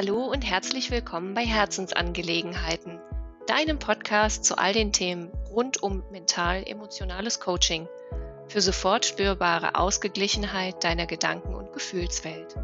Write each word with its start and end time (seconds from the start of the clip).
Hallo 0.00 0.26
und 0.26 0.42
herzlich 0.42 0.92
willkommen 0.92 1.34
bei 1.34 1.44
Herzensangelegenheiten, 1.44 3.00
deinem 3.48 3.80
Podcast 3.80 4.44
zu 4.44 4.56
all 4.56 4.72
den 4.72 4.92
Themen 4.92 5.32
rund 5.50 5.82
um 5.82 6.04
mental-emotionales 6.12 7.40
Coaching 7.40 7.88
für 8.46 8.60
sofort 8.60 9.06
spürbare 9.06 9.74
Ausgeglichenheit 9.74 10.84
deiner 10.84 11.06
Gedanken- 11.06 11.56
und 11.56 11.72
Gefühlswelt. 11.72 12.54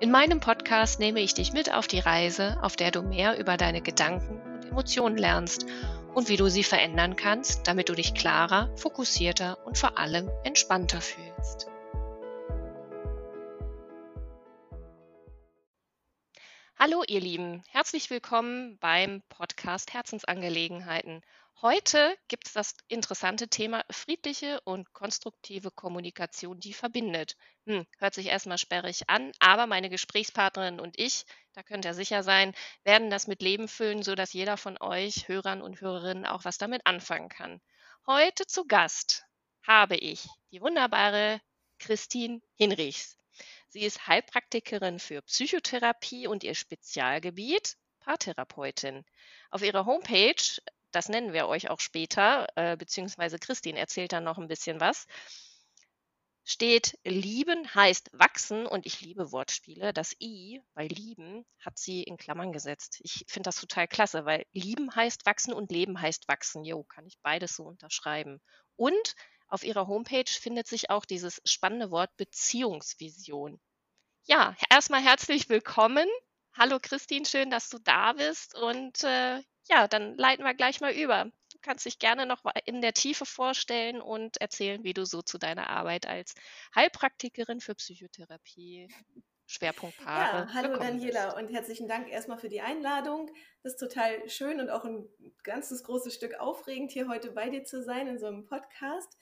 In 0.00 0.10
meinem 0.10 0.40
Podcast 0.40 0.98
nehme 0.98 1.20
ich 1.20 1.32
dich 1.32 1.52
mit 1.52 1.72
auf 1.72 1.86
die 1.86 2.00
Reise, 2.00 2.58
auf 2.60 2.74
der 2.74 2.90
du 2.90 3.02
mehr 3.02 3.38
über 3.38 3.56
deine 3.56 3.80
Gedanken 3.80 4.40
und 4.42 4.66
Emotionen 4.68 5.16
lernst 5.16 5.64
und 6.12 6.28
wie 6.28 6.36
du 6.36 6.48
sie 6.48 6.64
verändern 6.64 7.14
kannst, 7.14 7.68
damit 7.68 7.88
du 7.88 7.94
dich 7.94 8.14
klarer, 8.14 8.68
fokussierter 8.74 9.58
und 9.64 9.78
vor 9.78 9.96
allem 9.96 10.28
entspannter 10.42 11.00
fühlst. 11.00 11.68
Hallo 16.80 17.02
ihr 17.08 17.20
Lieben, 17.20 17.64
herzlich 17.70 18.08
willkommen 18.08 18.78
beim 18.78 19.20
Podcast 19.30 19.94
Herzensangelegenheiten. 19.94 21.22
Heute 21.60 22.16
gibt 22.28 22.46
es 22.46 22.52
das 22.52 22.76
interessante 22.86 23.48
Thema 23.48 23.84
friedliche 23.90 24.60
und 24.60 24.92
konstruktive 24.92 25.72
Kommunikation, 25.72 26.60
die 26.60 26.72
verbindet. 26.72 27.36
Hm, 27.66 27.84
hört 27.98 28.14
sich 28.14 28.26
erstmal 28.26 28.58
sperrig 28.58 29.10
an, 29.10 29.32
aber 29.40 29.66
meine 29.66 29.90
Gesprächspartnerin 29.90 30.78
und 30.78 30.96
ich, 31.00 31.24
da 31.52 31.64
könnt 31.64 31.84
ihr 31.84 31.94
sicher 31.94 32.22
sein, 32.22 32.54
werden 32.84 33.10
das 33.10 33.26
mit 33.26 33.42
Leben 33.42 33.66
füllen, 33.66 34.04
sodass 34.04 34.32
jeder 34.32 34.56
von 34.56 34.80
euch, 34.80 35.26
Hörern 35.26 35.62
und 35.62 35.80
Hörerinnen, 35.80 36.26
auch 36.26 36.44
was 36.44 36.58
damit 36.58 36.82
anfangen 36.84 37.28
kann. 37.28 37.60
Heute 38.06 38.46
zu 38.46 38.64
Gast 38.66 39.24
habe 39.66 39.96
ich 39.96 40.28
die 40.52 40.60
wunderbare 40.60 41.40
Christine 41.80 42.40
Hinrichs. 42.54 43.18
Sie 43.68 43.82
ist 43.82 44.06
Heilpraktikerin 44.06 44.98
für 44.98 45.22
Psychotherapie 45.22 46.26
und 46.26 46.42
ihr 46.42 46.54
Spezialgebiet 46.54 47.76
Paartherapeutin. 48.00 49.04
Auf 49.50 49.62
ihrer 49.62 49.84
Homepage, 49.84 50.60
das 50.90 51.08
nennen 51.08 51.34
wir 51.34 51.48
euch 51.48 51.68
auch 51.68 51.80
später, 51.80 52.46
äh, 52.56 52.76
beziehungsweise 52.76 53.38
Christine 53.38 53.78
erzählt 53.78 54.12
dann 54.12 54.24
noch 54.24 54.38
ein 54.38 54.48
bisschen 54.48 54.80
was, 54.80 55.06
steht 56.44 56.98
Lieben 57.04 57.74
heißt 57.74 58.08
wachsen 58.14 58.66
und 58.66 58.86
ich 58.86 59.02
liebe 59.02 59.32
Wortspiele. 59.32 59.92
Das 59.92 60.16
I 60.18 60.62
bei 60.72 60.86
Lieben 60.86 61.44
hat 61.60 61.78
sie 61.78 62.02
in 62.02 62.16
Klammern 62.16 62.52
gesetzt. 62.52 63.00
Ich 63.02 63.26
finde 63.28 63.48
das 63.48 63.60
total 63.60 63.86
klasse, 63.86 64.24
weil 64.24 64.46
Lieben 64.52 64.94
heißt 64.94 65.26
wachsen 65.26 65.52
und 65.52 65.70
Leben 65.70 66.00
heißt 66.00 66.26
wachsen. 66.26 66.64
Jo, 66.64 66.84
kann 66.84 67.06
ich 67.06 67.18
beides 67.20 67.54
so 67.54 67.64
unterschreiben. 67.64 68.40
Und 68.76 69.14
auf 69.48 69.64
ihrer 69.64 69.86
Homepage 69.86 70.28
findet 70.28 70.66
sich 70.66 70.90
auch 70.90 71.04
dieses 71.04 71.40
spannende 71.44 71.90
Wort 71.90 72.16
Beziehungsvision. 72.16 73.60
Ja, 74.24 74.54
erstmal 74.70 75.02
herzlich 75.02 75.48
willkommen. 75.48 76.06
Hallo 76.52 76.78
Christine, 76.80 77.24
schön, 77.24 77.50
dass 77.50 77.70
du 77.70 77.78
da 77.78 78.12
bist. 78.12 78.54
Und 78.54 79.02
äh, 79.04 79.40
ja, 79.68 79.88
dann 79.88 80.16
leiten 80.16 80.44
wir 80.44 80.54
gleich 80.54 80.80
mal 80.80 80.92
über. 80.92 81.24
Du 81.52 81.58
kannst 81.62 81.86
dich 81.86 81.98
gerne 81.98 82.26
noch 82.26 82.44
in 82.66 82.82
der 82.82 82.92
Tiefe 82.92 83.24
vorstellen 83.26 84.00
und 84.00 84.38
erzählen, 84.38 84.84
wie 84.84 84.94
du 84.94 85.06
so 85.06 85.22
zu 85.22 85.38
deiner 85.38 85.70
Arbeit 85.70 86.06
als 86.06 86.34
Heilpraktikerin 86.74 87.60
für 87.60 87.74
Psychotherapie 87.74 88.88
Schwerpunkt 89.46 89.96
Paare. 89.96 90.46
Ja, 90.46 90.52
hallo 90.52 90.76
Daniela 90.76 91.26
bist. 91.26 91.36
und 91.38 91.48
herzlichen 91.48 91.88
Dank 91.88 92.10
erstmal 92.10 92.38
für 92.38 92.50
die 92.50 92.60
Einladung. 92.60 93.30
Das 93.62 93.72
ist 93.72 93.78
total 93.78 94.28
schön 94.28 94.60
und 94.60 94.68
auch 94.68 94.84
ein 94.84 95.08
ganzes 95.42 95.84
großes 95.84 96.14
Stück 96.14 96.38
aufregend, 96.38 96.92
hier 96.92 97.08
heute 97.08 97.30
bei 97.30 97.48
dir 97.48 97.64
zu 97.64 97.82
sein 97.82 98.08
in 98.08 98.18
so 98.18 98.26
einem 98.26 98.44
Podcast. 98.44 99.16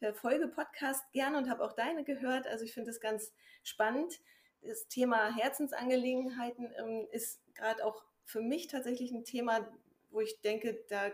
Ich 0.00 0.06
verfolge 0.06 0.46
Podcast 0.46 1.10
gerne 1.10 1.38
und 1.38 1.50
habe 1.50 1.64
auch 1.64 1.72
deine 1.72 2.04
gehört. 2.04 2.46
Also 2.46 2.64
ich 2.64 2.72
finde 2.72 2.90
es 2.90 3.00
ganz 3.00 3.32
spannend. 3.64 4.20
Das 4.62 4.86
Thema 4.86 5.34
Herzensangelegenheiten 5.34 6.72
ähm, 6.78 7.08
ist 7.10 7.42
gerade 7.56 7.84
auch 7.84 8.04
für 8.24 8.40
mich 8.40 8.68
tatsächlich 8.68 9.10
ein 9.10 9.24
Thema, 9.24 9.68
wo 10.10 10.20
ich 10.20 10.40
denke, 10.40 10.84
da 10.88 11.10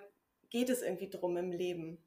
geht 0.50 0.68
es 0.68 0.82
irgendwie 0.82 1.08
drum 1.08 1.38
im 1.38 1.50
Leben. 1.50 2.04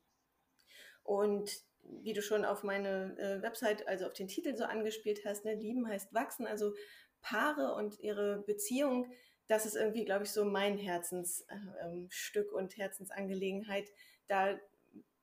Und 1.03 1.49
wie 1.81 2.13
du 2.13 2.21
schon 2.21 2.45
auf 2.45 2.61
meine 2.61 3.17
äh, 3.17 3.41
Website, 3.41 3.87
also 3.87 4.05
auf 4.05 4.13
den 4.13 4.27
Titel 4.27 4.55
so 4.55 4.65
angespielt 4.65 5.25
hast, 5.25 5.45
ne, 5.45 5.55
lieben 5.55 5.87
heißt 5.87 6.13
wachsen, 6.13 6.45
also 6.45 6.75
Paare 7.21 7.73
und 7.73 7.99
ihre 8.01 8.43
Beziehung, 8.43 9.11
das 9.47 9.65
ist 9.65 9.75
irgendwie, 9.75 10.05
glaube 10.05 10.25
ich, 10.25 10.31
so 10.31 10.45
mein 10.45 10.77
Herzensstück 10.77 12.45
äh, 12.45 12.49
ähm, 12.49 12.55
und 12.55 12.77
Herzensangelegenheit. 12.77 13.89
Da 14.27 14.59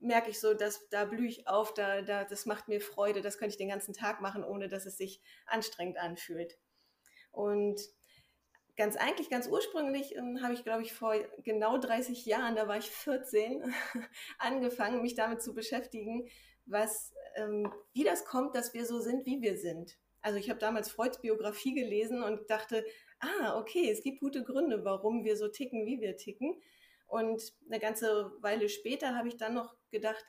merke 0.05 0.31
ich 0.31 0.41
so, 0.41 0.55
dass 0.55 0.89
da 0.91 1.05
blühe 1.05 1.29
ich 1.29 1.49
auf, 1.49 1.75
da, 1.75 2.03
da, 2.03 2.25
das 2.25 2.47
macht 2.47 2.69
mir 2.69 2.81
Freude, 2.81 3.21
das 3.21 3.39
könnte 3.39 3.53
ich 3.53 3.59
den 3.59 3.69
ganzen 3.69 3.95
Tag 3.95 4.21
machen, 4.21 4.45
ohne 4.45 4.69
dass 4.69 4.87
es 4.87 4.97
sich 4.97 5.21
anstrengend 5.47 5.99
anfühlt. 5.99 6.59
Und 7.33 7.81
ganz 8.77 8.97
eigentlich, 8.97 9.31
ganz 9.31 9.49
ursprünglich 9.49 10.15
ähm, 10.17 10.41
habe 10.43 10.55
ich, 10.55 10.65
glaube 10.65 10.83
ich, 10.83 10.93
vor 10.93 11.15
genau 11.43 11.79
30 11.79 12.27
Jahren, 12.27 12.57
da 12.57 12.69
war 12.69 12.77
ich 12.77 12.91
14, 12.91 13.75
angefangen, 14.39 15.03
mich 15.03 15.15
damit 15.15 15.43
zu 15.43 15.55
beschäftigen, 15.55 16.29
was, 16.67 17.13
ähm, 17.37 17.73
wie 17.93 18.05
das 18.05 18.25
kommt, 18.25 18.55
dass 18.55 18.75
wir 18.75 18.87
so 18.87 19.01
sind, 19.01 19.27
wie 19.27 19.43
wir 19.43 19.57
sind. 19.57 19.99
Also 20.23 20.39
ich 20.39 20.49
habe 20.49 20.59
damals 20.59 20.91
Freuds 20.91 21.21
Biografie 21.21 21.75
gelesen 21.75 22.23
und 22.23 22.49
dachte, 22.49 22.85
ah, 23.21 23.59
okay, 23.59 23.91
es 23.91 24.03
gibt 24.03 24.21
gute 24.21 24.43
Gründe, 24.43 24.85
warum 24.85 25.25
wir 25.25 25.37
so 25.37 25.49
ticken, 25.49 25.87
wie 25.87 26.01
wir 26.01 26.17
ticken. 26.17 26.63
Und 27.07 27.53
eine 27.69 27.79
ganze 27.79 28.33
Weile 28.41 28.69
später 28.69 29.15
habe 29.15 29.29
ich 29.29 29.37
dann 29.37 29.55
noch 29.55 29.77
gedacht, 29.94 30.25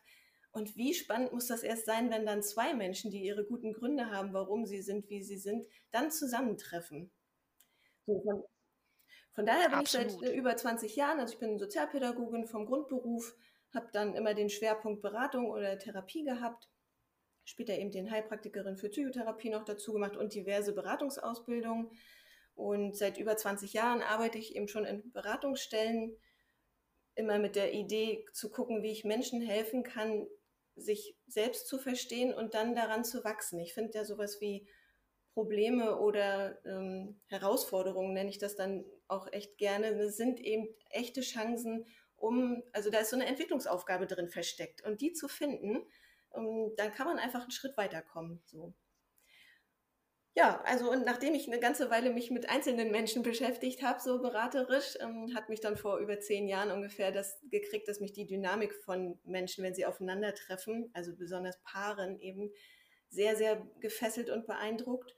und 0.55 0.77
wie 0.77 0.93
spannend 0.93 1.33
muss 1.33 1.47
das 1.47 1.63
erst 1.63 1.85
sein, 1.85 2.09
wenn 2.11 2.25
dann 2.25 2.41
zwei 2.41 2.73
Menschen, 2.73 3.11
die 3.11 3.21
ihre 3.21 3.43
guten 3.43 3.73
Gründe 3.73 4.09
haben, 4.09 4.31
warum 4.31 4.65
sie 4.65 4.81
sind, 4.81 5.09
wie 5.09 5.21
sie 5.21 5.37
sind, 5.37 5.65
dann 5.91 6.11
zusammentreffen. 6.11 7.11
So, 8.05 8.21
von, 8.21 8.43
von, 9.33 9.45
daher 9.45 9.67
bin 9.67 9.79
Absolut. 9.79 10.07
ich 10.07 10.13
seit 10.13 10.29
äh, 10.29 10.33
über 10.33 10.55
20 10.55 10.95
Jahren, 10.95 11.19
also 11.19 11.33
ich 11.33 11.39
bin 11.39 11.59
Sozialpädagogin 11.59 12.47
vom 12.47 12.65
Grundberuf, 12.65 13.35
habe 13.73 13.89
dann 13.91 14.15
immer 14.15 14.33
den 14.33 14.49
Schwerpunkt 14.49 15.01
Beratung 15.01 15.49
oder 15.49 15.77
Therapie 15.77 16.23
gehabt, 16.23 16.69
später 17.43 17.77
eben 17.77 17.91
den 17.91 18.09
Heilpraktikerin 18.09 18.77
für 18.77 18.87
Psychotherapie 18.87 19.49
noch 19.49 19.65
dazu 19.65 19.91
gemacht 19.91 20.15
und 20.15 20.33
diverse 20.33 20.73
Beratungsausbildungen. 20.73 21.91
Und 22.55 22.95
seit 22.95 23.17
über 23.17 23.35
20 23.35 23.73
Jahren 23.73 24.01
arbeite 24.01 24.37
ich 24.37 24.55
eben 24.55 24.69
schon 24.69 24.85
in 24.85 25.11
Beratungsstellen, 25.11 26.15
immer 27.15 27.39
mit 27.39 27.55
der 27.55 27.73
Idee 27.73 28.25
zu 28.33 28.49
gucken, 28.51 28.83
wie 28.83 28.91
ich 28.91 29.05
Menschen 29.05 29.41
helfen 29.41 29.83
kann, 29.83 30.27
sich 30.75 31.15
selbst 31.27 31.67
zu 31.67 31.77
verstehen 31.77 32.33
und 32.33 32.53
dann 32.53 32.75
daran 32.75 33.03
zu 33.05 33.23
wachsen. 33.23 33.59
Ich 33.59 33.73
finde 33.73 33.97
ja 33.97 34.05
sowas 34.05 34.41
wie 34.41 34.67
Probleme 35.33 35.99
oder 35.99 36.63
ähm, 36.65 37.19
Herausforderungen, 37.27 38.13
nenne 38.13 38.29
ich 38.29 38.37
das 38.37 38.55
dann 38.55 38.85
auch 39.07 39.31
echt 39.31 39.57
gerne, 39.57 39.97
das 39.97 40.17
sind 40.17 40.39
eben 40.39 40.67
echte 40.89 41.21
Chancen, 41.21 41.85
um, 42.17 42.63
also 42.71 42.89
da 42.89 42.99
ist 42.99 43.09
so 43.09 43.17
eine 43.17 43.25
Entwicklungsaufgabe 43.25 44.07
drin 44.07 44.29
versteckt. 44.29 44.81
Und 44.83 45.01
die 45.01 45.13
zu 45.13 45.27
finden, 45.27 45.85
um, 46.29 46.45
ähm, 46.45 46.73
dann 46.77 46.91
kann 46.91 47.07
man 47.07 47.19
einfach 47.19 47.41
einen 47.41 47.51
Schritt 47.51 47.77
weiterkommen. 47.77 48.41
So. 48.45 48.73
Ja, 50.38 50.62
also 50.66 50.91
und 50.91 51.06
nachdem 51.06 51.34
ich 51.34 51.47
eine 51.47 51.59
ganze 51.62 51.90
Weile 51.90 52.09
mich 52.12 52.29
mit 52.29 52.50
einzelnen 52.50 52.91
Menschen 52.91 53.23
beschäftigt 53.23 53.81
habe, 53.84 54.01
so 54.01 54.22
beraterisch, 54.22 54.97
ähm, 55.00 55.34
hat 55.34 55.47
mich 55.47 55.62
dann 55.62 55.78
vor 55.78 55.97
über 56.00 56.19
zehn 56.19 56.47
Jahren 56.50 56.72
ungefähr 56.72 57.12
das 57.13 57.40
gekriegt, 57.50 57.88
dass 57.88 58.01
mich 58.01 58.12
die 58.12 58.25
Dynamik 58.28 58.74
von 58.84 59.18
Menschen, 59.24 59.63
wenn 59.63 59.74
sie 59.74 59.85
aufeinandertreffen, 59.85 60.91
also 60.94 61.16
besonders 61.16 61.57
Paaren 61.63 62.19
eben, 62.19 62.51
sehr, 63.09 63.38
sehr 63.38 63.66
gefesselt 63.79 64.29
und 64.29 64.45
beeindruckt. 64.45 65.16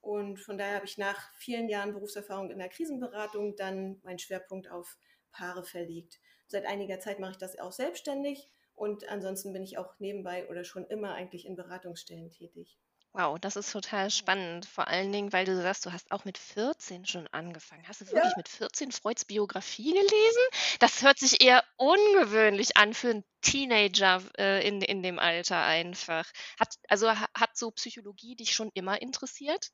Und 0.00 0.38
von 0.40 0.58
daher 0.58 0.76
habe 0.76 0.86
ich 0.86 0.98
nach 0.98 1.32
vielen 1.36 1.68
Jahren 1.68 1.92
Berufserfahrung 1.92 2.50
in 2.50 2.58
der 2.58 2.68
Krisenberatung 2.68 3.54
dann 3.56 4.00
meinen 4.02 4.18
Schwerpunkt 4.18 4.68
auf 4.70 4.98
Paare 5.30 5.62
verlegt. 5.64 6.18
Seit 6.48 6.66
einiger 6.66 6.98
Zeit 6.98 7.20
mache 7.20 7.32
ich 7.32 7.38
das 7.38 7.58
auch 7.58 7.72
selbstständig 7.72 8.50
und 8.74 9.08
ansonsten 9.08 9.52
bin 9.52 9.62
ich 9.62 9.78
auch 9.78 9.98
nebenbei 10.00 10.48
oder 10.48 10.64
schon 10.64 10.86
immer 10.86 11.14
eigentlich 11.14 11.46
in 11.46 11.54
Beratungsstellen 11.56 12.30
tätig. 12.32 12.78
Wow, 13.16 13.38
das 13.40 13.56
ist 13.56 13.72
total 13.72 14.10
spannend. 14.10 14.64
Vor 14.66 14.86
allen 14.88 15.10
Dingen, 15.10 15.32
weil 15.32 15.44
du 15.46 15.56
sagst, 15.60 15.84
du 15.86 15.92
hast 15.92 16.12
auch 16.12 16.24
mit 16.26 16.36
14 16.38 17.04
schon 17.06 17.26
angefangen. 17.28 17.88
Hast 17.88 18.00
du 18.02 18.12
wirklich 18.12 18.36
Ja. 18.36 18.36
mit 18.36 18.46
14 18.48 18.92
Freuds 18.92 19.24
Biografie 19.24 19.90
gelesen? 19.92 20.42
Das 20.80 21.02
hört 21.02 21.18
sich 21.18 21.40
eher 21.42 21.64
ungewöhnlich 21.76 22.76
an 22.76 22.92
für 22.94 23.08
einen 23.10 23.24
Teenager 23.40 24.22
äh, 24.38 24.66
in, 24.68 24.82
in 24.82 25.02
dem 25.02 25.18
Alter 25.18 25.62
einfach. 25.64 26.30
Hat, 26.60 26.74
also 26.88 27.08
hat 27.10 27.56
so 27.56 27.70
Psychologie 27.72 28.36
dich 28.36 28.52
schon 28.52 28.70
immer 28.74 29.00
interessiert? 29.00 29.70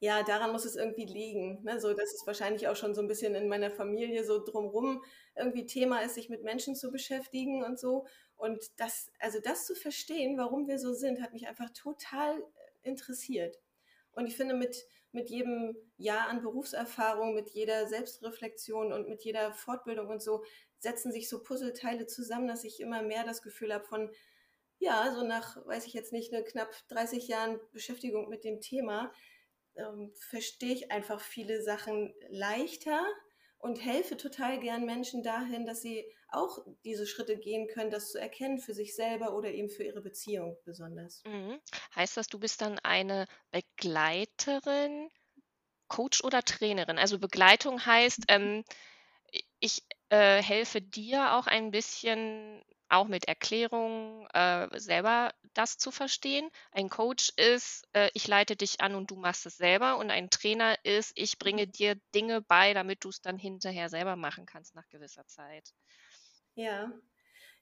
ja, 0.00 0.22
daran 0.24 0.50
muss 0.52 0.64
es 0.64 0.74
irgendwie 0.76 1.04
liegen. 1.04 1.62
Ne? 1.62 1.80
So, 1.80 1.94
dass 1.94 2.12
es 2.12 2.26
wahrscheinlich 2.26 2.66
auch 2.68 2.74
schon 2.76 2.94
so 2.94 3.00
ein 3.00 3.06
bisschen 3.08 3.34
in 3.36 3.48
meiner 3.48 3.70
Familie 3.70 4.24
so 4.24 4.44
drumrum 4.44 5.02
irgendwie 5.36 5.64
Thema 5.66 6.00
ist, 6.02 6.14
sich 6.16 6.28
mit 6.28 6.42
Menschen 6.42 6.74
zu 6.74 6.90
beschäftigen 6.90 7.62
und 7.64 7.78
so. 7.78 8.06
Und 8.42 8.72
das, 8.76 9.08
also 9.20 9.38
das 9.38 9.66
zu 9.66 9.76
verstehen, 9.76 10.36
warum 10.36 10.66
wir 10.66 10.80
so 10.80 10.94
sind, 10.94 11.22
hat 11.22 11.32
mich 11.32 11.46
einfach 11.46 11.70
total 11.70 12.40
äh, 12.40 12.42
interessiert. 12.82 13.56
Und 14.10 14.26
ich 14.26 14.36
finde, 14.36 14.56
mit, 14.56 14.84
mit 15.12 15.30
jedem 15.30 15.76
Jahr 15.96 16.26
an 16.26 16.42
Berufserfahrung, 16.42 17.34
mit 17.34 17.50
jeder 17.50 17.86
Selbstreflexion 17.86 18.92
und 18.92 19.08
mit 19.08 19.22
jeder 19.22 19.52
Fortbildung 19.52 20.08
und 20.08 20.20
so, 20.20 20.42
setzen 20.80 21.12
sich 21.12 21.28
so 21.28 21.40
Puzzleteile 21.40 22.08
zusammen, 22.08 22.48
dass 22.48 22.64
ich 22.64 22.80
immer 22.80 23.00
mehr 23.02 23.22
das 23.22 23.42
Gefühl 23.42 23.72
habe 23.72 23.84
von, 23.84 24.10
ja, 24.80 25.14
so 25.14 25.22
nach, 25.22 25.64
weiß 25.64 25.86
ich 25.86 25.92
jetzt 25.92 26.12
nicht, 26.12 26.34
eine 26.34 26.42
knapp 26.42 26.74
30 26.88 27.28
Jahren 27.28 27.60
Beschäftigung 27.70 28.28
mit 28.28 28.42
dem 28.42 28.60
Thema, 28.60 29.12
ähm, 29.76 30.10
verstehe 30.14 30.74
ich 30.74 30.90
einfach 30.90 31.20
viele 31.20 31.62
Sachen 31.62 32.12
leichter 32.28 33.06
und 33.62 33.76
helfe 33.82 34.16
total 34.16 34.58
gern 34.58 34.84
Menschen 34.84 35.22
dahin, 35.22 35.64
dass 35.64 35.80
sie 35.80 36.04
auch 36.28 36.58
diese 36.84 37.06
Schritte 37.06 37.38
gehen 37.38 37.68
können, 37.68 37.90
das 37.90 38.10
zu 38.10 38.18
erkennen 38.18 38.58
für 38.58 38.74
sich 38.74 38.96
selber 38.96 39.36
oder 39.36 39.52
eben 39.52 39.70
für 39.70 39.84
ihre 39.84 40.02
Beziehung 40.02 40.56
besonders. 40.64 41.22
Mhm. 41.24 41.60
Heißt 41.94 42.16
das, 42.16 42.26
du 42.26 42.40
bist 42.40 42.60
dann 42.60 42.80
eine 42.80 43.26
Begleiterin, 43.52 45.08
Coach 45.86 46.24
oder 46.24 46.42
Trainerin? 46.42 46.98
Also 46.98 47.20
Begleitung 47.20 47.86
heißt, 47.86 48.24
ähm, 48.28 48.64
ich 49.60 49.84
äh, 50.08 50.42
helfe 50.42 50.82
dir 50.82 51.34
auch 51.34 51.46
ein 51.46 51.70
bisschen 51.70 52.64
auch 52.92 53.08
mit 53.08 53.26
Erklärungen 53.26 54.26
äh, 54.34 54.68
selber 54.78 55.32
das 55.54 55.78
zu 55.78 55.90
verstehen. 55.90 56.48
Ein 56.70 56.88
Coach 56.88 57.32
ist, 57.36 57.86
äh, 57.92 58.10
ich 58.14 58.28
leite 58.28 58.56
dich 58.56 58.80
an 58.80 58.94
und 58.94 59.10
du 59.10 59.16
machst 59.16 59.46
es 59.46 59.56
selber. 59.56 59.96
Und 59.96 60.10
ein 60.10 60.30
Trainer 60.30 60.76
ist, 60.84 61.12
ich 61.14 61.38
bringe 61.38 61.66
dir 61.66 61.96
Dinge 62.14 62.42
bei, 62.42 62.74
damit 62.74 63.04
du 63.04 63.08
es 63.08 63.20
dann 63.20 63.38
hinterher 63.38 63.88
selber 63.88 64.16
machen 64.16 64.46
kannst 64.46 64.74
nach 64.74 64.88
gewisser 64.88 65.26
Zeit. 65.26 65.72
Ja. 66.54 66.92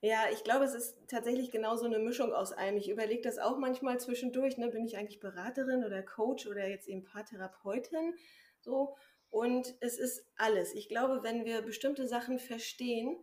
Ja, 0.03 0.25
ich 0.33 0.45
glaube, 0.45 0.65
es 0.65 0.75
ist 0.75 0.97
tatsächlich 1.09 1.51
genau 1.51 1.77
so 1.77 1.85
eine 1.85 1.99
Mischung 1.99 2.33
aus 2.33 2.53
allem. 2.53 2.79
Ich 2.79 2.89
überlege 2.89 3.21
das 3.21 3.39
auch 3.39 3.59
manchmal 3.59 4.01
zwischendurch. 4.01 4.57
Ne? 4.57 4.69
Bin 4.69 4.87
ich 4.87 4.97
eigentlich 4.97 5.21
Beraterin 5.21 5.85
oder 5.85 6.03
Coach 6.03 6.47
oder 6.47 6.67
jetzt 6.67 6.89
eben 6.89 7.05
Paartherapeutin? 7.05 8.15
So. 8.61 8.97
Und 9.29 9.75
es 9.81 9.99
ist 9.99 10.27
alles. 10.37 10.75
Ich 10.75 10.89
glaube, 10.89 11.23
wenn 11.23 11.45
wir 11.45 11.63
bestimmte 11.63 12.09
Sachen 12.09 12.39
verstehen, 12.39 13.23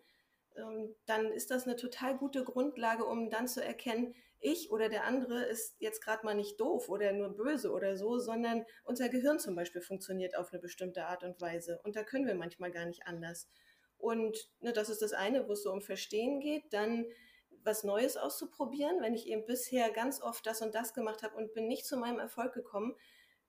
dann 1.06 1.31
ist 1.31 1.51
das 1.51 1.65
eine 1.65 1.75
total 1.75 2.18
gute 2.18 2.44
Grundlage, 2.44 3.06
um 3.06 3.30
dann 3.30 3.48
zu 3.48 3.63
erkennen, 3.63 4.15
ich 4.39 4.71
oder 4.71 4.89
der 4.89 5.06
andere 5.06 5.44
ist 5.45 5.75
jetzt 5.80 6.04
gerade 6.04 6.25
mal 6.25 6.36
nicht 6.36 6.59
doof 6.59 6.89
oder 6.89 7.12
nur 7.12 7.36
böse 7.36 7.71
oder 7.71 7.98
so, 7.98 8.19
sondern 8.19 8.65
unser 8.83 9.09
Gehirn 9.09 9.39
zum 9.39 9.56
Beispiel 9.56 9.81
funktioniert 9.81 10.38
auf 10.38 10.51
eine 10.51 10.62
bestimmte 10.62 11.06
Art 11.06 11.24
und 11.24 11.42
Weise. 11.42 11.80
Und 11.83 11.95
da 11.95 12.04
können 12.04 12.27
wir 12.27 12.36
manchmal 12.36 12.71
gar 12.71 12.86
nicht 12.86 13.07
anders. 13.07 13.50
Und 13.98 14.51
ne, 14.59 14.74
das 14.74 14.89
ist 14.89 15.01
das 15.01 15.13
eine, 15.13 15.48
wo 15.48 15.54
es 15.54 15.63
so 15.63 15.71
um 15.71 15.81
Verstehen 15.81 16.39
geht. 16.39 16.71
Dann 16.71 17.06
was 17.63 17.83
Neues 17.83 18.18
auszuprobieren. 18.18 19.01
Wenn 19.01 19.13
ich 19.13 19.27
eben 19.27 19.45
bisher 19.45 19.92
ganz 19.92 20.21
oft 20.21 20.45
das 20.45 20.62
und 20.62 20.75
das 20.75 20.94
gemacht 20.94 21.24
habe 21.24 21.36
und 21.36 21.54
bin 21.54 21.68
nicht 21.68 21.86
zu 21.86 21.98
meinem 21.98 22.19
Erfolg 22.19 22.54
gekommen, 22.54 22.95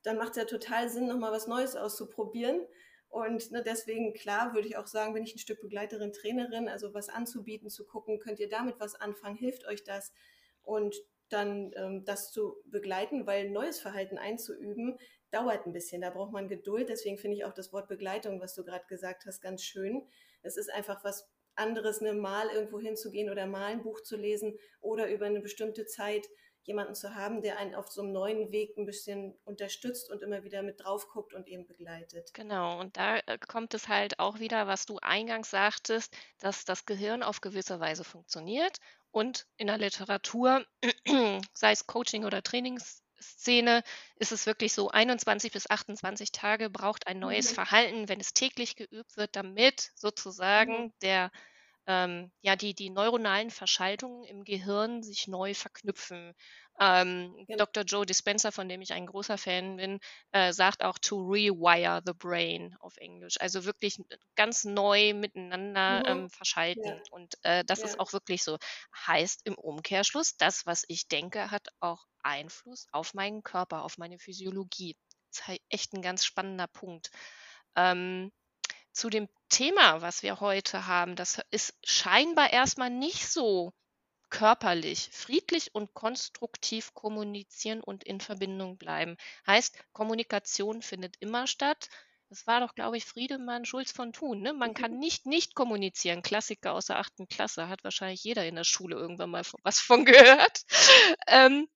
dann 0.03 0.17
macht 0.17 0.31
es 0.31 0.37
ja 0.37 0.45
total 0.45 0.89
Sinn, 0.89 1.07
nochmal 1.07 1.33
was 1.33 1.47
Neues 1.47 1.77
auszuprobieren. 1.77 2.67
Und 3.09 3.51
ne, 3.53 3.63
deswegen, 3.63 4.13
klar, 4.13 4.55
würde 4.55 4.69
ich 4.69 4.77
auch 4.77 4.87
sagen, 4.87 5.15
bin 5.15 5.25
ich 5.25 5.35
ein 5.35 5.39
Stück 5.39 5.61
Begleiterin, 5.61 6.13
Trainerin, 6.13 6.69
also 6.69 6.93
was 6.95 7.09
anzubieten, 7.09 7.71
zu 7.71 7.87
gucken, 7.87 8.19
könnt 8.19 8.39
ihr 8.39 8.49
damit 8.49 8.79
was 8.79 8.95
anfangen, 8.95 9.37
hilft 9.37 9.67
euch 9.67 9.83
das? 9.83 10.13
Und 10.63 10.95
dann 11.31 11.73
ähm, 11.77 12.05
das 12.05 12.33
zu 12.33 12.57
begleiten, 12.67 13.27
weil 13.27 13.51
neues 13.51 13.81
Verhalten 13.81 14.19
einzuüben, 14.19 14.99
dauert 15.31 15.67
ein 15.67 15.73
bisschen. 15.73 16.01
Da 16.01 16.11
braucht 16.11 16.33
man 16.33 16.49
Geduld. 16.49 16.89
Deswegen 16.89 17.19
finde 17.19 17.37
ich 17.37 17.45
auch 17.45 17.53
das 17.53 17.73
Wort 17.73 17.89
Begleitung, 17.89 18.41
was 18.41 18.55
du 18.55 18.65
gerade 18.65 18.87
gesagt 18.89 19.25
hast, 19.27 19.41
ganz 19.41 19.63
schön. 19.63 20.07
Es 20.43 20.57
ist 20.57 20.73
einfach 20.73 21.05
was 21.05 21.29
anderes, 21.55 22.01
ne, 22.01 22.15
mal 22.15 22.49
irgendwo 22.49 22.79
hinzugehen 22.79 23.31
oder 23.31 23.47
mal 23.47 23.67
ein 23.67 23.83
Buch 23.83 24.01
zu 24.03 24.17
lesen 24.17 24.57
oder 24.81 25.11
über 25.11 25.27
eine 25.27 25.41
bestimmte 25.41 25.87
Zeit 25.87 26.27
jemanden 26.65 26.95
zu 26.95 27.15
haben, 27.15 27.41
der 27.43 27.59
einen 27.59 27.75
auf 27.75 27.89
so 27.89 28.03
einem 28.03 28.13
neuen 28.13 28.53
Weg 28.53 28.77
ein 28.77 28.87
bisschen 28.87 29.35
unterstützt 29.45 30.11
und 30.11 30.23
immer 30.23 30.45
wieder 30.45 30.63
mit 30.63 30.85
drauf 30.85 31.09
guckt 31.09 31.33
und 31.35 31.49
eben 31.49 31.67
begleitet. 31.67 32.33
Genau, 32.35 32.79
und 32.79 32.97
da 32.97 33.19
äh, 33.19 33.39
kommt 33.39 33.75
es 33.75 33.89
halt 33.89 34.19
auch 34.19 34.39
wieder, 34.39 34.67
was 34.67 34.85
du 34.85 34.99
eingangs 34.99 35.51
sagtest, 35.51 36.15
dass 36.39 36.65
das 36.65 36.85
Gehirn 36.85 37.23
auf 37.23 37.41
gewisse 37.41 37.81
Weise 37.81 38.05
funktioniert 38.05 38.79
und 39.11 39.47
in 39.57 39.67
der 39.67 39.79
Literatur, 39.79 40.65
sei 41.55 41.73
es 41.73 41.87
Coaching 41.87 42.25
oder 42.25 42.43
Trainingsszene, 42.43 43.83
ist 44.17 44.33
es 44.33 44.47
wirklich 44.47 44.73
so, 44.73 44.91
21 44.91 45.53
bis 45.53 45.69
28 45.69 46.33
Tage 46.33 46.71
braucht 46.71 47.07
ein 47.07 47.19
neues 47.19 47.51
mhm. 47.51 47.55
Verhalten, 47.55 48.09
wenn 48.09 48.21
es 48.21 48.35
täglich 48.35 48.77
geübt 48.77 49.17
wird, 49.17 49.35
damit 49.37 49.91
sozusagen 49.95 50.85
mhm. 50.85 50.93
der 51.03 51.31
ähm, 51.89 52.31
ja, 52.43 52.55
die, 52.55 52.75
die 52.75 52.91
neuronalen 52.91 53.51
Verschaltungen 53.51 54.23
im 54.25 54.45
Gehirn 54.45 55.03
sich 55.03 55.27
neu 55.27 55.55
verknüpfen. 55.55 56.35
Ähm, 56.79 57.35
genau. 57.49 57.65
Dr. 57.65 57.83
Joe 57.85 58.05
Dispenza, 58.07 58.51
von 58.51 58.69
dem 58.69 58.83
ich 58.83 58.93
ein 58.93 59.07
großer 59.07 59.39
Fan 59.39 59.79
bin, 59.79 59.99
äh, 60.31 60.53
sagt 60.53 60.85
auch 60.85 60.99
to 60.99 61.17
rewire 61.17 62.03
the 62.05 62.13
brain 62.13 62.77
auf 62.81 62.99
Englisch. 62.99 63.41
Also 63.41 63.65
wirklich 63.65 63.99
ganz 64.37 64.65
neu 64.65 65.15
miteinander 65.15 66.01
mhm. 66.01 66.05
ähm, 66.07 66.31
verschalten. 66.31 66.85
Ja. 66.85 67.01
Und 67.11 67.35
äh, 67.43 67.65
das 67.65 67.81
ja. 67.81 67.87
ist 67.87 67.99
auch 67.99 68.13
wirklich 68.13 68.45
so. 68.45 68.59
Heißt 69.07 69.41
im 69.45 69.55
Umkehrschluss, 69.55 70.37
das, 70.37 70.67
was 70.67 70.85
ich 70.89 71.09
denke, 71.09 71.51
hat 71.51 71.69
auch 71.81 72.07
Einfluss 72.23 72.87
auf 72.93 73.15
meinen 73.15 73.43
Körper, 73.43 73.83
auf 73.83 73.97
meine 73.97 74.19
Physiologie. 74.19 74.95
Das 75.31 75.41
ist 75.41 75.49
halt 75.49 75.63
echt 75.71 75.95
ein 75.95 76.03
ganz 76.03 76.27
spannender 76.27 76.67
Punkt. 76.67 77.11
Ähm, 77.77 78.31
zu 78.93 79.09
dem 79.09 79.29
Thema, 79.49 80.03
was 80.03 80.23
wir 80.23 80.41
heute 80.41 80.87
haben. 80.87 81.17
Das 81.17 81.41
ist 81.51 81.75
scheinbar 81.85 82.53
erstmal 82.53 82.91
nicht 82.91 83.29
so 83.29 83.73
körperlich, 84.31 85.09
friedlich 85.13 85.75
und 85.75 85.95
konstruktiv 85.95 86.93
kommunizieren 86.95 87.81
und 87.81 88.05
in 88.05 88.21
Verbindung 88.21 88.77
bleiben. 88.77 89.17
Heißt, 89.47 89.77
Kommunikation 89.93 90.83
findet 90.83 91.17
immer 91.21 91.47
statt. 91.47 91.89
Das 92.29 92.47
war 92.47 92.61
doch, 92.61 92.75
glaube 92.75 92.99
ich, 92.99 93.07
Friedemann 93.07 93.65
Schulz 93.65 93.91
von 93.91 94.13
Thun. 94.13 94.43
Ne? 94.43 94.53
Man 94.53 94.75
kann 94.75 94.93
mhm. 94.93 94.99
nicht 94.99 95.25
nicht 95.25 95.55
kommunizieren. 95.55 96.23
Klassiker 96.23 96.75
aus 96.75 96.87
der 96.87 96.99
achten 96.99 97.27
Klasse 97.27 97.69
hat 97.69 97.85
wahrscheinlich 97.85 98.23
jeder 98.23 98.47
in 98.47 98.57
der 98.57 98.65
Schule 98.65 98.97
irgendwann 98.97 99.31
mal 99.31 99.45
was 99.63 99.81
von 99.81 100.05
gehört. 100.05 100.63
ähm, 101.27 101.69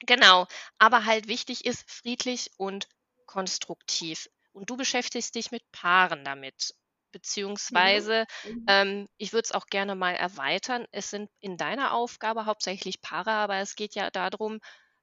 genau. 0.00 0.46
Aber 0.78 1.04
halt 1.04 1.28
wichtig 1.28 1.64
ist 1.64 1.88
friedlich 1.88 2.50
und 2.56 2.88
konstruktiv. 3.26 4.28
Und 4.52 4.70
du 4.70 4.76
beschäftigst 4.76 5.34
dich 5.36 5.52
mit 5.52 5.62
Paaren 5.70 6.24
damit. 6.24 6.74
Beziehungsweise, 7.12 8.24
mhm. 8.44 8.64
ähm, 8.68 9.08
ich 9.18 9.32
würde 9.32 9.44
es 9.44 9.52
auch 9.52 9.66
gerne 9.66 9.94
mal 9.94 10.14
erweitern. 10.14 10.86
Es 10.90 11.10
sind 11.10 11.30
in 11.40 11.56
deiner 11.56 11.92
Aufgabe 11.92 12.46
hauptsächlich 12.46 13.00
Paare, 13.00 13.30
aber 13.30 13.56
es 13.58 13.76
geht 13.76 13.94
ja 13.94 14.10
darum, 14.10 14.58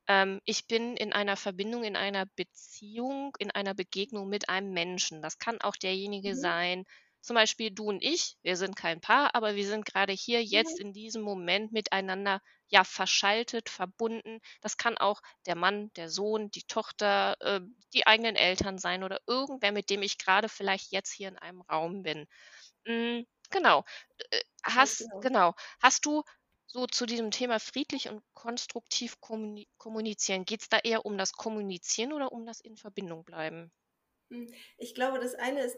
ähm, 0.08 0.42
ich 0.44 0.68
bin 0.68 0.98
in 0.98 1.14
einer 1.14 1.38
Verbindung, 1.38 1.84
in 1.84 1.96
einer 1.96 2.26
Beziehung, 2.36 3.36
in 3.40 3.52
einer 3.52 3.76
Begegnung 3.76 4.28
mit 4.28 4.50
einem 4.50 4.74
Menschen. 4.74 5.22
Das 5.22 5.38
kann 5.38 5.62
auch 5.62 5.76
derjenige 5.76 6.32
mhm. 6.32 6.40
sein, 6.40 6.86
zum 7.22 7.36
Beispiel 7.36 7.72
du 7.72 7.86
und 7.86 8.02
ich, 8.02 8.38
wir 8.42 8.56
sind 8.56 8.76
kein 8.76 9.02
Paar, 9.02 9.36
aber 9.36 9.56
wir 9.56 9.68
sind 9.68 9.86
gerade 9.86 10.14
hier 10.14 10.44
jetzt 10.44 10.80
mhm. 10.80 10.88
in 10.88 10.94
diesem 10.94 11.22
Moment 11.22 11.72
miteinander 11.72 12.42
ja 12.70 12.84
verschaltet, 12.84 13.70
verbunden. 13.70 14.40
Das 14.62 14.78
kann 14.78 14.98
auch 14.98 15.22
der 15.46 15.56
Mann, 15.56 15.92
der 15.96 16.10
Sohn, 16.10 16.52
die 16.52 16.64
Tochter, 16.64 17.36
äh, 17.42 17.62
die 17.94 18.08
eigenen 18.08 18.36
Eltern 18.36 18.78
sein 18.78 19.04
oder 19.04 19.20
irgendwer, 19.28 19.72
mit 19.72 19.90
dem 19.90 20.02
ich 20.02 20.18
gerade 20.18 20.50
vielleicht 20.50 20.92
jetzt 20.92 21.12
hier 21.12 21.30
in 21.30 21.38
einem 21.38 21.62
Raum 21.62 22.04
bin. 22.04 22.28
Mhm, 22.86 23.26
genau. 23.50 23.84
Äh, 24.32 24.42
hast, 24.64 25.00
genau. 25.00 25.20
genau. 25.22 25.56
Hast 25.82 26.06
du 26.06 26.24
so 26.68 26.86
zu 26.88 27.06
diesem 27.06 27.32
Thema 27.32 27.60
friedlich 27.60 28.10
und 28.10 28.24
konstruktiv 28.34 29.20
kommunizieren, 29.22 30.46
geht 30.46 30.62
es 30.62 30.70
da 30.70 30.78
eher 30.78 31.06
um 31.06 31.18
das 31.18 31.34
Kommunizieren 31.34 32.14
oder 32.14 32.32
um 32.32 32.46
das 32.46 32.60
in 32.62 32.78
Verbindung 32.78 33.24
bleiben? 33.24 33.72
Hm, 34.32 34.48
ich 34.78 34.94
glaube, 34.94 35.20
das 35.20 35.34
eine 35.36 35.62
ist 35.64 35.78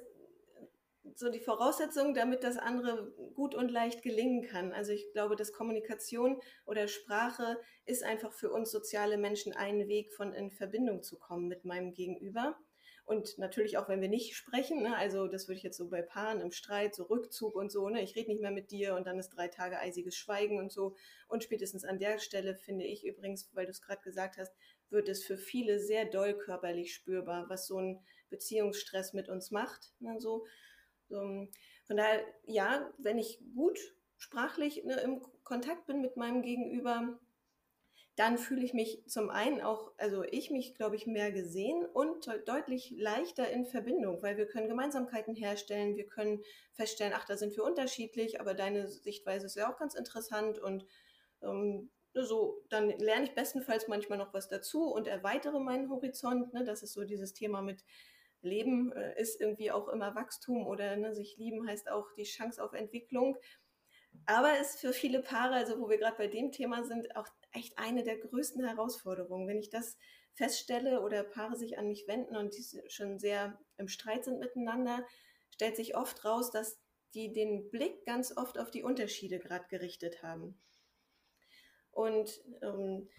so 1.16 1.30
die 1.30 1.40
Voraussetzung, 1.40 2.14
damit 2.14 2.44
das 2.44 2.58
andere 2.58 3.12
gut 3.34 3.56
und 3.56 3.70
leicht 3.70 4.04
gelingen 4.04 4.44
kann. 4.44 4.72
Also 4.72 4.92
ich 4.92 5.12
glaube, 5.14 5.36
dass 5.36 5.54
Kommunikation 5.54 6.40
oder 6.66 6.88
Sprache 6.88 7.58
ist 7.86 8.04
einfach 8.04 8.34
für 8.34 8.52
uns 8.52 8.72
soziale 8.72 9.18
Menschen 9.18 9.54
ein 9.54 9.88
Weg, 9.88 10.14
von 10.14 10.34
in 10.34 10.52
Verbindung 10.52 11.04
zu 11.04 11.18
kommen 11.18 11.48
mit 11.48 11.66
meinem 11.66 11.94
Gegenüber. 11.94 12.58
Und 13.04 13.38
natürlich 13.40 13.78
auch, 13.78 13.90
wenn 13.90 14.00
wir 14.00 14.08
nicht 14.08 14.36
sprechen, 14.36 14.84
ne? 14.84 14.96
also 14.96 15.28
das 15.28 15.48
würde 15.48 15.58
ich 15.58 15.64
jetzt 15.64 15.78
so 15.78 15.90
bei 15.90 16.02
Paaren 16.02 16.40
im 16.40 16.52
Streit, 16.52 16.96
so 16.96 17.04
Rückzug 17.04 17.56
und 17.56 17.72
so, 17.72 17.90
ne? 17.90 18.02
ich 18.02 18.16
rede 18.16 18.30
nicht 18.30 18.42
mehr 18.42 18.52
mit 18.52 18.72
dir 18.72 18.96
und 18.96 19.06
dann 19.06 19.20
ist 19.20 19.30
drei 19.30 19.48
Tage 19.48 19.80
eisiges 19.80 20.16
Schweigen 20.16 20.60
und 20.60 20.72
so. 20.72 20.96
Und 21.28 21.44
spätestens 21.44 21.84
an 21.84 22.00
der 22.00 22.20
Stelle 22.20 22.56
finde 22.56 22.86
ich 22.86 23.06
übrigens, 23.06 23.50
weil 23.54 23.66
du 23.66 23.72
es 23.72 23.82
gerade 23.82 24.02
gesagt 24.04 24.38
hast, 24.38 24.54
wird 24.92 25.10
es 25.10 25.24
für 25.24 25.38
viele 25.38 25.80
sehr 25.80 26.06
doll 26.06 26.38
körperlich 26.38 26.94
spürbar, 26.94 27.50
was 27.50 27.66
so 27.66 27.80
ein 27.80 28.00
Beziehungsstress 28.30 29.14
mit 29.14 29.30
uns 29.30 29.52
macht. 29.52 29.94
Ne? 30.00 30.20
So, 30.20 30.46
ähm, 31.12 31.50
von 31.86 31.98
daher, 31.98 32.24
ja, 32.46 32.92
wenn 32.98 33.18
ich 33.18 33.40
gut 33.56 33.80
sprachlich 34.18 34.84
ne, 34.84 34.96
im 35.02 35.22
Kontakt 35.44 35.88
bin 35.88 36.02
mit 36.02 36.18
meinem 36.18 36.42
Gegenüber, 36.42 37.20
dann 38.16 38.38
fühle 38.38 38.64
ich 38.64 38.74
mich 38.74 39.04
zum 39.08 39.30
einen 39.30 39.62
auch, 39.62 39.94
also 39.98 40.24
ich 40.24 40.52
mich, 40.52 40.76
glaube 40.76 40.96
ich, 40.96 41.08
mehr 41.08 41.32
gesehen 41.32 41.86
und 41.86 42.28
deutlich 42.46 42.94
leichter 42.98 43.50
in 43.50 43.66
Verbindung, 43.66 44.22
weil 44.22 44.38
wir 44.38 44.48
können 44.48 44.68
Gemeinsamkeiten 44.68 45.34
herstellen, 45.34 45.96
wir 45.96 46.08
können 46.08 46.44
feststellen, 46.74 47.14
ach, 47.16 47.26
da 47.26 47.38
sind 47.38 47.56
wir 47.56 47.64
unterschiedlich, 47.64 48.42
aber 48.42 48.54
deine 48.54 48.90
Sichtweise 48.90 49.46
ist 49.46 49.56
ja 49.56 49.72
auch 49.72 49.78
ganz 49.78 49.96
interessant 49.96 50.60
und 50.60 50.86
ähm, 51.42 51.90
so, 52.14 52.64
dann 52.70 52.90
lerne 53.00 53.26
ich 53.26 53.36
bestenfalls 53.36 53.88
manchmal 53.88 54.18
noch 54.18 54.34
was 54.34 54.50
dazu 54.50 54.92
und 54.92 55.08
erweitere 55.08 55.60
meinen 55.60 55.90
Horizont. 55.90 56.54
Ne? 56.54 56.66
Das 56.66 56.84
ist 56.84 56.94
so 56.94 57.06
dieses 57.06 57.34
Thema 57.34 57.62
mit 57.62 57.86
Leben 58.42 58.92
äh, 58.94 59.20
ist 59.20 59.40
irgendwie 59.40 59.72
auch 59.72 59.88
immer 59.88 60.16
Wachstum 60.16 60.66
oder 60.68 60.96
ne, 60.96 61.14
sich 61.14 61.38
lieben 61.38 61.68
heißt 61.68 61.90
auch 61.90 62.12
die 62.18 62.24
Chance 62.24 62.64
auf 62.64 62.74
Entwicklung. 62.74 63.38
Aber 64.26 64.60
ist 64.60 64.80
für 64.80 64.94
viele 64.94 65.22
Paare, 65.22 65.56
also 65.56 65.80
wo 65.80 65.90
wir 65.90 65.98
gerade 65.98 66.18
bei 66.18 66.28
dem 66.28 66.52
Thema 66.52 66.84
sind, 66.84 67.16
auch 67.16 67.28
echt 67.52 67.78
eine 67.78 68.04
der 68.04 68.18
größten 68.18 68.64
Herausforderungen. 68.66 69.48
Wenn 69.48 69.60
ich 69.60 69.70
das 69.70 69.98
feststelle 70.34 71.02
oder 71.02 71.24
Paare 71.24 71.56
sich 71.56 71.78
an 71.78 71.88
mich 71.88 72.08
wenden 72.08 72.36
und 72.36 72.56
die 72.56 72.66
schon 72.88 73.20
sehr 73.20 73.60
im 73.78 73.88
Streit 73.88 74.26
sind 74.26 74.40
miteinander, 74.40 75.06
stellt 75.50 75.76
sich 75.76 75.96
oft 75.96 76.24
raus, 76.26 76.52
dass 76.52 76.80
die 77.14 77.34
den 77.34 77.70
Blick 77.70 78.06
ganz 78.06 78.36
oft 78.36 78.58
auf 78.58 78.72
die 78.72 78.84
Unterschiede 78.84 79.40
gerade 79.40 79.66
gerichtet 79.70 80.24
haben. 80.24 80.62
Und 81.92 82.42
ähm, 82.62 83.10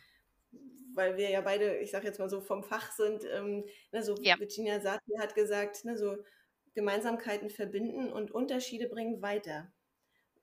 weil 0.95 1.17
wir 1.17 1.31
ja 1.31 1.41
beide, 1.41 1.79
ich 1.79 1.91
sage 1.91 2.07
jetzt 2.07 2.19
mal 2.19 2.29
so 2.29 2.41
vom 2.41 2.63
Fach 2.63 2.93
sind, 2.93 3.25
ähm, 3.25 3.65
ne, 3.93 4.03
so 4.03 4.15
ja. 4.21 4.39
Virginia 4.39 4.81
Satir 4.81 5.19
hat 5.19 5.35
gesagt, 5.35 5.85
ne, 5.85 5.97
so 5.97 6.17
Gemeinsamkeiten 6.75 7.51
verbinden 7.51 8.13
und 8.13 8.31
Unterschiede 8.31 8.89
bringen 8.89 9.23
weiter. 9.23 9.73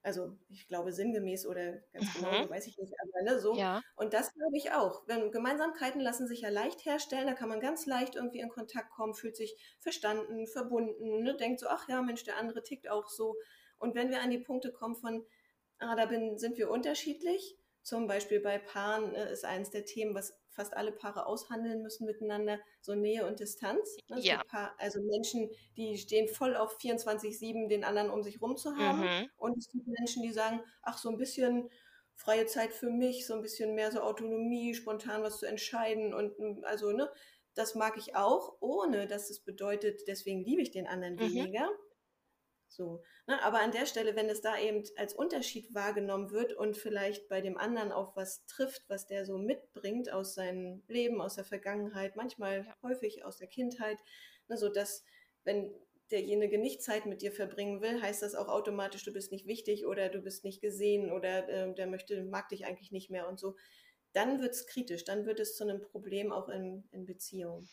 Also 0.02 0.38
ich 0.48 0.68
glaube 0.68 0.94
sinngemäß 0.94 1.46
oder 1.46 1.74
ganz 1.92 2.14
genau, 2.14 2.30
mhm. 2.30 2.36
genau, 2.36 2.50
weiß 2.50 2.68
ich 2.68 2.78
nicht, 2.78 2.94
aber 3.02 3.24
ne, 3.24 3.40
so. 3.40 3.56
Ja. 3.56 3.82
Und 3.96 4.14
das 4.14 4.34
glaube 4.34 4.56
ich 4.56 4.72
auch. 4.72 5.04
Wenn 5.08 5.32
Gemeinsamkeiten 5.32 6.00
lassen 6.00 6.28
sich 6.28 6.42
ja 6.42 6.50
leicht 6.50 6.86
herstellen, 6.86 7.28
da 7.28 7.34
kann 7.34 7.50
man 7.50 7.60
ganz 7.60 7.86
leicht 7.86 8.16
irgendwie 8.16 8.40
in 8.40 8.50
Kontakt 8.50 8.92
kommen, 8.92 9.14
fühlt 9.14 9.36
sich 9.36 9.56
verstanden, 9.80 10.48
verbunden, 10.48 11.24
ne, 11.24 11.36
denkt 11.36 11.60
so, 11.60 11.68
ach 11.68 11.88
ja, 11.90 12.02
Mensch, 12.02 12.24
der 12.24 12.38
andere 12.38 12.64
tickt 12.64 12.90
auch 12.90 13.10
so. 13.10 13.36
Und 13.78 13.96
wenn 13.96 14.10
wir 14.10 14.22
an 14.22 14.30
die 14.30 14.40
Punkte 14.40 14.72
kommen 14.72 14.96
von, 14.96 15.26
ah, 15.80 15.96
da 15.96 16.06
bin, 16.06 16.38
sind 16.38 16.58
wir 16.58 16.70
unterschiedlich, 16.70 17.59
zum 17.84 18.08
Beispiel 18.08 18.40
bei 18.40 18.58
Paaren 18.58 19.14
äh, 19.16 19.32
ist 19.32 19.46
eines 19.46 19.70
der 19.70 19.86
Themen, 19.86 20.16
was 20.16 20.34
fast 20.50 20.76
alle 20.76 20.92
Paare 20.92 21.26
aushandeln 21.26 21.82
müssen 21.82 22.06
miteinander, 22.06 22.60
so 22.82 22.94
Nähe 22.94 23.26
und 23.26 23.40
Distanz. 23.40 23.98
Ne? 24.10 24.20
Ja. 24.20 24.44
Paar, 24.44 24.76
also 24.78 25.02
Menschen, 25.02 25.50
die 25.78 25.98
stehen 25.98 26.28
voll 26.28 26.56
auf 26.56 26.78
24-7, 26.80 27.70
den 27.70 27.84
anderen 27.84 28.10
um 28.10 28.24
sich 28.24 28.42
rum 28.42 28.58
zu 28.58 28.76
haben. 28.76 29.02
Mhm. 29.02 29.30
Und 29.38 29.58
es 29.58 29.70
gibt 29.70 29.88
Menschen, 29.88 30.22
die 30.24 30.34
sagen, 30.34 30.62
ach, 30.82 30.98
so 30.98 31.10
ein 31.10 31.18
bisschen 31.18 31.70
freie 32.16 32.46
Zeit 32.46 32.74
für 32.74 32.90
mich, 32.90 33.26
so 33.26 33.36
ein 33.36 33.42
bisschen 33.42 33.76
mehr 33.76 33.92
so 33.92 34.02
Autonomie, 34.02 34.76
spontan 34.76 35.24
was 35.24 35.40
zu 35.40 35.46
entscheiden. 35.46 36.14
Und 36.14 36.38
hm, 36.38 36.64
also, 36.66 36.92
ne, 36.92 37.10
das 37.56 37.76
mag 37.76 37.98
ich 37.98 38.16
auch, 38.16 38.58
ohne 38.60 39.08
dass 39.08 39.30
es 39.30 39.40
bedeutet, 39.40 40.02
deswegen 40.08 40.44
liebe 40.44 40.62
ich 40.62 40.72
den 40.72 40.88
anderen 40.88 41.16
mhm. 41.16 41.22
weniger. 41.22 41.70
So, 42.70 43.02
ne? 43.28 43.42
Aber 43.44 43.60
an 43.60 43.72
der 43.72 43.86
Stelle, 43.86 44.16
wenn 44.16 44.30
es 44.30 44.42
da 44.42 44.58
eben 44.58 44.84
als 44.96 45.14
Unterschied 45.14 45.74
wahrgenommen 45.74 46.32
wird 46.32 46.54
und 46.54 46.78
vielleicht 46.78 47.28
bei 47.28 47.42
dem 47.42 47.58
anderen 47.58 47.92
auf 47.92 48.16
was 48.16 48.46
trifft, 48.46 48.84
was 48.88 49.08
der 49.08 49.26
so 49.26 49.38
mitbringt 49.38 50.12
aus 50.12 50.36
seinem 50.36 50.84
Leben, 50.88 51.20
aus 51.20 51.36
der 51.36 51.46
Vergangenheit, 51.46 52.16
manchmal 52.16 52.66
ja. 52.66 52.78
häufig 52.84 53.26
aus 53.26 53.38
der 53.38 53.48
Kindheit, 53.48 53.98
ne? 54.48 54.58
so 54.58 54.70
dass 54.70 55.04
wenn 55.44 55.74
derjenige 56.12 56.58
nicht 56.58 56.82
Zeit 56.82 57.06
mit 57.06 57.22
dir 57.22 57.32
verbringen 57.32 57.82
will, 57.82 58.02
heißt 58.02 58.22
das 58.22 58.36
auch 58.36 58.48
automatisch, 58.48 59.04
du 59.04 59.14
bist 59.14 59.32
nicht 59.32 59.48
wichtig 59.48 59.86
oder 59.86 60.10
du 60.10 60.22
bist 60.22 60.44
nicht 60.44 60.62
gesehen 60.62 61.12
oder 61.12 61.48
äh, 61.50 61.74
der 61.74 61.88
möchte, 61.88 62.24
mag 62.24 62.50
dich 62.50 62.66
eigentlich 62.66 62.92
nicht 62.92 63.10
mehr 63.10 63.28
und 63.28 63.40
so. 63.40 63.56
Dann 64.14 64.42
wird 64.42 64.54
es 64.54 64.66
kritisch, 64.66 65.04
dann 65.04 65.26
wird 65.26 65.40
es 65.40 65.56
zu 65.56 65.64
einem 65.64 65.82
Problem 65.82 66.32
auch 66.32 66.50
in, 66.50 66.88
in 66.92 67.06
Beziehungen. 67.06 67.70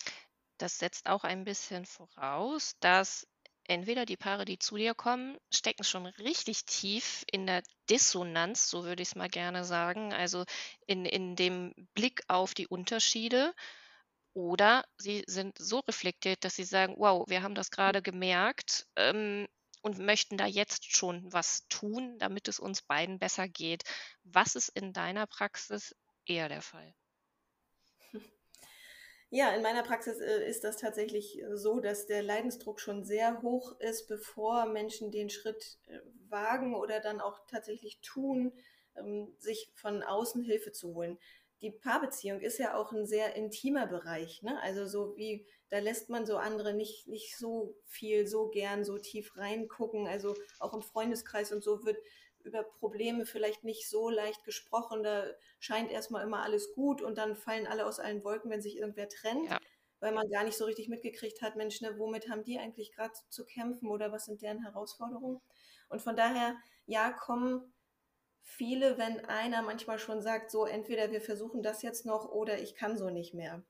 Das 0.58 0.78
setzt 0.78 1.06
auch 1.06 1.24
ein 1.24 1.44
bisschen 1.44 1.86
voraus, 1.86 2.76
dass 2.80 3.26
entweder 3.68 4.06
die 4.06 4.16
Paare, 4.16 4.44
die 4.44 4.58
zu 4.58 4.76
dir 4.76 4.94
kommen, 4.94 5.36
stecken 5.50 5.84
schon 5.84 6.06
richtig 6.06 6.64
tief 6.64 7.24
in 7.30 7.46
der 7.46 7.62
Dissonanz, 7.90 8.68
so 8.68 8.84
würde 8.84 9.02
ich 9.02 9.10
es 9.10 9.14
mal 9.16 9.28
gerne 9.28 9.64
sagen, 9.64 10.12
also 10.12 10.44
in, 10.86 11.04
in 11.04 11.36
dem 11.36 11.74
Blick 11.94 12.22
auf 12.28 12.54
die 12.54 12.66
Unterschiede. 12.66 13.54
Oder 14.34 14.84
sie 14.98 15.24
sind 15.26 15.56
so 15.58 15.80
reflektiert, 15.80 16.44
dass 16.44 16.56
sie 16.56 16.64
sagen, 16.64 16.94
wow, 16.98 17.26
wir 17.28 17.42
haben 17.42 17.54
das 17.54 17.70
gerade 17.70 18.02
gemerkt 18.02 18.86
ähm, 18.96 19.46
und 19.80 19.98
möchten 19.98 20.36
da 20.36 20.46
jetzt 20.46 20.94
schon 20.94 21.32
was 21.32 21.66
tun, 21.68 22.18
damit 22.18 22.48
es 22.48 22.58
uns 22.60 22.82
beiden 22.82 23.18
besser 23.18 23.48
geht. 23.48 23.84
Was 24.24 24.54
ist 24.54 24.68
in 24.68 24.92
deiner 24.92 25.26
Praxis 25.26 25.94
eher 26.26 26.48
der 26.48 26.62
Fall? 26.62 26.94
Ja, 29.30 29.50
in 29.54 29.62
meiner 29.62 29.82
Praxis 29.82 30.20
äh, 30.20 30.48
ist 30.48 30.62
das 30.64 30.76
tatsächlich 30.76 31.42
äh, 31.42 31.56
so, 31.56 31.80
dass 31.80 32.06
der 32.06 32.22
Leidensdruck 32.22 32.80
schon 32.80 33.04
sehr 33.04 33.42
hoch 33.42 33.78
ist, 33.80 34.06
bevor 34.06 34.66
Menschen 34.66 35.10
den 35.10 35.30
Schritt 35.30 35.78
äh, 35.88 35.98
wagen 36.28 36.74
oder 36.74 37.00
dann 37.00 37.20
auch 37.20 37.40
tatsächlich 37.48 38.00
tun, 38.02 38.52
ähm, 38.96 39.34
sich 39.38 39.70
von 39.74 40.02
außen 40.02 40.42
Hilfe 40.42 40.72
zu 40.72 40.94
holen. 40.94 41.18
Die 41.62 41.70
Paarbeziehung 41.70 42.40
ist 42.40 42.58
ja 42.58 42.76
auch 42.76 42.92
ein 42.92 43.06
sehr 43.06 43.34
intimer 43.34 43.86
Bereich, 43.86 44.42
ne? 44.42 44.60
Also 44.62 44.86
so 44.86 45.16
wie, 45.16 45.46
da 45.70 45.78
lässt 45.78 46.10
man 46.10 46.26
so 46.26 46.36
andere 46.36 46.74
nicht, 46.74 47.08
nicht 47.08 47.36
so 47.36 47.74
viel, 47.86 48.26
so 48.26 48.48
gern, 48.48 48.84
so 48.84 48.98
tief 48.98 49.36
reingucken. 49.36 50.06
Also 50.06 50.34
auch 50.60 50.74
im 50.74 50.82
Freundeskreis 50.82 51.52
und 51.52 51.64
so 51.64 51.84
wird 51.84 51.96
über 52.46 52.62
Probleme 52.62 53.26
vielleicht 53.26 53.64
nicht 53.64 53.88
so 53.88 54.08
leicht 54.08 54.44
gesprochen. 54.44 55.02
Da 55.02 55.24
scheint 55.58 55.90
erstmal 55.90 56.24
immer 56.24 56.42
alles 56.42 56.74
gut 56.74 57.02
und 57.02 57.18
dann 57.18 57.36
fallen 57.36 57.66
alle 57.66 57.86
aus 57.86 58.00
allen 58.00 58.24
Wolken, 58.24 58.50
wenn 58.50 58.62
sich 58.62 58.76
irgendwer 58.76 59.08
trennt, 59.08 59.50
ja. 59.50 59.58
weil 60.00 60.12
man 60.12 60.30
gar 60.30 60.44
nicht 60.44 60.56
so 60.56 60.64
richtig 60.64 60.88
mitgekriegt 60.88 61.42
hat, 61.42 61.56
Mensch, 61.56 61.80
ne, 61.80 61.98
womit 61.98 62.30
haben 62.30 62.44
die 62.44 62.58
eigentlich 62.58 62.92
gerade 62.92 63.14
zu 63.28 63.44
kämpfen 63.44 63.88
oder 63.88 64.12
was 64.12 64.24
sind 64.24 64.42
deren 64.42 64.62
Herausforderungen? 64.62 65.40
Und 65.88 66.00
von 66.00 66.16
daher, 66.16 66.56
ja, 66.86 67.12
kommen 67.12 67.72
viele, 68.42 68.96
wenn 68.96 69.24
einer 69.26 69.62
manchmal 69.62 69.98
schon 69.98 70.22
sagt, 70.22 70.50
so 70.50 70.64
entweder 70.66 71.10
wir 71.10 71.20
versuchen 71.20 71.62
das 71.62 71.82
jetzt 71.82 72.06
noch 72.06 72.28
oder 72.30 72.58
ich 72.58 72.74
kann 72.74 72.96
so 72.96 73.10
nicht 73.10 73.34
mehr. 73.34 73.62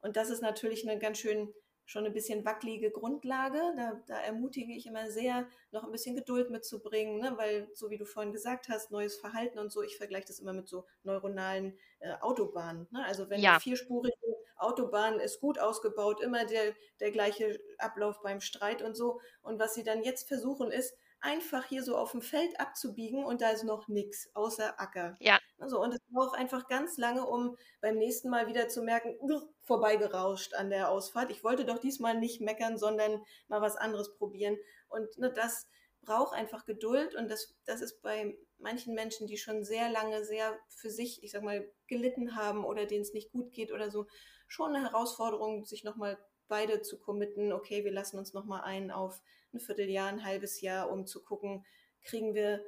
Und 0.00 0.16
das 0.16 0.28
ist 0.28 0.42
natürlich 0.42 0.86
eine 0.86 0.98
ganz 0.98 1.18
schön 1.18 1.54
schon 1.86 2.06
ein 2.06 2.12
bisschen 2.12 2.44
wackelige 2.44 2.90
Grundlage. 2.90 3.60
Da, 3.76 4.00
da, 4.06 4.18
ermutige 4.20 4.72
ich 4.72 4.86
immer 4.86 5.10
sehr, 5.10 5.46
noch 5.70 5.84
ein 5.84 5.92
bisschen 5.92 6.16
Geduld 6.16 6.50
mitzubringen, 6.50 7.20
ne? 7.20 7.34
weil, 7.36 7.68
so 7.74 7.90
wie 7.90 7.98
du 7.98 8.06
vorhin 8.06 8.32
gesagt 8.32 8.68
hast, 8.68 8.90
neues 8.90 9.16
Verhalten 9.16 9.58
und 9.58 9.70
so, 9.70 9.82
ich 9.82 9.96
vergleiche 9.96 10.26
das 10.26 10.40
immer 10.40 10.52
mit 10.52 10.68
so 10.68 10.86
neuronalen 11.02 11.76
äh, 12.00 12.14
Autobahnen. 12.20 12.86
Ne? 12.90 13.04
Also 13.04 13.28
wenn 13.28 13.40
ja. 13.40 13.52
eine 13.52 13.60
vierspurige 13.60 14.14
Autobahn 14.56 15.20
ist 15.20 15.40
gut 15.40 15.58
ausgebaut, 15.58 16.20
immer 16.20 16.44
der, 16.44 16.74
der 17.00 17.10
gleiche 17.10 17.60
Ablauf 17.78 18.22
beim 18.22 18.40
Streit 18.40 18.82
und 18.82 18.94
so. 18.94 19.20
Und 19.42 19.58
was 19.58 19.74
sie 19.74 19.82
dann 19.82 20.02
jetzt 20.02 20.28
versuchen 20.28 20.70
ist, 20.70 20.96
einfach 21.20 21.64
hier 21.64 21.82
so 21.82 21.96
auf 21.96 22.12
dem 22.12 22.20
Feld 22.20 22.60
abzubiegen 22.60 23.24
und 23.24 23.40
da 23.40 23.50
ist 23.50 23.64
noch 23.64 23.88
nichts 23.88 24.28
außer 24.34 24.78
Acker. 24.80 25.16
Ja. 25.20 25.38
Also, 25.58 25.80
und 25.80 25.92
es 25.92 26.00
braucht 26.12 26.36
einfach 26.36 26.68
ganz 26.68 26.98
lange, 26.98 27.26
um 27.26 27.56
beim 27.80 27.96
nächsten 27.96 28.28
Mal 28.28 28.46
wieder 28.46 28.68
zu 28.68 28.82
merken, 28.82 29.16
vorbeigerauscht 29.62 30.54
an 30.54 30.70
der 30.70 30.90
Ausfahrt. 30.90 31.30
Ich 31.30 31.42
wollte 31.42 31.64
doch 31.64 31.78
diesmal 31.78 32.18
nicht 32.18 32.40
meckern, 32.40 32.76
sondern 32.76 33.22
mal 33.48 33.62
was 33.62 33.76
anderes 33.76 34.14
probieren. 34.16 34.58
Und 34.88 35.16
ne, 35.16 35.32
das 35.32 35.66
braucht 36.04 36.34
einfach 36.34 36.66
Geduld 36.66 37.14
und 37.14 37.30
das, 37.30 37.54
das 37.64 37.80
ist 37.80 38.02
bei 38.02 38.36
manchen 38.58 38.94
Menschen, 38.94 39.26
die 39.26 39.36
schon 39.36 39.64
sehr 39.64 39.88
lange 39.88 40.24
sehr 40.24 40.58
für 40.68 40.90
sich, 40.90 41.22
ich 41.22 41.32
sag 41.32 41.42
mal, 41.42 41.68
gelitten 41.86 42.36
haben 42.36 42.64
oder 42.64 42.86
denen 42.86 43.02
es 43.02 43.14
nicht 43.14 43.32
gut 43.32 43.52
geht 43.52 43.72
oder 43.72 43.90
so, 43.90 44.06
schon 44.46 44.74
eine 44.74 44.84
Herausforderung, 44.84 45.64
sich 45.64 45.84
nochmal 45.84 46.18
beide 46.48 46.82
zu 46.82 46.98
committen, 47.00 47.52
okay, 47.52 47.84
wir 47.84 47.92
lassen 47.92 48.18
uns 48.18 48.34
nochmal 48.34 48.62
ein 48.62 48.90
auf 48.90 49.20
ein 49.54 49.60
Vierteljahr, 49.60 50.08
ein 50.08 50.24
halbes 50.24 50.60
Jahr, 50.60 50.90
um 50.90 51.06
zu 51.06 51.22
gucken, 51.22 51.64
kriegen 52.02 52.34
wir 52.34 52.64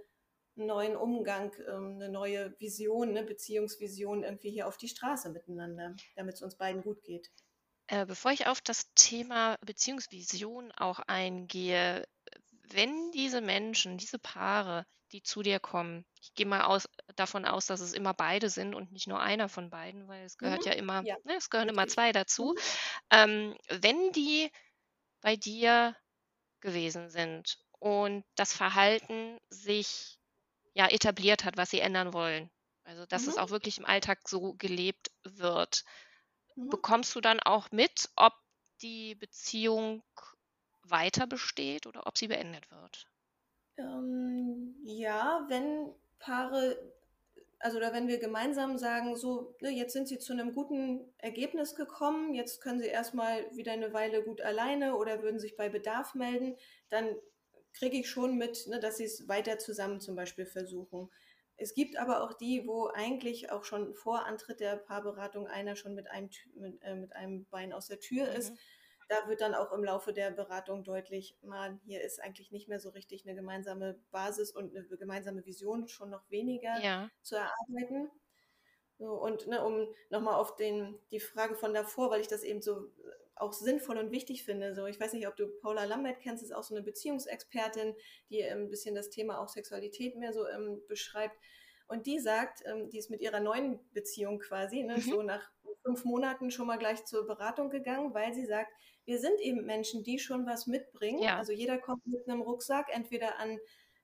einen 0.56 0.66
neuen 0.66 0.96
Umgang, 0.96 1.52
ähm, 1.68 1.96
eine 1.96 2.08
neue 2.08 2.58
Vision, 2.58 3.10
eine 3.10 3.24
Beziehungsvision 3.24 4.22
irgendwie 4.22 4.50
hier 4.50 4.66
auf 4.66 4.76
die 4.78 4.88
Straße 4.88 5.30
miteinander, 5.30 5.94
damit 6.14 6.36
es 6.36 6.42
uns 6.42 6.56
beiden 6.56 6.82
gut 6.82 7.02
geht. 7.02 7.30
Äh, 7.88 8.06
bevor 8.06 8.32
ich 8.32 8.46
auf 8.46 8.60
das 8.60 8.92
Thema 8.94 9.56
Beziehungsvision 9.64 10.72
auch 10.72 10.98
eingehe, 11.00 12.06
wenn 12.70 13.12
diese 13.12 13.40
Menschen, 13.40 13.96
diese 13.96 14.18
Paare, 14.18 14.86
die 15.12 15.22
zu 15.22 15.42
dir 15.42 15.60
kommen, 15.60 16.04
ich 16.20 16.34
gehe 16.34 16.46
mal 16.46 16.62
aus, 16.62 16.88
davon 17.14 17.44
aus, 17.44 17.66
dass 17.66 17.80
es 17.80 17.92
immer 17.92 18.12
beide 18.12 18.50
sind 18.50 18.74
und 18.74 18.90
nicht 18.90 19.06
nur 19.06 19.20
einer 19.20 19.48
von 19.48 19.70
beiden, 19.70 20.08
weil 20.08 20.24
es 20.24 20.36
gehört 20.36 20.64
mhm. 20.64 20.72
ja 20.72 20.72
immer, 20.72 21.02
ja. 21.04 21.16
Ne, 21.22 21.36
es 21.36 21.48
gehören 21.48 21.68
immer 21.68 21.86
zwei 21.86 22.10
dazu. 22.10 22.54
Mhm. 22.54 22.60
Ähm, 23.10 23.56
wenn 23.68 24.10
die 24.12 24.50
bei 25.20 25.36
dir 25.36 25.96
gewesen 26.66 27.08
sind 27.08 27.58
und 27.78 28.24
das 28.34 28.52
Verhalten 28.52 29.38
sich 29.48 30.18
ja 30.74 30.88
etabliert 30.88 31.44
hat, 31.44 31.56
was 31.56 31.70
sie 31.70 31.80
ändern 31.80 32.12
wollen. 32.12 32.50
Also 32.84 33.06
dass 33.06 33.22
mhm. 33.22 33.30
es 33.30 33.38
auch 33.38 33.50
wirklich 33.50 33.78
im 33.78 33.86
Alltag 33.86 34.28
so 34.28 34.54
gelebt 34.54 35.10
wird. 35.24 35.84
Mhm. 36.56 36.68
Bekommst 36.68 37.14
du 37.14 37.20
dann 37.20 37.40
auch 37.40 37.70
mit, 37.70 38.10
ob 38.16 38.34
die 38.82 39.14
Beziehung 39.14 40.02
weiter 40.82 41.26
besteht 41.26 41.86
oder 41.86 42.06
ob 42.06 42.18
sie 42.18 42.28
beendet 42.28 42.70
wird? 42.70 43.06
Ähm, 43.78 44.74
ja, 44.84 45.44
wenn 45.48 45.94
Paare 46.18 46.78
also 47.66 47.78
oder 47.78 47.92
wenn 47.92 48.06
wir 48.06 48.20
gemeinsam 48.20 48.78
sagen, 48.78 49.16
so, 49.16 49.56
ne, 49.60 49.70
jetzt 49.70 49.92
sind 49.92 50.06
sie 50.06 50.20
zu 50.20 50.32
einem 50.32 50.54
guten 50.54 51.12
Ergebnis 51.18 51.74
gekommen, 51.74 52.32
jetzt 52.32 52.60
können 52.60 52.78
sie 52.78 52.86
erstmal 52.86 53.44
wieder 53.56 53.72
eine 53.72 53.92
Weile 53.92 54.22
gut 54.22 54.40
alleine 54.40 54.94
oder 54.94 55.20
würden 55.20 55.40
sich 55.40 55.56
bei 55.56 55.68
Bedarf 55.68 56.14
melden, 56.14 56.54
dann 56.90 57.08
kriege 57.72 57.96
ich 57.96 58.08
schon 58.08 58.38
mit, 58.38 58.68
ne, 58.68 58.78
dass 58.78 58.98
sie 58.98 59.04
es 59.04 59.26
weiter 59.26 59.58
zusammen 59.58 60.00
zum 60.00 60.14
Beispiel 60.14 60.46
versuchen. 60.46 61.10
Es 61.56 61.74
gibt 61.74 61.98
aber 61.98 62.22
auch 62.22 62.34
die, 62.34 62.68
wo 62.68 62.86
eigentlich 62.86 63.50
auch 63.50 63.64
schon 63.64 63.96
vor 63.96 64.26
Antritt 64.26 64.60
der 64.60 64.76
Paarberatung 64.76 65.48
einer 65.48 65.74
schon 65.74 65.96
mit 65.96 66.08
einem, 66.08 66.30
mit, 66.54 66.80
äh, 66.82 66.94
mit 66.94 67.16
einem 67.16 67.46
Bein 67.46 67.72
aus 67.72 67.88
der 67.88 67.98
Tür 67.98 68.30
mhm. 68.30 68.36
ist 68.36 68.52
da 69.08 69.28
wird 69.28 69.40
dann 69.40 69.54
auch 69.54 69.72
im 69.72 69.84
Laufe 69.84 70.12
der 70.12 70.30
Beratung 70.30 70.84
deutlich, 70.84 71.38
man, 71.42 71.80
hier 71.84 72.02
ist 72.02 72.22
eigentlich 72.22 72.50
nicht 72.50 72.68
mehr 72.68 72.80
so 72.80 72.90
richtig 72.90 73.26
eine 73.26 73.36
gemeinsame 73.36 74.00
Basis 74.10 74.50
und 74.50 74.76
eine 74.76 74.84
gemeinsame 74.96 75.44
Vision 75.44 75.88
schon 75.88 76.10
noch 76.10 76.28
weniger 76.30 76.78
ja. 76.80 77.10
zu 77.22 77.36
erarbeiten. 77.36 78.10
So, 78.98 79.12
und 79.12 79.46
ne, 79.46 79.64
um 79.64 79.86
nochmal 80.10 80.34
auf 80.34 80.56
den, 80.56 80.98
die 81.10 81.20
Frage 81.20 81.54
von 81.54 81.74
davor, 81.74 82.10
weil 82.10 82.20
ich 82.20 82.28
das 82.28 82.42
eben 82.42 82.62
so 82.62 82.90
auch 83.36 83.52
sinnvoll 83.52 83.98
und 83.98 84.10
wichtig 84.10 84.44
finde. 84.44 84.74
So, 84.74 84.86
ich 84.86 84.98
weiß 84.98 85.12
nicht, 85.12 85.28
ob 85.28 85.36
du 85.36 85.46
Paula 85.60 85.84
Lambert 85.84 86.20
kennst, 86.20 86.42
ist 86.42 86.54
auch 86.54 86.62
so 86.62 86.74
eine 86.74 86.82
Beziehungsexpertin, 86.82 87.94
die 88.30 88.42
ein 88.42 88.70
bisschen 88.70 88.94
das 88.94 89.10
Thema 89.10 89.38
auch 89.38 89.48
Sexualität 89.48 90.16
mehr 90.16 90.32
so 90.32 90.48
ähm, 90.48 90.80
beschreibt. 90.88 91.36
Und 91.86 92.06
die 92.06 92.18
sagt, 92.18 92.62
ähm, 92.64 92.88
die 92.88 92.98
ist 92.98 93.10
mit 93.10 93.20
ihrer 93.20 93.40
neuen 93.40 93.78
Beziehung 93.92 94.38
quasi, 94.38 94.82
ne, 94.82 94.96
mhm. 94.96 95.00
so 95.02 95.22
nach 95.22 95.50
fünf 95.86 96.04
Monaten 96.04 96.50
schon 96.50 96.66
mal 96.66 96.78
gleich 96.78 97.04
zur 97.04 97.26
Beratung 97.26 97.70
gegangen, 97.70 98.12
weil 98.12 98.34
sie 98.34 98.44
sagt, 98.44 98.72
wir 99.04 99.20
sind 99.20 99.40
eben 99.40 99.64
Menschen, 99.64 100.02
die 100.02 100.18
schon 100.18 100.46
was 100.46 100.66
mitbringen. 100.66 101.22
Ja. 101.22 101.38
Also 101.38 101.52
jeder 101.52 101.78
kommt 101.78 102.04
mit 102.06 102.28
einem 102.28 102.42
Rucksack, 102.42 102.88
entweder 102.92 103.38
an 103.38 103.58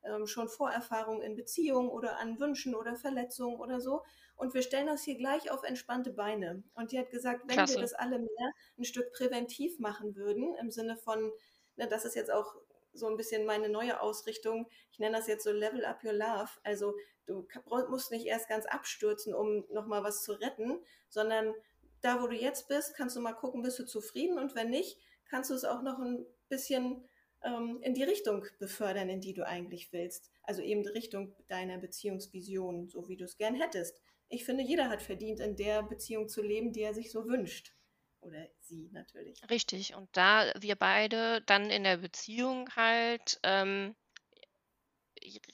ähm, 0.05 0.27
schon 0.27 0.49
Vorerfahrungen 0.49 1.23
in 1.23 1.35
Beziehungen 1.35 1.91
oder 1.91 2.19
an 2.19 2.39
Wünschen 2.39 2.75
oder 2.75 2.95
Verletzungen 2.97 3.59
oder 3.59 3.81
so. 3.81 4.03
Und 4.37 4.55
wir 4.55 4.63
stellen 4.63 4.87
das 4.87 5.03
hier 5.03 5.17
gleich 5.17 5.51
auf 5.51 5.65
entspannte 5.65 6.13
Beine. 6.13 6.63
Und 6.75 6.93
die 6.93 6.99
hat 6.99 7.11
gesagt, 7.11 7.43
wenn 7.47 7.57
Klasse. 7.57 7.75
wir 7.75 7.83
das 7.83 7.95
alle 7.95 8.19
mehr 8.19 8.53
ein 8.79 8.85
Stück 8.85 9.13
präventiv 9.13 9.79
machen 9.79 10.15
würden, 10.15 10.55
im 10.61 10.71
Sinne 10.71 10.97
von, 10.97 11.33
ne, 11.77 11.89
das 11.89 12.05
ist 12.05 12.15
jetzt 12.15 12.31
auch 12.31 12.55
so 12.95 13.09
ein 13.09 13.17
bisschen 13.17 13.45
meine 13.45 13.69
neue 13.69 14.01
Ausrichtung. 14.01 14.69
Ich 14.93 14.99
nenne 14.99 15.17
das 15.17 15.27
jetzt 15.27 15.45
so 15.45 15.51
Level 15.51 15.85
Up 15.85 16.05
Your 16.05 16.13
Love. 16.13 16.51
Also 16.63 16.95
du 17.27 17.47
musst 17.89 18.11
nicht 18.11 18.27
erst 18.27 18.49
ganz 18.49 18.67
abstürzen, 18.67 19.35
um 19.35 19.65
nochmal 19.71 20.05
was 20.05 20.23
zu 20.23 20.33
retten, 20.33 20.81
sondern 21.09 21.55
da, 22.03 22.21
wo 22.21 22.27
du 22.27 22.37
jetzt 22.37 22.69
bist, 22.69 22.95
kannst 22.95 23.17
du 23.17 23.21
mal 23.21 23.33
gucken, 23.33 23.63
bist 23.63 23.79
du 23.79 23.87
zufrieden 23.87 24.39
und 24.39 24.55
wenn 24.55 24.71
nicht, 24.71 24.99
kannst 25.25 25.51
du 25.51 25.55
es 25.55 25.65
auch 25.65 25.83
noch 25.83 25.99
ein 25.99 26.27
bisschen 26.49 27.05
ähm, 27.43 27.81
in 27.83 27.95
die 27.95 28.03
Richtung 28.03 28.45
befördern, 28.59 29.09
in 29.09 29.21
die 29.21 29.33
du 29.33 29.47
eigentlich 29.47 29.93
willst. 29.93 30.31
Also 30.43 30.63
eben 30.63 30.87
Richtung 30.87 31.35
deiner 31.49 31.79
Beziehungsvision, 31.79 32.89
so 32.89 33.09
wie 33.09 33.17
du 33.17 33.25
es 33.25 33.39
gern 33.39 33.55
hättest. 33.55 34.01
Ich 34.29 34.45
finde, 34.45 34.63
jeder 34.63 34.89
hat 34.89 35.03
verdient, 35.03 35.41
in 35.41 35.57
der 35.57 35.83
Beziehung 35.83 36.29
zu 36.29 36.43
leben, 36.43 36.73
die 36.73 36.83
er 36.83 36.95
sich 36.95 37.11
so 37.11 37.27
wünscht. 37.27 37.75
Oder 38.21 38.49
sie 38.61 38.89
natürlich. 38.93 39.43
Richtig. 39.51 39.95
Und 39.95 40.09
da 40.13 40.53
wir 40.59 40.77
beide 40.77 41.43
dann 41.43 41.71
in 41.71 41.83
der 41.83 41.97
Beziehung 41.97 42.69
halt 42.77 43.41
ähm, 43.43 43.97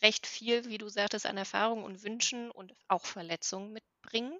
recht 0.02 0.26
viel, 0.26 0.66
wie 0.66 0.78
du 0.78 0.88
sagtest, 0.88 1.26
an 1.26 1.38
Erfahrung 1.38 1.82
und 1.82 2.02
Wünschen 2.02 2.50
und 2.50 2.74
auch 2.88 3.06
Verletzungen 3.06 3.72
mitbringen, 4.08 4.38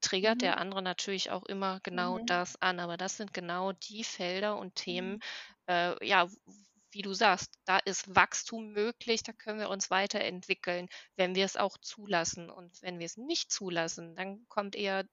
triggert 0.00 0.36
mhm. 0.36 0.40
der 0.40 0.58
andere 0.58 0.82
natürlich 0.82 1.30
auch 1.30 1.44
immer 1.44 1.80
genau 1.82 2.18
mhm. 2.18 2.26
das 2.26 2.60
an. 2.60 2.80
Aber 2.80 2.96
das 2.96 3.16
sind 3.16 3.34
genau 3.34 3.72
die 3.72 4.04
Felder 4.04 4.58
und 4.58 4.74
Themen, 4.74 5.14
mhm. 5.14 5.20
äh, 5.66 6.06
ja, 6.06 6.28
wie 6.90 7.02
du 7.02 7.12
sagst, 7.12 7.58
da 7.66 7.78
ist 7.78 8.14
Wachstum 8.14 8.72
möglich, 8.72 9.22
da 9.22 9.32
können 9.32 9.60
wir 9.60 9.68
uns 9.68 9.90
weiterentwickeln, 9.90 10.88
wenn 11.16 11.34
wir 11.34 11.44
es 11.44 11.56
auch 11.56 11.76
zulassen. 11.78 12.50
Und 12.50 12.80
wenn 12.80 12.98
wir 12.98 13.06
es 13.06 13.18
nicht 13.18 13.52
zulassen, 13.52 14.16
dann 14.16 14.46
kommt 14.48 14.74
eher 14.74 15.04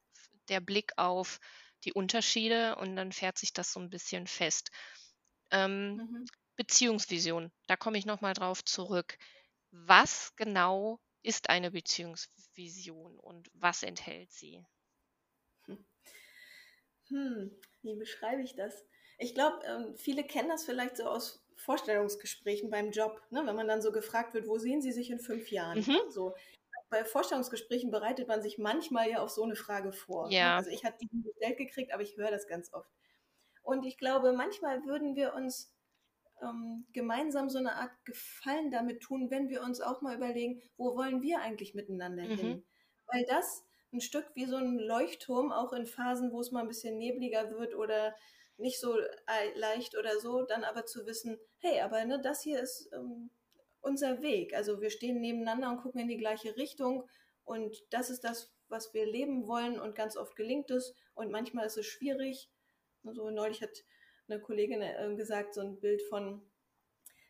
der 0.47 0.61
Blick 0.61 0.93
auf 0.95 1.39
die 1.83 1.91
Unterschiede 1.91 2.77
und 2.77 2.95
dann 2.95 3.11
fährt 3.11 3.37
sich 3.37 3.51
das 3.51 3.73
so 3.73 3.79
ein 3.81 3.89
bisschen 3.89 4.25
fest. 4.25 4.71
Ähm, 5.51 5.97
mhm. 5.97 6.25
Beziehungsvision, 6.55 7.51
da 7.67 7.75
komme 7.75 7.97
ich 7.97 8.05
nochmal 8.05 8.33
drauf 8.33 8.63
zurück. 8.63 9.17
Was 9.71 10.33
genau 10.37 11.01
ist 11.25 11.49
eine 11.49 11.71
Beziehungsvision 11.71 13.17
und 13.19 13.49
was 13.53 13.83
enthält 13.83 14.31
sie? 14.31 14.63
Hm, 17.09 17.55
wie 17.83 17.95
beschreibe 17.95 18.41
ich 18.41 18.55
das? 18.55 18.83
Ich 19.19 19.35
glaube, 19.35 19.59
ähm, 19.67 19.95
viele 19.95 20.23
kennen 20.23 20.49
das 20.49 20.65
vielleicht 20.65 20.97
so 20.97 21.03
aus 21.03 21.45
Vorstellungsgesprächen 21.55 22.71
beim 22.71 22.89
Job, 22.89 23.21
ne? 23.29 23.43
wenn 23.45 23.55
man 23.55 23.67
dann 23.67 23.83
so 23.83 23.91
gefragt 23.91 24.33
wird, 24.33 24.47
wo 24.47 24.57
sehen 24.57 24.81
Sie 24.81 24.91
sich 24.91 25.11
in 25.11 25.19
fünf 25.19 25.51
Jahren? 25.51 25.81
Mhm. 25.81 25.99
So, 26.09 26.33
bei 26.89 27.05
Vorstellungsgesprächen 27.05 27.91
bereitet 27.91 28.27
man 28.27 28.41
sich 28.41 28.57
manchmal 28.57 29.09
ja 29.09 29.19
auf 29.19 29.29
so 29.29 29.43
eine 29.43 29.55
Frage 29.55 29.91
vor. 29.91 30.29
Ne? 30.29 30.35
Ja. 30.35 30.57
Also 30.57 30.71
ich 30.71 30.83
habe 30.83 30.97
die 30.99 31.07
gestellt 31.07 31.57
gekriegt, 31.57 31.93
aber 31.93 32.01
ich 32.01 32.17
höre 32.17 32.31
das 32.31 32.47
ganz 32.47 32.73
oft. 32.73 32.89
Und 33.61 33.85
ich 33.85 33.97
glaube, 33.97 34.33
manchmal 34.33 34.83
würden 34.85 35.15
wir 35.15 35.33
uns 35.33 35.74
ähm, 36.41 36.85
gemeinsam 36.93 37.49
so 37.49 37.59
eine 37.59 37.75
Art 37.75 37.91
Gefallen 38.05 38.71
damit 38.71 39.01
tun, 39.01 39.31
wenn 39.31 39.49
wir 39.49 39.61
uns 39.63 39.81
auch 39.81 40.01
mal 40.01 40.15
überlegen, 40.15 40.61
wo 40.77 40.95
wollen 40.95 41.21
wir 41.21 41.39
eigentlich 41.41 41.75
miteinander 41.75 42.23
mhm. 42.23 42.37
hin? 42.37 42.65
Weil 43.07 43.25
das 43.25 43.63
ein 43.93 44.01
Stück 44.01 44.25
wie 44.33 44.45
so 44.45 44.57
ein 44.57 44.77
Leuchtturm, 44.77 45.51
auch 45.51 45.73
in 45.73 45.85
Phasen, 45.85 46.31
wo 46.31 46.41
es 46.41 46.51
mal 46.51 46.61
ein 46.61 46.67
bisschen 46.67 46.97
nebliger 46.97 47.51
wird 47.51 47.75
oder 47.75 48.15
nicht 48.57 48.79
so 48.79 48.97
leicht 49.55 49.97
oder 49.97 50.19
so, 50.19 50.43
dann 50.43 50.63
aber 50.63 50.85
zu 50.85 51.05
wissen, 51.05 51.37
hey, 51.59 51.81
aber 51.81 52.03
ne, 52.05 52.21
das 52.21 52.41
hier 52.41 52.61
ist 52.61 52.89
ähm, 52.93 53.29
unser 53.81 54.21
Weg. 54.21 54.53
Also 54.53 54.81
wir 54.81 54.89
stehen 54.89 55.19
nebeneinander 55.19 55.69
und 55.69 55.81
gucken 55.81 56.01
in 56.01 56.07
die 56.07 56.17
gleiche 56.17 56.55
Richtung 56.55 57.07
und 57.43 57.75
das 57.89 58.09
ist 58.09 58.23
das, 58.23 58.51
was 58.67 58.93
wir 58.93 59.05
leben 59.05 59.47
wollen 59.47 59.79
und 59.79 59.95
ganz 59.95 60.17
oft 60.17 60.35
gelingt 60.35 60.71
es 60.71 60.95
und 61.13 61.31
manchmal 61.31 61.65
ist 61.65 61.77
es 61.77 61.85
schwierig. 61.85 62.49
Also 63.03 63.29
neulich 63.29 63.61
hat 63.61 63.83
eine 64.27 64.39
Kollegin 64.41 64.81
äh, 64.81 65.15
gesagt, 65.15 65.53
so 65.53 65.61
ein 65.61 65.79
Bild 65.79 66.01
von, 66.03 66.41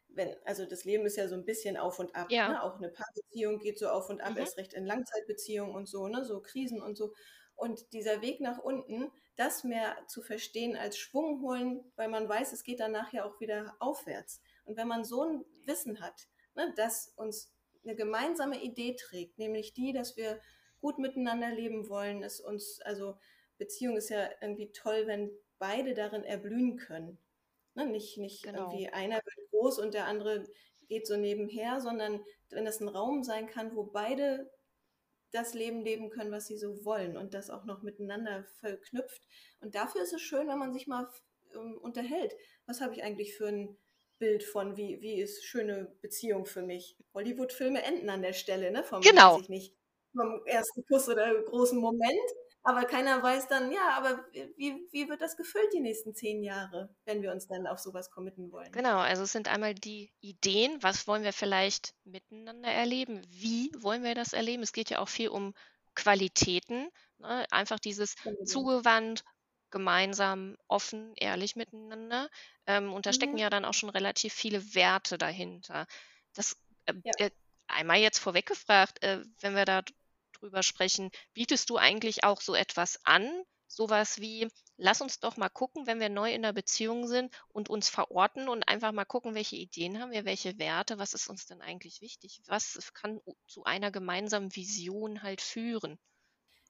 wenn, 0.09 0.35
also 0.45 0.65
das 0.65 0.85
Leben 0.85 1.05
ist 1.05 1.17
ja 1.17 1.27
so 1.27 1.35
ein 1.35 1.45
bisschen 1.45 1.77
auf 1.77 1.99
und 1.99 2.15
ab. 2.15 2.31
Ja. 2.31 2.49
Ne? 2.49 2.63
Auch 2.63 2.77
eine 2.77 2.89
Paarbeziehung 2.89 3.59
geht 3.59 3.77
so 3.79 3.89
auf 3.89 4.09
und 4.09 4.21
ab, 4.21 4.31
mhm. 4.31 4.37
erst 4.37 4.57
recht 4.57 4.73
in 4.73 4.85
Langzeitbeziehungen 4.85 5.75
und 5.75 5.87
so, 5.87 6.07
ne? 6.07 6.25
so 6.25 6.41
Krisen 6.41 6.81
und 6.81 6.95
so. 6.95 7.13
Und 7.55 7.93
dieser 7.93 8.21
Weg 8.21 8.41
nach 8.41 8.59
unten, 8.59 9.11
das 9.35 9.63
mehr 9.63 9.95
zu 10.07 10.21
verstehen 10.21 10.75
als 10.75 10.97
Schwung 10.97 11.41
holen, 11.41 11.91
weil 11.95 12.09
man 12.09 12.27
weiß, 12.27 12.53
es 12.53 12.63
geht 12.63 12.79
dann 12.79 12.91
nachher 12.91 13.25
auch 13.25 13.39
wieder 13.39 13.75
aufwärts. 13.79 14.41
Und 14.65 14.77
wenn 14.77 14.87
man 14.87 15.03
so 15.03 15.23
ein 15.23 15.45
Wissen 15.65 16.01
hat, 16.01 16.27
ne, 16.55 16.73
das 16.75 17.13
uns 17.15 17.51
eine 17.83 17.95
gemeinsame 17.95 18.61
Idee 18.61 18.95
trägt, 18.95 19.37
nämlich 19.37 19.73
die, 19.73 19.93
dass 19.93 20.17
wir 20.17 20.39
gut 20.81 20.97
miteinander 20.97 21.49
leben 21.49 21.89
wollen, 21.89 22.23
ist 22.23 22.41
uns, 22.41 22.81
also 22.81 23.17
Beziehung 23.57 23.95
ist 23.97 24.09
ja 24.09 24.29
irgendwie 24.41 24.71
toll, 24.71 25.03
wenn 25.07 25.31
beide 25.59 25.93
darin 25.93 26.23
erblühen 26.23 26.77
können. 26.77 27.17
Ne, 27.75 27.85
nicht 27.85 28.17
nicht 28.17 28.43
genau. 28.43 28.71
irgendwie 28.71 28.89
einer 28.89 29.17
wird 29.17 29.49
groß 29.51 29.79
und 29.79 29.93
der 29.93 30.05
andere 30.05 30.45
geht 30.87 31.07
so 31.07 31.17
nebenher, 31.17 31.81
sondern 31.81 32.23
wenn 32.49 32.65
das 32.65 32.79
ein 32.79 32.87
Raum 32.87 33.23
sein 33.23 33.47
kann, 33.47 33.75
wo 33.75 33.83
beide 33.83 34.49
das 35.31 35.53
Leben 35.53 35.83
leben 35.83 36.09
können, 36.09 36.31
was 36.31 36.47
sie 36.47 36.57
so 36.57 36.85
wollen 36.85 37.17
und 37.17 37.33
das 37.33 37.49
auch 37.49 37.65
noch 37.65 37.81
miteinander 37.81 38.45
verknüpft. 38.59 39.21
Und 39.59 39.75
dafür 39.75 40.03
ist 40.03 40.13
es 40.13 40.21
schön, 40.21 40.47
wenn 40.47 40.59
man 40.59 40.73
sich 40.73 40.87
mal 40.87 41.09
um, 41.55 41.77
unterhält. 41.77 42.33
Was 42.65 42.79
habe 42.79 42.93
ich 42.93 43.03
eigentlich 43.03 43.35
für 43.35 43.47
ein 43.47 43.77
Bild 44.17 44.43
von, 44.43 44.77
wie, 44.77 45.01
wie 45.01 45.19
ist 45.19 45.43
schöne 45.43 45.93
Beziehung 46.01 46.45
für 46.45 46.61
mich? 46.61 46.97
Hollywood-Filme 47.13 47.83
enden 47.83 48.09
an 48.09 48.21
der 48.21 48.33
Stelle, 48.33 48.71
ne? 48.71 48.83
Vom, 48.83 49.01
genau. 49.01 49.39
Nicht, 49.49 49.75
vom 50.15 50.45
ersten 50.45 50.85
Kuss 50.85 51.09
oder 51.09 51.41
großen 51.43 51.79
Moment. 51.79 52.31
Aber 52.67 52.85
keiner 52.85 53.21
weiß 53.21 53.47
dann, 53.47 53.71
ja, 53.71 53.91
aber 53.95 54.25
wie, 54.57 54.87
wie 54.91 55.07
wird 55.07 55.21
das 55.21 55.37
gefüllt 55.37 55.71
die 55.71 55.81
nächsten 55.81 56.15
zehn 56.15 56.41
Jahre, 56.41 56.89
wenn 57.05 57.21
wir 57.21 57.31
uns 57.31 57.47
dann 57.47 57.67
auf 57.67 57.77
sowas 57.77 58.09
committen 58.09 58.51
wollen? 58.51 58.71
Genau, 58.71 58.97
also 58.97 59.21
es 59.21 59.31
sind 59.31 59.47
einmal 59.47 59.75
die 59.75 60.11
Ideen, 60.19 60.81
was 60.81 61.05
wollen 61.07 61.21
wir 61.21 61.31
vielleicht 61.31 61.93
miteinander 62.05 62.69
erleben, 62.69 63.21
wie 63.29 63.71
wollen 63.77 64.03
wir 64.03 64.15
das 64.15 64.33
erleben. 64.33 64.63
Es 64.63 64.73
geht 64.73 64.89
ja 64.89 64.97
auch 64.97 65.09
viel 65.09 65.29
um 65.29 65.53
Qualitäten, 65.93 66.89
ne? 67.19 67.45
einfach 67.51 67.79
dieses 67.79 68.15
genau. 68.15 68.43
zugewandt, 68.45 69.23
gemeinsam, 69.69 70.57
offen, 70.67 71.13
ehrlich 71.17 71.55
miteinander. 71.55 72.29
Ähm, 72.65 72.93
und 72.93 73.05
da 73.05 73.13
stecken 73.13 73.33
mhm. 73.33 73.39
ja 73.39 73.51
dann 73.51 73.65
auch 73.65 73.75
schon 73.75 73.91
relativ 73.91 74.33
viele 74.33 74.73
Werte 74.73 75.19
dahinter. 75.19 75.85
Das 76.33 76.57
äh, 76.87 76.93
ja. 77.03 77.27
äh, 77.27 77.31
einmal 77.67 77.97
jetzt 77.97 78.17
vorweg 78.17 78.47
gefragt, 78.47 79.03
äh, 79.03 79.21
wenn 79.41 79.55
wir 79.55 79.65
da 79.65 79.83
drüber 80.45 80.63
sprechen. 80.63 81.11
Bietest 81.33 81.69
du 81.69 81.77
eigentlich 81.77 82.23
auch 82.23 82.41
so 82.41 82.55
etwas 82.55 82.99
an? 83.03 83.29
Sowas 83.67 84.21
wie, 84.21 84.47
lass 84.77 85.01
uns 85.01 85.19
doch 85.19 85.37
mal 85.37 85.49
gucken, 85.49 85.87
wenn 85.87 85.99
wir 85.99 86.09
neu 86.09 86.31
in 86.31 86.43
der 86.43 86.53
Beziehung 86.53 87.07
sind 87.07 87.35
und 87.49 87.69
uns 87.69 87.89
verorten 87.89 88.47
und 88.47 88.67
einfach 88.67 88.91
mal 88.91 89.05
gucken, 89.05 89.35
welche 89.35 89.55
Ideen 89.55 89.99
haben 89.99 90.11
wir, 90.11 90.23
welche 90.23 90.57
Werte, 90.59 90.99
was 90.99 91.13
ist 91.13 91.27
uns 91.27 91.45
denn 91.47 91.61
eigentlich 91.61 91.99
wichtig? 91.99 92.41
Was 92.45 92.93
kann 92.93 93.19
zu 93.47 93.63
einer 93.63 93.91
gemeinsamen 93.91 94.55
Vision 94.55 95.23
halt 95.23 95.41
führen? 95.41 95.97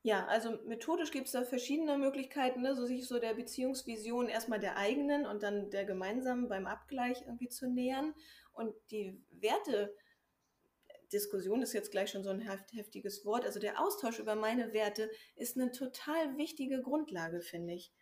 Ja, 0.04 0.26
also 0.28 0.52
methodisch 0.66 1.12
gibt 1.12 1.26
es 1.26 1.32
da 1.32 1.44
verschiedene 1.44 1.98
Möglichkeiten, 1.98 2.62
ne? 2.62 2.76
so 2.76 2.86
sich 2.86 3.08
so 3.08 3.20
der 3.20 3.34
Beziehungsvision 3.34 4.30
erstmal 4.30 4.60
der 4.60 4.78
eigenen 4.78 5.26
und 5.26 5.42
dann 5.42 5.72
der 5.72 5.84
gemeinsamen 5.84 6.48
beim 6.48 6.68
Abgleich 6.68 7.24
irgendwie 7.24 7.50
zu 7.50 7.68
nähern. 7.68 8.14
Und 8.54 8.74
die 8.92 9.20
Werte 9.32 9.96
Diskussion 11.12 11.62
ist 11.62 11.74
jetzt 11.74 11.92
gleich 11.92 12.10
schon 12.10 12.24
so 12.24 12.30
ein 12.30 12.42
heftiges 12.42 13.26
Wort. 13.26 13.46
Also 13.46 13.60
der 13.60 13.82
Austausch 13.82 14.20
über 14.20 14.36
meine 14.36 14.74
Werte 14.74 15.10
ist 15.36 15.58
eine 15.58 15.72
total 15.72 16.38
wichtige 16.38 16.82
Grundlage, 16.82 17.42
finde 17.42 17.74
ich. 17.74 17.94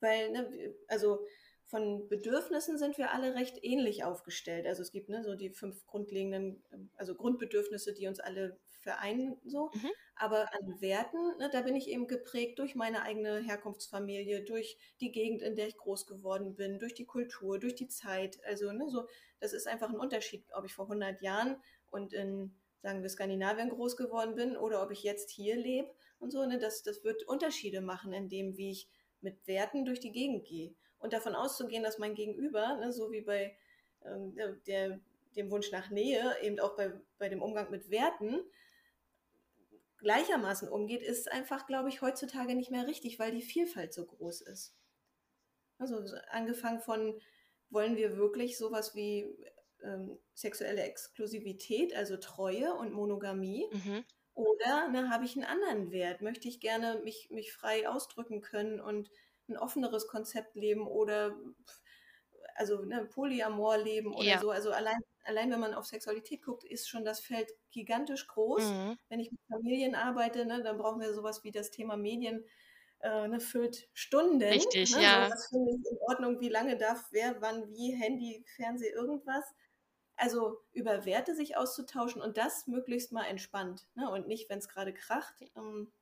Weil, 0.00 0.30
ne, 0.30 0.74
also 0.88 1.24
von 1.66 2.08
Bedürfnissen 2.08 2.78
sind 2.78 2.98
wir 2.98 3.12
alle 3.12 3.34
recht 3.34 3.58
ähnlich 3.62 4.04
aufgestellt. 4.04 4.66
Also 4.66 4.82
es 4.82 4.92
gibt 4.92 5.08
ne, 5.08 5.24
so 5.24 5.34
die 5.34 5.50
fünf 5.50 5.86
grundlegenden, 5.86 6.62
also 6.96 7.14
Grundbedürfnisse, 7.14 7.94
die 7.94 8.06
uns 8.06 8.20
alle 8.20 8.58
vereinen, 8.84 9.36
so. 9.44 9.70
Mhm. 9.74 9.90
Aber 10.16 10.54
an 10.54 10.80
Werten, 10.80 11.36
ne, 11.38 11.50
da 11.50 11.62
bin 11.62 11.74
ich 11.74 11.88
eben 11.88 12.06
geprägt 12.06 12.60
durch 12.60 12.76
meine 12.76 13.02
eigene 13.02 13.40
Herkunftsfamilie, 13.40 14.44
durch 14.44 14.78
die 15.00 15.10
Gegend, 15.10 15.42
in 15.42 15.56
der 15.56 15.66
ich 15.66 15.76
groß 15.76 16.06
geworden 16.06 16.54
bin, 16.54 16.78
durch 16.78 16.94
die 16.94 17.06
Kultur, 17.06 17.58
durch 17.58 17.74
die 17.74 17.88
Zeit. 17.88 18.38
Also 18.44 18.70
ne, 18.70 18.88
so, 18.88 19.08
das 19.40 19.52
ist 19.52 19.66
einfach 19.66 19.88
ein 19.88 19.98
Unterschied, 19.98 20.44
ob 20.54 20.64
ich 20.64 20.74
vor 20.74 20.84
100 20.84 21.20
Jahren 21.22 21.56
und 21.94 22.12
in 22.12 22.54
sagen 22.84 23.00
wir, 23.00 23.08
Skandinavien 23.08 23.70
groß 23.70 23.96
geworden 23.96 24.34
bin 24.34 24.58
oder 24.58 24.82
ob 24.82 24.90
ich 24.90 25.02
jetzt 25.02 25.30
hier 25.30 25.56
lebe 25.56 25.90
und 26.18 26.30
so, 26.30 26.44
ne, 26.44 26.58
das, 26.58 26.82
das 26.82 27.02
wird 27.02 27.26
Unterschiede 27.26 27.80
machen 27.80 28.12
in 28.12 28.28
dem, 28.28 28.58
wie 28.58 28.72
ich 28.72 28.88
mit 29.22 29.46
Werten 29.46 29.86
durch 29.86 30.00
die 30.00 30.12
Gegend 30.12 30.44
gehe. 30.44 30.74
Und 30.98 31.14
davon 31.14 31.34
auszugehen, 31.34 31.82
dass 31.82 31.98
mein 31.98 32.14
Gegenüber, 32.14 32.76
ne, 32.76 32.92
so 32.92 33.10
wie 33.10 33.22
bei 33.22 33.56
ähm, 34.04 34.34
der, 34.66 35.00
dem 35.34 35.50
Wunsch 35.50 35.72
nach 35.72 35.90
Nähe, 35.90 36.36
eben 36.42 36.60
auch 36.60 36.76
bei, 36.76 36.92
bei 37.18 37.30
dem 37.30 37.40
Umgang 37.40 37.70
mit 37.70 37.90
Werten, 37.90 38.40
gleichermaßen 39.96 40.68
umgeht, 40.68 41.02
ist 41.02 41.32
einfach, 41.32 41.66
glaube 41.66 41.88
ich, 41.88 42.02
heutzutage 42.02 42.54
nicht 42.54 42.70
mehr 42.70 42.86
richtig, 42.86 43.18
weil 43.18 43.32
die 43.32 43.40
Vielfalt 43.40 43.94
so 43.94 44.04
groß 44.04 44.42
ist. 44.42 44.76
Also 45.78 46.04
angefangen 46.30 46.80
von, 46.80 47.18
wollen 47.70 47.96
wir 47.96 48.18
wirklich 48.18 48.58
sowas 48.58 48.94
wie 48.94 49.34
ähm, 49.84 50.18
sexuelle 50.34 50.82
Exklusivität, 50.82 51.94
also 51.94 52.16
Treue 52.16 52.74
und 52.74 52.92
Monogamie? 52.92 53.66
Mhm. 53.72 54.04
Oder 54.34 54.88
ne, 54.88 55.10
habe 55.10 55.24
ich 55.24 55.36
einen 55.36 55.44
anderen 55.44 55.92
Wert? 55.92 56.20
Möchte 56.20 56.48
ich 56.48 56.60
gerne 56.60 57.00
mich, 57.04 57.30
mich 57.30 57.52
frei 57.52 57.88
ausdrücken 57.88 58.40
können 58.40 58.80
und 58.80 59.10
ein 59.48 59.56
offeneres 59.56 60.08
Konzept 60.08 60.56
leben 60.56 60.86
oder 60.86 61.36
also 62.56 62.84
ne, 62.84 63.04
Polyamor 63.04 63.78
leben 63.78 64.14
oder 64.14 64.24
ja. 64.24 64.40
so. 64.40 64.50
Also 64.50 64.72
allein, 64.72 64.98
allein 65.24 65.50
wenn 65.50 65.60
man 65.60 65.74
auf 65.74 65.86
Sexualität 65.86 66.42
guckt, 66.42 66.64
ist 66.64 66.88
schon 66.88 67.04
das 67.04 67.20
Feld 67.20 67.52
gigantisch 67.70 68.26
groß. 68.26 68.62
Mhm. 68.62 68.98
Wenn 69.08 69.20
ich 69.20 69.30
mit 69.30 69.40
Familien 69.48 69.94
arbeite, 69.94 70.46
ne, 70.46 70.62
dann 70.62 70.78
brauchen 70.78 71.00
wir 71.00 71.14
sowas 71.14 71.44
wie 71.44 71.52
das 71.52 71.70
Thema 71.70 71.96
Medien. 71.96 72.44
Äh, 73.00 73.28
ne, 73.28 73.40
füllt 73.40 73.88
Stunden. 73.92 74.42
Richtig, 74.42 74.96
ne? 74.96 75.02
ja. 75.02 75.26
So, 75.26 75.32
was 75.32 75.48
finde 75.48 75.70
ich 75.72 75.90
in 75.90 75.98
Ordnung, 76.08 76.40
wie 76.40 76.48
lange 76.48 76.76
darf 76.76 77.06
wer, 77.10 77.40
wann, 77.40 77.68
wie, 77.68 77.92
Handy, 77.92 78.44
Fernseh, 78.56 78.88
irgendwas. 78.88 79.44
Also 80.16 80.60
über 80.72 81.04
Werte 81.04 81.34
sich 81.34 81.56
auszutauschen 81.56 82.22
und 82.22 82.36
das 82.36 82.66
möglichst 82.66 83.12
mal 83.12 83.24
entspannt 83.24 83.86
ne? 83.94 84.10
und 84.10 84.28
nicht, 84.28 84.48
wenn 84.48 84.58
es 84.58 84.68
gerade 84.68 84.94
kracht. 84.94 85.42
Ähm, 85.56 85.92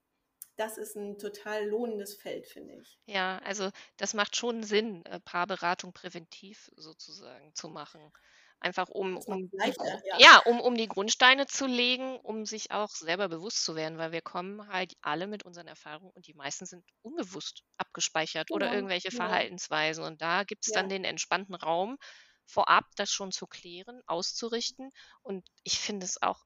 das 0.57 0.77
ist 0.77 0.97
ein 0.97 1.19
total 1.19 1.67
lohnendes 1.67 2.15
Feld, 2.15 2.47
finde 2.47 2.75
ich. 2.75 2.99
Ja, 3.07 3.39
also 3.39 3.71
das 3.97 4.15
macht 4.15 4.37
schon 4.37 4.63
Sinn, 4.63 5.05
äh, 5.07 5.19
Paarberatung 5.21 5.93
präventiv 5.93 6.71
sozusagen 6.77 7.55
zu 7.55 7.69
machen. 7.69 8.13
Einfach 8.61 8.89
um, 8.91 9.17
um, 9.17 9.51
die, 9.51 9.59
ja. 10.05 10.19
ja, 10.19 10.39
um, 10.45 10.61
um 10.61 10.77
die 10.77 10.87
Grundsteine 10.87 11.47
zu 11.49 11.67
legen, 11.67 12.17
um 12.21 12.47
sich 12.47 12.71
auch 12.71 12.91
selber 12.91 13.29
bewusst 13.29 13.65
zu 13.65 13.75
werden, 13.75 13.99
weil 13.99 14.13
wir 14.13 14.21
kommen 14.21 14.69
halt 14.69 14.95
alle 15.01 15.27
mit 15.27 15.43
unseren 15.45 15.67
Erfahrungen 15.67 16.13
und 16.13 16.29
die 16.29 16.35
meisten 16.35 16.65
sind 16.65 16.85
unbewusst 17.03 17.65
abgespeichert 17.77 18.47
genau, 18.47 18.57
oder 18.59 18.73
irgendwelche 18.73 19.09
genau. 19.09 19.25
Verhaltensweisen. 19.25 20.05
Und 20.05 20.23
da 20.23 20.45
gibt 20.45 20.65
es 20.65 20.73
ja. 20.73 20.81
dann 20.81 20.89
den 20.89 21.03
entspannten 21.03 21.57
Raum, 21.57 21.99
vorab 22.47 22.85
das 22.97 23.13
schon 23.13 23.33
zu 23.33 23.47
klären, 23.47 24.01
auszurichten. 24.07 24.91
Und 25.23 25.47
ich 25.63 25.79
finde 25.79 26.07
es 26.07 26.21
auch 26.23 26.45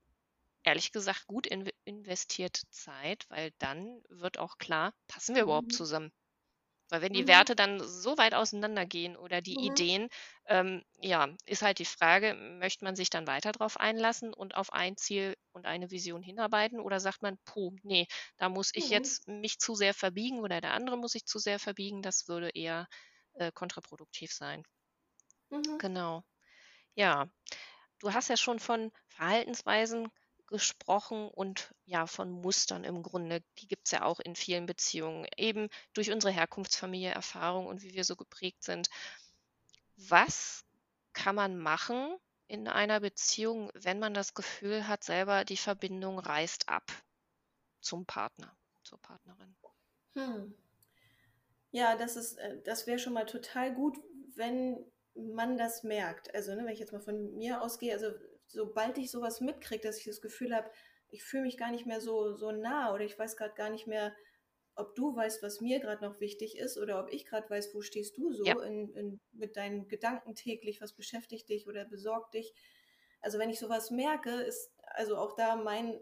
ehrlich 0.63 0.93
gesagt 0.93 1.27
gut 1.27 1.47
in 1.47 1.71
investierte 1.85 2.63
Zeit, 2.71 3.25
weil 3.29 3.53
dann 3.59 4.03
wird 4.09 4.39
auch 4.39 4.59
klar, 4.59 4.93
passen 5.07 5.35
wir 5.35 5.43
überhaupt 5.43 5.69
mhm. 5.69 5.77
zusammen? 5.77 6.13
Weil 6.89 7.03
wenn 7.03 7.13
die 7.13 7.23
mhm. 7.23 7.29
Werte 7.29 7.57
dann 7.57 7.81
so 7.81 8.17
weit 8.17 8.35
auseinandergehen 8.35 9.17
oder 9.17 9.41
die 9.41 9.59
mhm. 9.59 9.65
Ideen, 9.65 10.09
ähm, 10.47 10.85
ja, 11.01 11.29
ist 11.45 11.63
halt 11.63 11.79
die 11.79 11.85
Frage, 11.85 12.35
möchte 12.35 12.85
man 12.85 12.95
sich 12.95 13.11
dann 13.11 13.27
weiter 13.27 13.53
darauf 13.53 13.79
einlassen 13.79 14.33
und 14.33 14.55
auf 14.55 14.73
ein 14.73 14.97
Ziel 14.97 15.37
und 15.53 15.67
eine 15.67 15.91
Vision 15.91 16.23
hinarbeiten 16.23 16.79
oder 16.79 17.01
sagt 17.01 17.23
man, 17.23 17.39
puh, 17.45 17.73
nee, 17.83 18.07
da 18.37 18.49
muss 18.49 18.71
ich 18.75 18.87
mhm. 18.87 18.93
jetzt 18.93 19.29
mich 19.29 19.59
zu 19.59 19.75
sehr 19.75 19.95
verbiegen 19.95 20.41
oder 20.41 20.61
der 20.61 20.75
andere 20.75 20.97
muss 20.97 21.13
sich 21.13 21.27
zu 21.27 21.39
sehr 21.39 21.59
verbiegen, 21.59 22.03
das 22.03 22.29
würde 22.29 22.51
eher 22.51 22.87
äh, 23.35 23.51
kontraproduktiv 23.53 24.33
sein. 24.33 24.63
Mhm. 25.51 25.79
Genau. 25.79 26.25
Ja, 26.95 27.29
du 28.01 28.13
hast 28.15 28.29
ja 28.31 28.37
schon 28.37 28.61
von 28.61 28.93
Verhaltensweisen 29.09 30.11
gesprochen 30.47 31.29
und 31.29 31.75
ja 31.87 32.07
von 32.07 32.31
Mustern 32.31 32.85
im 32.85 33.03
Grunde. 33.03 33.43
Die 33.59 33.69
gibt 33.69 33.87
es 33.89 33.93
ja 33.93 34.05
auch 34.05 34.21
in 34.21 34.37
vielen 34.37 34.67
Beziehungen, 34.67 35.27
eben 35.37 35.69
durch 35.95 36.13
unsere 36.13 36.33
Herkunftsfamilie, 36.33 37.11
Erfahrung 37.11 37.67
und 37.67 37.83
wie 37.83 37.95
wir 37.95 38.05
so 38.05 38.17
geprägt 38.17 38.63
sind. 38.65 38.89
Was 40.09 40.65
kann 41.13 41.35
man 41.35 41.59
machen 41.59 42.17
in 42.47 42.69
einer 42.69 43.01
Beziehung, 43.01 43.71
wenn 43.75 43.99
man 43.99 44.15
das 44.15 44.35
Gefühl 44.35 44.87
hat, 44.87 45.03
selber 45.03 45.45
die 45.45 45.57
Verbindung 45.57 46.19
reißt 46.19 46.69
ab 46.69 46.85
zum 47.81 48.07
Partner, 48.07 48.57
zur 48.85 48.99
Partnerin? 48.99 49.57
Hm. 50.15 50.55
Ja, 51.73 51.97
das 51.97 52.17
ist, 52.17 52.39
äh, 52.39 52.61
das 52.65 52.87
wäre 52.87 52.99
schon 52.99 53.13
mal 53.13 53.27
total 53.27 53.75
gut, 53.75 53.99
wenn 54.35 54.85
man 55.17 55.57
das 55.57 55.83
merkt. 55.83 56.35
Also, 56.35 56.55
ne, 56.55 56.65
wenn 56.65 56.73
ich 56.73 56.79
jetzt 56.79 56.93
mal 56.93 57.01
von 57.01 57.35
mir 57.37 57.63
ausgehe, 57.63 57.93
also 57.93 58.11
sobald 58.47 58.99
ich 58.99 59.11
sowas 59.11 59.41
mitkriege, 59.41 59.83
dass 59.83 59.99
ich 59.99 60.05
das 60.05 60.21
Gefühl 60.21 60.55
habe, 60.55 60.71
ich 61.11 61.25
fühle 61.25 61.45
mich 61.45 61.57
gar 61.57 61.71
nicht 61.71 61.87
mehr 61.87 62.01
so, 62.01 62.35
so 62.35 62.53
nah 62.53 62.93
oder 62.93 63.05
ich 63.05 63.19
weiß 63.19 63.37
gerade 63.37 63.55
gar 63.55 63.71
nicht 63.71 63.87
mehr, 63.87 64.15
ob 64.75 64.95
du 64.95 65.17
weißt, 65.17 65.43
was 65.43 65.61
mir 65.61 65.81
gerade 65.81 66.05
noch 66.05 66.21
wichtig 66.21 66.59
ist 66.59 66.77
oder 66.77 67.01
ob 67.01 67.11
ich 67.11 67.25
gerade 67.25 67.49
weiß, 67.49 67.75
wo 67.75 67.81
stehst 67.81 68.17
du 68.19 68.33
so 68.33 68.45
ja. 68.45 68.61
in, 68.63 68.93
in, 68.95 69.21
mit 69.33 69.57
deinen 69.57 69.89
Gedanken 69.89 70.35
täglich, 70.35 70.81
was 70.83 70.93
beschäftigt 70.93 71.49
dich 71.49 71.67
oder 71.67 71.87
besorgt 71.87 72.35
dich. 72.35 72.53
Also 73.23 73.39
wenn 73.39 73.51
ich 73.51 73.59
sowas 73.59 73.91
merke, 73.91 74.31
ist 74.31 74.71
also 74.83 75.17
auch 75.17 75.35
da 75.35 75.57
mein, 75.57 75.99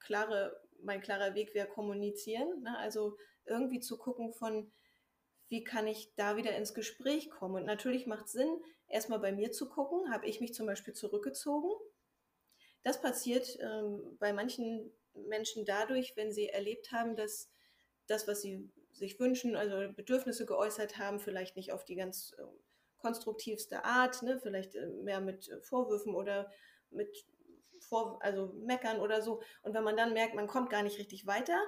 klare, 0.00 0.60
mein 0.82 1.00
klarer 1.00 1.34
Weg 1.34 1.54
wäre 1.54 1.68
kommunizieren. 1.68 2.62
Ne? 2.62 2.76
Also 2.78 3.16
irgendwie 3.44 3.80
zu 3.80 3.96
gucken 3.96 4.32
von, 4.32 4.72
wie 5.48 5.64
kann 5.64 5.86
ich 5.86 6.12
da 6.16 6.36
wieder 6.36 6.54
ins 6.56 6.74
Gespräch 6.74 7.30
kommen. 7.30 7.56
Und 7.56 7.64
natürlich 7.64 8.06
macht 8.06 8.26
es 8.26 8.32
Sinn, 8.32 8.60
erstmal 8.86 9.18
bei 9.18 9.32
mir 9.32 9.50
zu 9.50 9.68
gucken, 9.68 10.12
habe 10.12 10.26
ich 10.26 10.40
mich 10.40 10.54
zum 10.54 10.66
Beispiel 10.66 10.94
zurückgezogen. 10.94 11.70
Das 12.82 13.00
passiert 13.00 13.58
ähm, 13.60 14.16
bei 14.18 14.32
manchen 14.32 14.92
Menschen 15.14 15.64
dadurch, 15.64 16.14
wenn 16.16 16.32
sie 16.32 16.48
erlebt 16.48 16.92
haben, 16.92 17.16
dass 17.16 17.50
das, 18.06 18.28
was 18.28 18.42
sie 18.42 18.70
sich 18.92 19.18
wünschen, 19.20 19.56
also 19.56 19.92
Bedürfnisse 19.92 20.46
geäußert 20.46 20.98
haben, 20.98 21.20
vielleicht 21.20 21.56
nicht 21.56 21.72
auf 21.72 21.84
die 21.84 21.96
ganz 21.96 22.34
äh, 22.38 22.42
konstruktivste 22.98 23.84
Art, 23.84 24.22
ne? 24.22 24.38
vielleicht 24.42 24.74
äh, 24.74 24.86
mehr 24.86 25.20
mit 25.20 25.50
Vorwürfen 25.62 26.14
oder 26.14 26.50
mit 26.90 27.26
Vor 27.80 28.18
also 28.22 28.52
Meckern 28.54 29.00
oder 29.00 29.22
so. 29.22 29.42
Und 29.62 29.74
wenn 29.74 29.84
man 29.84 29.96
dann 29.96 30.12
merkt, 30.12 30.34
man 30.34 30.46
kommt 30.46 30.70
gar 30.70 30.82
nicht 30.82 30.98
richtig 30.98 31.26
weiter, 31.26 31.58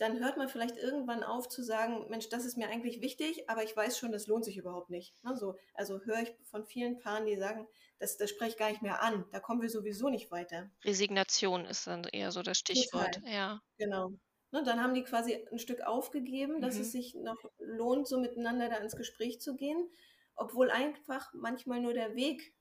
dann 0.00 0.18
hört 0.20 0.38
man 0.38 0.48
vielleicht 0.48 0.78
irgendwann 0.78 1.22
auf 1.22 1.48
zu 1.48 1.62
sagen, 1.62 2.06
Mensch, 2.08 2.30
das 2.30 2.46
ist 2.46 2.56
mir 2.56 2.68
eigentlich 2.68 3.02
wichtig, 3.02 3.50
aber 3.50 3.62
ich 3.62 3.76
weiß 3.76 3.98
schon, 3.98 4.12
das 4.12 4.26
lohnt 4.26 4.46
sich 4.46 4.56
überhaupt 4.56 4.88
nicht. 4.88 5.14
Also, 5.22 5.56
also 5.74 6.00
höre 6.00 6.22
ich 6.22 6.34
von 6.44 6.64
vielen 6.64 6.98
Paaren, 6.98 7.26
die 7.26 7.36
sagen, 7.36 7.68
das, 7.98 8.16
das 8.16 8.30
spreche 8.30 8.52
ich 8.52 8.56
gar 8.56 8.70
nicht 8.70 8.80
mehr 8.80 9.02
an, 9.02 9.26
da 9.30 9.40
kommen 9.40 9.60
wir 9.60 9.68
sowieso 9.68 10.08
nicht 10.08 10.30
weiter. 10.30 10.70
Resignation 10.84 11.66
ist 11.66 11.86
dann 11.86 12.04
eher 12.04 12.32
so 12.32 12.42
das 12.42 12.58
Stichwort. 12.58 13.14
Total. 13.14 13.32
Ja. 13.32 13.62
Genau. 13.76 14.12
Ne, 14.52 14.64
dann 14.64 14.82
haben 14.82 14.94
die 14.94 15.04
quasi 15.04 15.46
ein 15.52 15.58
Stück 15.58 15.82
aufgegeben, 15.82 16.60
dass 16.62 16.76
mhm. 16.76 16.80
es 16.80 16.92
sich 16.92 17.14
noch 17.14 17.38
lohnt, 17.58 18.08
so 18.08 18.18
miteinander 18.18 18.68
da 18.68 18.76
ins 18.76 18.96
Gespräch 18.96 19.40
zu 19.40 19.54
gehen, 19.54 19.88
obwohl 20.34 20.70
einfach 20.70 21.30
manchmal 21.34 21.80
nur 21.80 21.92
der 21.92 22.16
Weg 22.16 22.54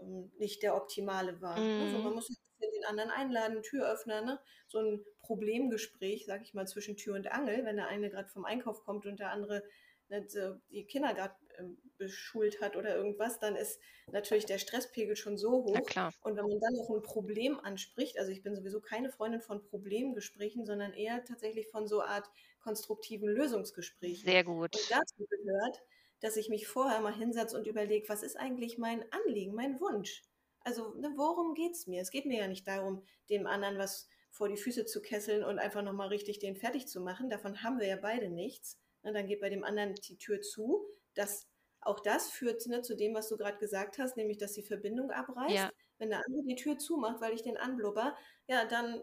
ähm, 0.00 0.32
nicht 0.38 0.62
der 0.62 0.74
optimale 0.74 1.40
war. 1.40 1.58
Mhm. 1.58 1.82
Also 1.82 1.98
man 1.98 2.14
muss 2.14 2.41
den 2.82 2.88
anderen 2.88 3.10
einladen, 3.10 3.62
Türöffner, 3.62 4.22
ne? 4.22 4.40
so 4.68 4.78
ein 4.78 5.04
Problemgespräch, 5.20 6.26
sag 6.26 6.42
ich 6.42 6.54
mal, 6.54 6.66
zwischen 6.66 6.96
Tür 6.96 7.14
und 7.14 7.30
Angel, 7.30 7.64
wenn 7.64 7.76
der 7.76 7.88
eine 7.88 8.10
gerade 8.10 8.28
vom 8.28 8.44
Einkauf 8.44 8.84
kommt 8.84 9.06
und 9.06 9.20
der 9.20 9.30
andere 9.30 9.62
ne, 10.08 10.26
die 10.70 10.84
Kinder 10.84 11.14
gerade 11.14 11.34
äh, 11.58 11.64
beschult 11.98 12.60
hat 12.60 12.76
oder 12.76 12.96
irgendwas, 12.96 13.38
dann 13.38 13.56
ist 13.56 13.80
natürlich 14.10 14.46
der 14.46 14.58
Stresspegel 14.58 15.16
schon 15.16 15.38
so 15.38 15.64
hoch. 15.64 15.78
Und 16.22 16.36
wenn 16.36 16.46
man 16.46 16.60
dann 16.60 16.74
noch 16.74 16.90
ein 16.90 17.02
Problem 17.02 17.60
anspricht, 17.60 18.18
also 18.18 18.32
ich 18.32 18.42
bin 18.42 18.54
sowieso 18.56 18.80
keine 18.80 19.10
Freundin 19.10 19.40
von 19.40 19.62
Problemgesprächen, 19.62 20.66
sondern 20.66 20.92
eher 20.92 21.24
tatsächlich 21.24 21.68
von 21.68 21.86
so 21.86 22.02
Art 22.02 22.28
konstruktiven 22.60 23.28
Lösungsgesprächen. 23.28 24.24
Sehr 24.24 24.44
gut. 24.44 24.74
Und 24.76 24.90
dazu 24.90 25.26
gehört, 25.26 25.82
dass 26.20 26.36
ich 26.36 26.48
mich 26.48 26.66
vorher 26.66 27.00
mal 27.00 27.14
hinsetze 27.14 27.56
und 27.56 27.66
überlege, 27.66 28.08
was 28.08 28.22
ist 28.22 28.36
eigentlich 28.36 28.78
mein 28.78 29.04
Anliegen, 29.12 29.54
mein 29.54 29.80
Wunsch? 29.80 30.22
Also, 30.64 30.94
ne, 30.94 31.12
worum 31.16 31.54
geht 31.54 31.72
es 31.72 31.86
mir? 31.86 32.00
Es 32.02 32.10
geht 32.10 32.26
mir 32.26 32.38
ja 32.38 32.48
nicht 32.48 32.66
darum, 32.66 33.04
dem 33.28 33.46
anderen 33.46 33.78
was 33.78 34.08
vor 34.30 34.48
die 34.48 34.56
Füße 34.56 34.86
zu 34.86 35.02
kesseln 35.02 35.44
und 35.44 35.58
einfach 35.58 35.82
nochmal 35.82 36.08
richtig 36.08 36.38
den 36.38 36.56
fertig 36.56 36.88
zu 36.88 37.00
machen. 37.00 37.28
Davon 37.28 37.62
haben 37.62 37.78
wir 37.78 37.86
ja 37.86 37.96
beide 37.96 38.30
nichts. 38.30 38.78
Ne, 39.02 39.12
dann 39.12 39.26
geht 39.26 39.40
bei 39.40 39.50
dem 39.50 39.64
anderen 39.64 39.94
die 39.94 40.16
Tür 40.16 40.40
zu. 40.40 40.86
Das, 41.14 41.46
auch 41.80 42.00
das 42.00 42.30
führt 42.30 42.66
ne, 42.66 42.82
zu 42.82 42.96
dem, 42.96 43.14
was 43.14 43.28
du 43.28 43.36
gerade 43.36 43.58
gesagt 43.58 43.98
hast, 43.98 44.16
nämlich, 44.16 44.38
dass 44.38 44.52
die 44.52 44.62
Verbindung 44.62 45.10
abreißt. 45.10 45.54
Ja. 45.54 45.70
Wenn 45.98 46.10
der 46.10 46.22
andere 46.26 46.44
die 46.46 46.56
Tür 46.56 46.78
zumacht, 46.78 47.20
weil 47.20 47.34
ich 47.34 47.42
den 47.42 47.56
anblubber, 47.56 48.16
ja, 48.48 48.64
dann 48.64 49.02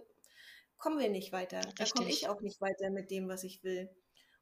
kommen 0.78 1.00
wir 1.00 1.10
nicht 1.10 1.32
weiter. 1.32 1.62
Da 1.78 1.86
komme 1.86 2.10
ich 2.10 2.28
auch 2.28 2.42
nicht 2.42 2.60
weiter 2.60 2.90
mit 2.90 3.12
dem, 3.12 3.30
was 3.30 3.44
ich 3.44 3.64
will. 3.64 3.90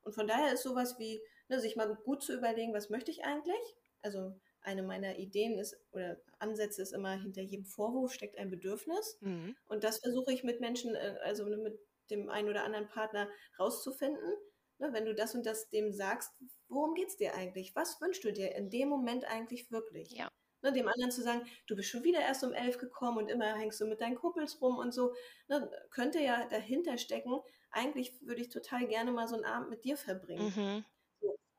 Und 0.04 0.14
von 0.14 0.28
daher 0.28 0.54
ist 0.54 0.64
sowas 0.64 0.98
wie, 1.00 1.22
ne, 1.50 1.60
sich 1.60 1.76
mal 1.76 1.94
gut 2.06 2.24
zu 2.24 2.34
überlegen, 2.34 2.74
was 2.74 2.90
möchte 2.90 3.12
ich 3.12 3.26
eigentlich? 3.26 3.76
Also 4.02 4.40
eine 4.68 4.84
meiner 4.84 5.18
Ideen 5.18 5.58
ist 5.58 5.80
oder 5.92 6.18
Ansätze 6.40 6.82
ist 6.82 6.94
immer, 6.94 7.14
hinter 7.14 7.42
jedem 7.42 7.66
Vorwurf 7.66 8.14
steckt 8.14 8.38
ein 8.38 8.52
Bedürfnis. 8.52 9.18
Mhm. 9.22 9.56
Und 9.66 9.84
das 9.84 10.00
versuche 10.00 10.34
ich 10.34 10.44
mit 10.44 10.60
Menschen, 10.60 10.94
äh, 10.94 11.16
also 11.24 11.46
mit 11.46 11.80
dem 12.12 12.30
einen 12.30 12.50
oder 12.50 12.64
anderen 12.64 12.88
Partner 12.88 13.30
rauszufinden. 13.58 14.34
Ne, 14.80 14.94
wenn 14.94 15.06
du 15.06 15.16
das 15.16 15.34
und 15.34 15.44
das 15.46 15.70
dem 15.70 15.92
sagst, 15.92 16.32
worum 16.68 16.94
geht 16.94 17.08
es 17.08 17.18
dir 17.18 17.34
eigentlich? 17.34 17.76
Was 17.76 18.00
wünschst 18.00 18.24
du 18.24 18.32
dir 18.32 18.54
in 18.54 18.70
dem 18.70 18.90
Moment 18.90 19.26
eigentlich 19.26 19.72
wirklich? 19.72 20.12
Ja. 20.12 20.30
Ne, 20.62 20.72
dem 20.72 20.88
anderen 20.88 21.12
zu 21.12 21.24
sagen, 21.24 21.48
du 21.66 21.76
bist 21.76 21.90
schon 21.90 22.04
wieder 22.04 22.20
erst 22.20 22.44
um 22.44 22.54
elf 22.54 22.78
gekommen 22.78 23.18
und 23.18 23.30
immer 23.30 23.56
hängst 23.56 23.82
du 23.82 23.86
mit 23.86 24.02
deinen 24.02 24.16
Kumpels 24.16 24.62
rum 24.62 24.78
und 24.78 24.94
so, 24.94 25.14
ne, 25.48 25.72
könnte 25.90 26.20
ja 26.20 26.46
dahinter 26.48 27.00
stecken, 27.00 27.40
eigentlich 27.72 28.22
würde 28.22 28.42
ich 28.42 28.50
total 28.50 28.88
gerne 28.88 29.12
mal 29.12 29.28
so 29.28 29.36
einen 29.36 29.46
Abend 29.46 29.70
mit 29.70 29.84
dir 29.84 29.98
verbringen. 29.98 30.54
Mhm. 30.56 30.86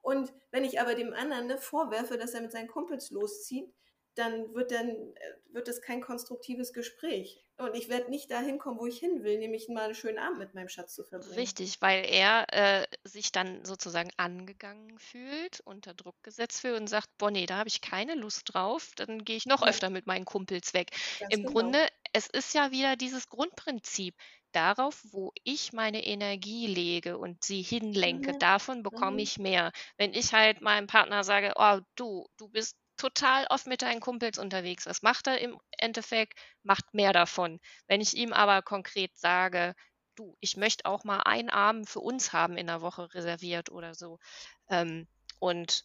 Und 0.08 0.32
wenn 0.52 0.64
ich 0.64 0.80
aber 0.80 0.94
dem 0.94 1.12
anderen 1.12 1.48
ne, 1.48 1.58
vorwerfe, 1.58 2.16
dass 2.16 2.32
er 2.32 2.40
mit 2.40 2.50
seinen 2.50 2.66
Kumpels 2.66 3.10
loszieht, 3.10 3.70
dann 4.14 4.54
wird 4.54 4.70
dann 4.70 4.88
äh, 4.88 5.14
wird 5.50 5.68
es 5.68 5.82
kein 5.82 6.00
konstruktives 6.00 6.72
Gespräch. 6.72 7.44
Und 7.58 7.76
ich 7.76 7.90
werde 7.90 8.08
nicht 8.08 8.30
dahin 8.30 8.58
kommen, 8.58 8.78
wo 8.78 8.86
ich 8.86 8.98
hin 8.98 9.22
will, 9.22 9.36
nämlich 9.36 9.68
mal 9.68 9.84
einen 9.84 9.94
schönen 9.94 10.18
Abend 10.18 10.38
mit 10.38 10.54
meinem 10.54 10.70
Schatz 10.70 10.94
zu 10.94 11.04
verbringen. 11.04 11.34
Richtig, 11.34 11.82
weil 11.82 12.06
er 12.06 12.46
äh, 12.52 12.86
sich 13.04 13.32
dann 13.32 13.62
sozusagen 13.66 14.08
angegangen 14.16 14.98
fühlt, 14.98 15.60
unter 15.66 15.92
Druck 15.92 16.16
gesetzt 16.22 16.62
fühlt 16.62 16.80
und 16.80 16.86
sagt, 16.86 17.10
boah, 17.18 17.30
nee, 17.30 17.44
da 17.44 17.58
habe 17.58 17.68
ich 17.68 17.82
keine 17.82 18.14
Lust 18.14 18.54
drauf, 18.54 18.92
dann 18.96 19.26
gehe 19.26 19.36
ich 19.36 19.44
noch 19.44 19.60
ja. 19.60 19.68
öfter 19.68 19.90
mit 19.90 20.06
meinen 20.06 20.24
Kumpels 20.24 20.72
weg. 20.72 20.92
Ganz 21.18 21.34
Im 21.34 21.42
genau. 21.42 21.52
Grunde, 21.52 21.86
es 22.14 22.28
ist 22.28 22.54
ja 22.54 22.70
wieder 22.70 22.96
dieses 22.96 23.28
Grundprinzip 23.28 24.14
darauf, 24.52 25.02
wo 25.10 25.32
ich 25.44 25.72
meine 25.72 26.04
Energie 26.04 26.66
lege 26.66 27.18
und 27.18 27.44
sie 27.44 27.62
hinlenke. 27.62 28.34
Mhm. 28.34 28.38
Davon 28.38 28.82
bekomme 28.82 29.12
mhm. 29.12 29.18
ich 29.18 29.38
mehr. 29.38 29.72
Wenn 29.96 30.14
ich 30.14 30.32
halt 30.32 30.60
meinem 30.60 30.86
Partner 30.86 31.24
sage, 31.24 31.52
oh, 31.56 31.80
du, 31.96 32.26
du 32.36 32.48
bist 32.48 32.76
total 32.96 33.46
oft 33.48 33.66
mit 33.66 33.82
deinen 33.82 34.00
Kumpels 34.00 34.38
unterwegs. 34.38 34.86
Was 34.86 35.02
macht 35.02 35.26
er 35.26 35.40
im 35.40 35.58
Endeffekt? 35.70 36.38
Macht 36.62 36.92
mehr 36.92 37.12
davon. 37.12 37.60
Wenn 37.86 38.00
ich 38.00 38.14
ihm 38.14 38.32
aber 38.32 38.62
konkret 38.62 39.16
sage, 39.16 39.74
du, 40.16 40.36
ich 40.40 40.56
möchte 40.56 40.84
auch 40.84 41.04
mal 41.04 41.20
einen 41.20 41.50
Abend 41.50 41.88
für 41.88 42.00
uns 42.00 42.32
haben 42.32 42.56
in 42.56 42.66
der 42.66 42.80
Woche 42.80 43.14
reserviert 43.14 43.70
oder 43.70 43.94
so. 43.94 44.18
Ähm, 44.68 45.06
und 45.38 45.84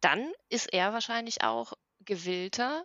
dann 0.00 0.32
ist 0.48 0.72
er 0.72 0.92
wahrscheinlich 0.92 1.42
auch 1.42 1.74
gewillter, 2.00 2.84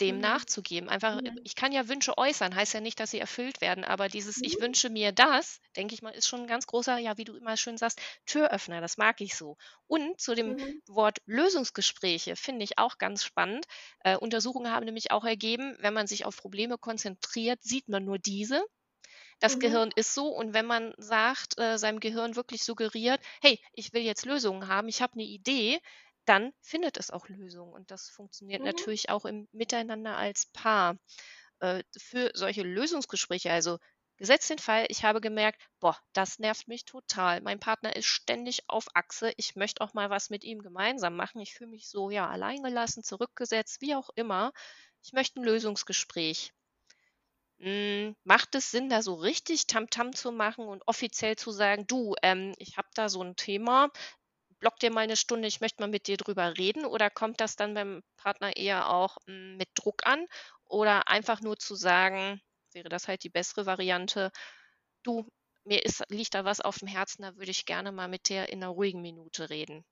dem 0.00 0.16
mhm. 0.16 0.22
nachzugeben. 0.22 0.88
Einfach, 0.88 1.20
ja. 1.22 1.32
ich 1.44 1.54
kann 1.54 1.72
ja 1.72 1.88
Wünsche 1.88 2.18
äußern, 2.18 2.54
heißt 2.54 2.74
ja 2.74 2.80
nicht, 2.80 2.98
dass 3.00 3.10
sie 3.10 3.20
erfüllt 3.20 3.60
werden, 3.60 3.84
aber 3.84 4.08
dieses 4.08 4.38
mhm. 4.38 4.44
Ich 4.44 4.60
wünsche 4.60 4.90
mir 4.90 5.12
das, 5.12 5.60
denke 5.76 5.94
ich 5.94 6.02
mal, 6.02 6.10
ist 6.10 6.26
schon 6.26 6.42
ein 6.42 6.46
ganz 6.46 6.66
großer, 6.66 6.98
ja, 6.98 7.16
wie 7.16 7.24
du 7.24 7.34
immer 7.34 7.56
schön 7.56 7.76
sagst, 7.76 8.00
Türöffner, 8.26 8.80
das 8.80 8.96
mag 8.96 9.20
ich 9.20 9.36
so. 9.36 9.56
Und 9.86 10.20
zu 10.20 10.34
dem 10.34 10.54
mhm. 10.54 10.82
Wort 10.86 11.18
Lösungsgespräche 11.26 12.36
finde 12.36 12.64
ich 12.64 12.78
auch 12.78 12.98
ganz 12.98 13.24
spannend. 13.24 13.66
Äh, 14.00 14.16
Untersuchungen 14.16 14.72
haben 14.72 14.84
nämlich 14.84 15.10
auch 15.10 15.24
ergeben, 15.24 15.76
wenn 15.80 15.94
man 15.94 16.06
sich 16.06 16.24
auf 16.24 16.36
Probleme 16.36 16.78
konzentriert, 16.78 17.62
sieht 17.62 17.88
man 17.88 18.04
nur 18.04 18.18
diese. 18.18 18.64
Das 19.40 19.56
mhm. 19.56 19.60
Gehirn 19.60 19.90
ist 19.94 20.14
so 20.14 20.28
und 20.28 20.54
wenn 20.54 20.66
man 20.66 20.94
sagt, 20.96 21.58
äh, 21.58 21.76
seinem 21.76 22.00
Gehirn 22.00 22.36
wirklich 22.36 22.64
suggeriert, 22.64 23.20
hey, 23.42 23.60
ich 23.72 23.92
will 23.92 24.02
jetzt 24.02 24.24
Lösungen 24.26 24.68
haben, 24.68 24.88
ich 24.88 25.02
habe 25.02 25.14
eine 25.14 25.24
Idee, 25.24 25.80
dann 26.24 26.52
findet 26.60 26.96
es 26.96 27.10
auch 27.10 27.28
Lösungen. 27.28 27.72
Und 27.72 27.90
das 27.90 28.08
funktioniert 28.08 28.60
mhm. 28.60 28.66
natürlich 28.66 29.10
auch 29.10 29.24
im 29.24 29.48
Miteinander 29.52 30.16
als 30.16 30.46
Paar. 30.46 30.96
Äh, 31.60 31.82
für 31.96 32.30
solche 32.34 32.62
Lösungsgespräche, 32.62 33.50
also 33.50 33.78
gesetzt 34.16 34.50
den 34.50 34.58
Fall, 34.58 34.86
ich 34.88 35.04
habe 35.04 35.20
gemerkt, 35.20 35.60
boah, 35.80 35.98
das 36.12 36.38
nervt 36.38 36.68
mich 36.68 36.84
total. 36.84 37.40
Mein 37.40 37.60
Partner 37.60 37.96
ist 37.96 38.06
ständig 38.06 38.62
auf 38.68 38.86
Achse. 38.94 39.32
Ich 39.36 39.56
möchte 39.56 39.80
auch 39.80 39.94
mal 39.94 40.10
was 40.10 40.30
mit 40.30 40.44
ihm 40.44 40.60
gemeinsam 40.60 41.16
machen. 41.16 41.40
Ich 41.40 41.54
fühle 41.54 41.70
mich 41.70 41.88
so, 41.88 42.10
ja, 42.10 42.28
alleingelassen, 42.28 43.02
zurückgesetzt, 43.02 43.80
wie 43.80 43.94
auch 43.94 44.10
immer. 44.14 44.52
Ich 45.02 45.12
möchte 45.12 45.40
ein 45.40 45.44
Lösungsgespräch. 45.44 46.52
Hm, 47.58 48.16
macht 48.24 48.54
es 48.54 48.70
Sinn, 48.70 48.88
da 48.88 49.00
so 49.00 49.14
richtig 49.14 49.66
Tamtam 49.66 50.08
-Tam 50.08 50.14
zu 50.14 50.32
machen 50.32 50.66
und 50.66 50.86
offiziell 50.86 51.36
zu 51.36 51.50
sagen, 51.50 51.86
du, 51.86 52.14
ähm, 52.22 52.52
ich 52.58 52.76
habe 52.76 52.88
da 52.94 53.08
so 53.08 53.22
ein 53.22 53.36
Thema, 53.36 53.90
block 54.64 54.78
dir 54.78 54.90
mal 54.90 55.02
eine 55.02 55.16
Stunde, 55.16 55.46
ich 55.46 55.60
möchte 55.60 55.82
mal 55.82 55.90
mit 55.90 56.06
dir 56.06 56.16
drüber 56.16 56.56
reden? 56.56 56.86
Oder 56.86 57.10
kommt 57.10 57.38
das 57.42 57.54
dann 57.54 57.74
beim 57.74 58.02
Partner 58.16 58.56
eher 58.56 58.88
auch 58.88 59.18
hm, 59.26 59.58
mit 59.58 59.68
Druck 59.74 60.06
an? 60.06 60.26
Oder 60.64 61.06
einfach 61.06 61.42
nur 61.42 61.58
zu 61.58 61.74
sagen, 61.74 62.40
wäre 62.72 62.88
das 62.88 63.06
halt 63.06 63.24
die 63.24 63.28
bessere 63.28 63.66
Variante, 63.66 64.30
du, 65.02 65.28
mir 65.64 65.84
ist, 65.84 66.02
liegt 66.08 66.34
da 66.34 66.46
was 66.46 66.62
auf 66.62 66.78
dem 66.78 66.88
Herzen, 66.88 67.22
da 67.22 67.36
würde 67.36 67.50
ich 67.50 67.66
gerne 67.66 67.92
mal 67.92 68.08
mit 68.08 68.30
dir 68.30 68.48
in 68.48 68.62
einer 68.62 68.72
ruhigen 68.72 69.02
Minute 69.02 69.50
reden. 69.50 69.84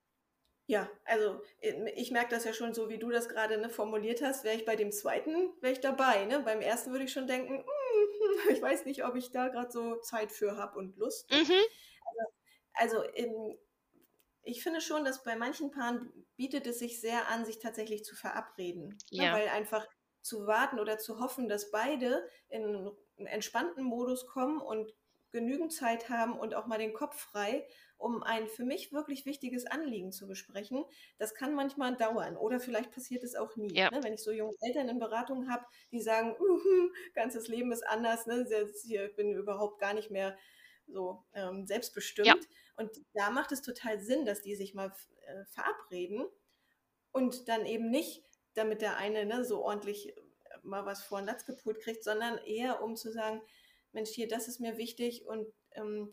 Ja, 0.67 0.89
also 1.05 1.43
äh, 1.61 1.91
ich 1.91 2.11
merke 2.11 2.31
das 2.31 2.45
ja 2.45 2.55
schon 2.55 2.73
so, 2.73 2.89
wie 2.89 2.99
du 2.99 3.11
das 3.11 3.29
gerade 3.29 3.59
ne, 3.59 3.69
formuliert 3.69 4.23
hast, 4.23 4.43
wäre 4.43 4.57
ich 4.57 4.65
bei 4.65 4.77
dem 4.77 4.91
zweiten, 4.91 5.53
wäre 5.61 5.75
ich 5.75 5.81
dabei. 5.81 6.25
Ne? 6.25 6.41
Beim 6.41 6.63
ersten 6.63 6.93
würde 6.93 7.05
ich 7.05 7.13
schon 7.13 7.27
denken, 7.27 7.59
mm, 7.59 8.49
ich 8.51 8.63
weiß 8.63 8.87
nicht, 8.87 9.05
ob 9.05 9.17
ich 9.17 9.33
da 9.33 9.49
gerade 9.49 9.71
so 9.71 9.97
Zeit 9.97 10.33
für 10.33 10.57
habe 10.57 10.79
und 10.79 10.97
Lust. 10.97 11.31
Mhm. 11.31 11.61
Also, 12.07 12.33
also 12.75 13.03
in, 13.15 13.59
ich 14.45 14.63
finde 14.63 14.81
schon, 14.81 15.05
dass 15.05 15.23
bei 15.23 15.37
manchen 15.37 15.71
Paaren 15.71 16.13
bietet 16.37 16.67
es 16.67 16.79
sich 16.79 17.01
sehr 17.01 17.29
an, 17.29 17.45
sich 17.45 17.59
tatsächlich 17.59 18.05
zu 18.05 18.17
verabreden. 18.17 18.89
Ne? 18.89 18.97
Ja. 19.11 19.33
Ne? 19.33 19.41
Weil 19.41 19.49
einfach 19.49 19.87
zu 20.21 20.47
warten 20.47 20.79
oder 20.79 20.99
zu 20.99 21.19
hoffen, 21.21 21.49
dass 21.49 21.71
beide 21.71 22.29
in 22.49 22.65
einen 22.65 23.27
entspannten 23.27 23.85
Modus 23.85 24.27
kommen 24.27 24.61
und 24.61 24.93
genügend 25.33 25.73
Zeit 25.73 26.11
haben 26.11 26.39
und 26.39 26.55
auch 26.55 26.67
mal 26.67 26.79
den 26.79 26.93
Kopf 26.93 27.19
frei, 27.19 27.67
um 27.97 28.23
ein 28.23 28.49
für 28.49 28.65
mich 28.65 28.93
wirklich 28.93 29.25
wichtiges 29.25 29.67
Anliegen 29.67 30.13
zu 30.13 30.29
besprechen. 30.29 30.85
Das 31.19 31.35
kann 31.35 31.55
manchmal 31.55 31.97
dauern 31.97 32.37
oder 32.37 32.61
vielleicht 32.61 32.91
passiert 32.91 33.25
es 33.25 33.35
auch 33.35 33.57
nie. 33.57 33.75
Ja. 33.75 33.91
Ne? 33.91 34.01
Wenn 34.03 34.15
ich 34.15 34.23
so 34.23 34.31
junge 34.31 34.55
Eltern 34.61 34.89
in 34.89 34.99
Beratung 34.99 35.49
habe, 35.49 35.65
die 35.91 36.01
sagen, 36.01 36.37
uh, 36.39 36.91
ganzes 37.15 37.49
Leben 37.49 37.73
ist 37.73 37.87
anders, 37.87 38.27
ne? 38.27 38.47
ich 38.85 39.17
bin 39.17 39.33
überhaupt 39.35 39.81
gar 39.81 39.95
nicht 39.95 40.11
mehr 40.11 40.37
so 40.87 41.25
ähm, 41.33 41.67
selbstbestimmt. 41.67 42.27
Ja. 42.27 42.37
Und 42.77 42.91
da 43.13 43.31
macht 43.31 43.53
es 43.53 43.63
total 43.63 44.01
Sinn, 44.01 44.25
dass 44.25 44.43
die 44.43 44.55
sich 44.55 44.75
mal 44.75 44.93
äh, 45.27 45.45
verabreden 45.47 46.27
und 47.13 47.49
dann 47.49 47.67
eben 47.67 47.91
nicht, 47.91 48.25
damit 48.55 48.83
der 48.83 48.97
eine 48.97 49.25
ne, 49.27 49.45
so 49.45 49.63
ordentlich 49.63 50.17
äh, 50.17 50.21
mal 50.63 50.87
was 50.87 51.03
vor 51.03 51.21
den 51.21 51.27
Latz 51.27 51.45
gepult 51.45 51.81
kriegt, 51.81 52.03
sondern 52.05 52.39
eher 52.39 52.83
um 52.83 52.97
zu 52.97 53.13
sagen, 53.13 53.43
Mensch, 53.93 54.11
hier, 54.11 54.29
das 54.29 54.49
ist 54.49 54.61
mir 54.61 54.79
wichtig 54.79 55.27
und 55.27 55.47
ähm, 55.73 56.11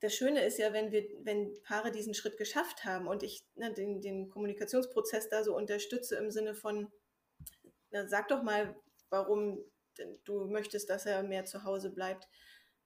das 0.00 0.14
Schöne 0.14 0.44
ist 0.44 0.58
ja, 0.58 0.72
wenn 0.72 0.90
wir, 0.90 1.08
wenn 1.22 1.62
Paare 1.62 1.92
diesen 1.92 2.14
Schritt 2.14 2.36
geschafft 2.36 2.84
haben 2.84 3.06
und 3.06 3.22
ich 3.22 3.44
ne, 3.54 3.72
den, 3.72 4.00
den 4.00 4.28
Kommunikationsprozess 4.28 5.28
da 5.28 5.44
so 5.44 5.56
unterstütze 5.56 6.16
im 6.16 6.30
Sinne 6.30 6.54
von, 6.54 6.92
na, 7.90 8.08
sag 8.08 8.28
doch 8.28 8.42
mal, 8.42 8.76
warum 9.10 9.64
du 10.24 10.46
möchtest, 10.46 10.90
dass 10.90 11.06
er 11.06 11.22
mehr 11.22 11.44
zu 11.44 11.64
Hause 11.64 11.90
bleibt. 11.90 12.28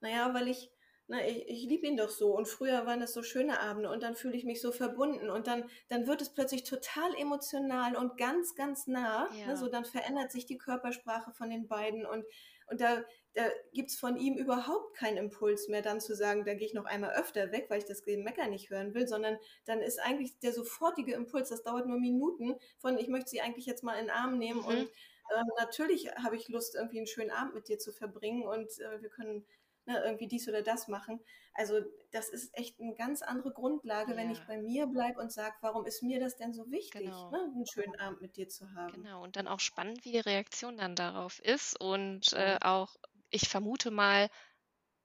Naja, 0.01 0.35
weil 0.35 0.49
ich 0.49 0.71
na, 1.09 1.25
ich, 1.25 1.49
ich 1.49 1.62
liebe 1.64 1.87
ihn 1.87 1.97
doch 1.97 2.09
so 2.09 2.37
und 2.37 2.49
früher 2.49 2.85
waren 2.85 2.99
das 2.99 3.14
so 3.14 3.23
schöne 3.23 3.61
Abende 3.61 3.90
und 3.90 4.03
dann 4.03 4.16
fühle 4.16 4.37
ich 4.37 4.45
mich 4.45 4.61
so 4.61 4.73
verbunden 4.73 5.31
und 5.31 5.47
dann, 5.47 5.71
dann 5.88 6.07
wird 6.09 6.21
es 6.21 6.31
plötzlich 6.31 6.64
total 6.64 7.14
emotional 7.16 7.95
und 7.97 8.16
ganz, 8.16 8.57
ganz 8.57 8.88
nah. 8.88 9.29
Ne, 9.31 9.40
ja. 9.40 9.47
Ne, 9.47 9.57
so 9.57 9.69
dann 9.69 9.85
verändert 9.85 10.33
sich 10.33 10.47
die 10.47 10.59
Körpersprache 10.59 11.33
von 11.33 11.49
den 11.49 11.69
beiden 11.69 12.05
und, 12.07 12.25
und 12.69 12.81
da, 12.81 13.05
da 13.35 13.49
gibt 13.73 13.90
es 13.90 13.99
von 13.99 14.16
ihm 14.16 14.37
überhaupt 14.37 14.97
keinen 14.97 15.16
Impuls 15.19 15.69
mehr, 15.69 15.83
dann 15.83 16.01
zu 16.01 16.16
sagen, 16.16 16.45
da 16.45 16.55
gehe 16.55 16.66
ich 16.66 16.75
noch 16.75 16.87
einmal 16.87 17.12
öfter 17.12 17.53
weg, 17.53 17.66
weil 17.69 17.79
ich 17.79 17.85
das 17.85 18.05
Mecker 18.05 18.49
nicht 18.49 18.71
hören 18.71 18.92
will, 18.92 19.07
sondern 19.07 19.38
dann 19.64 19.81
ist 19.81 20.01
eigentlich 20.01 20.37
der 20.40 20.53
sofortige 20.53 21.14
Impuls, 21.14 21.51
das 21.51 21.62
dauert 21.62 21.87
nur 21.87 22.01
Minuten, 22.01 22.57
von 22.79 22.99
ich 22.99 23.07
möchte 23.07 23.31
sie 23.31 23.40
eigentlich 23.40 23.66
jetzt 23.66 23.85
mal 23.85 23.95
in 23.95 24.07
den 24.07 24.11
Arm 24.11 24.38
nehmen 24.38 24.61
mhm. 24.61 24.66
und 24.66 24.90
äh, 25.29 25.42
natürlich 25.59 26.09
habe 26.16 26.35
ich 26.35 26.49
Lust, 26.49 26.75
irgendwie 26.75 26.99
einen 26.99 27.07
schönen 27.07 27.31
Abend 27.31 27.55
mit 27.55 27.69
dir 27.69 27.79
zu 27.79 27.92
verbringen 27.92 28.42
und 28.42 28.81
äh, 28.81 29.01
wir 29.01 29.09
können 29.09 29.47
ne, 29.87 30.03
irgendwie 30.05 30.29
dies 30.29 30.49
oder 30.49 30.62
das 30.62 30.88
machen. 30.88 31.20
Also 31.55 31.81
das 32.11 32.29
ist 32.29 32.57
echt 32.57 32.81
eine 32.81 32.94
ganz 32.94 33.22
andere 33.22 33.53
Grundlage, 33.53 34.12
ja. 34.12 34.16
wenn 34.16 34.31
ich 34.31 34.40
bei 34.46 34.59
mir 34.59 34.87
bleibe 34.87 35.20
und 35.20 35.33
sage, 35.33 35.55
warum 35.61 35.87
ist 35.87 36.03
mir 36.03 36.20
das 36.20 36.37
denn 36.37 36.53
so 36.53 36.70
wichtig, 36.70 37.03
genau. 37.03 37.31
ne, 37.31 37.51
einen 37.55 37.66
schönen 37.66 37.99
Abend 37.99 38.20
mit 38.20 38.37
dir 38.37 38.49
zu 38.49 38.70
haben. 38.75 38.92
Genau, 38.92 39.22
und 39.22 39.37
dann 39.37 39.49
auch 39.49 39.61
spannend, 39.61 40.05
wie 40.05 40.12
die 40.12 40.20
Reaktion 40.20 40.77
dann 40.77 40.94
darauf 40.94 41.38
ist 41.40 41.81
und 41.81 42.33
äh, 42.35 42.59
auch, 42.61 42.96
ich 43.31 43.49
vermute 43.49 43.90
mal, 43.90 44.29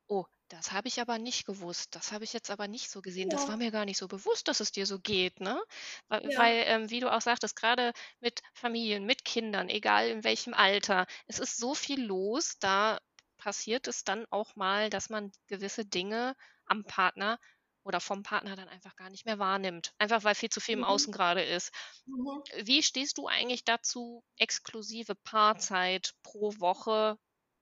oh, 0.07 0.25
das 0.49 0.73
habe 0.73 0.89
ich 0.89 0.99
aber 0.99 1.17
nicht 1.17 1.45
gewusst. 1.45 1.95
Das 1.95 2.11
habe 2.11 2.25
ich 2.25 2.33
jetzt 2.33 2.51
aber 2.51 2.67
nicht 2.67 2.89
so 2.89 3.01
gesehen. 3.01 3.29
Ja. 3.29 3.37
Das 3.37 3.47
war 3.47 3.55
mir 3.55 3.71
gar 3.71 3.85
nicht 3.85 3.97
so 3.97 4.09
bewusst, 4.09 4.49
dass 4.49 4.59
es 4.59 4.73
dir 4.73 4.85
so 4.85 4.99
geht, 4.99 5.39
ne? 5.39 5.61
Weil, 6.09 6.29
ja. 6.29 6.37
weil 6.37 6.63
ähm, 6.67 6.89
wie 6.89 6.99
du 6.99 7.09
auch 7.09 7.21
sagtest, 7.21 7.55
gerade 7.55 7.93
mit 8.19 8.41
Familien, 8.53 9.05
mit 9.05 9.23
Kindern, 9.23 9.69
egal 9.69 10.09
in 10.09 10.25
welchem 10.25 10.53
Alter, 10.53 11.07
es 11.27 11.39
ist 11.39 11.57
so 11.57 11.73
viel 11.73 12.03
los, 12.03 12.57
da 12.59 12.99
passiert 13.41 13.87
es 13.87 14.03
dann 14.03 14.25
auch 14.29 14.55
mal, 14.55 14.89
dass 14.89 15.09
man 15.09 15.31
gewisse 15.47 15.83
Dinge 15.83 16.35
am 16.65 16.83
Partner 16.85 17.39
oder 17.83 17.99
vom 17.99 18.21
Partner 18.21 18.55
dann 18.55 18.69
einfach 18.69 18.95
gar 18.95 19.09
nicht 19.09 19.25
mehr 19.25 19.39
wahrnimmt. 19.39 19.93
Einfach 19.97 20.23
weil 20.23 20.35
viel 20.35 20.49
zu 20.49 20.61
viel 20.61 20.73
im 20.73 20.81
mhm. 20.81 20.85
Außen 20.85 21.11
gerade 21.11 21.43
ist. 21.43 21.73
Mhm. 22.05 22.43
Wie 22.63 22.83
stehst 22.83 23.17
du 23.17 23.27
eigentlich 23.27 23.65
dazu, 23.65 24.23
exklusive 24.37 25.15
Paarzeit 25.15 26.13
pro 26.21 26.53
Woche 26.59 27.17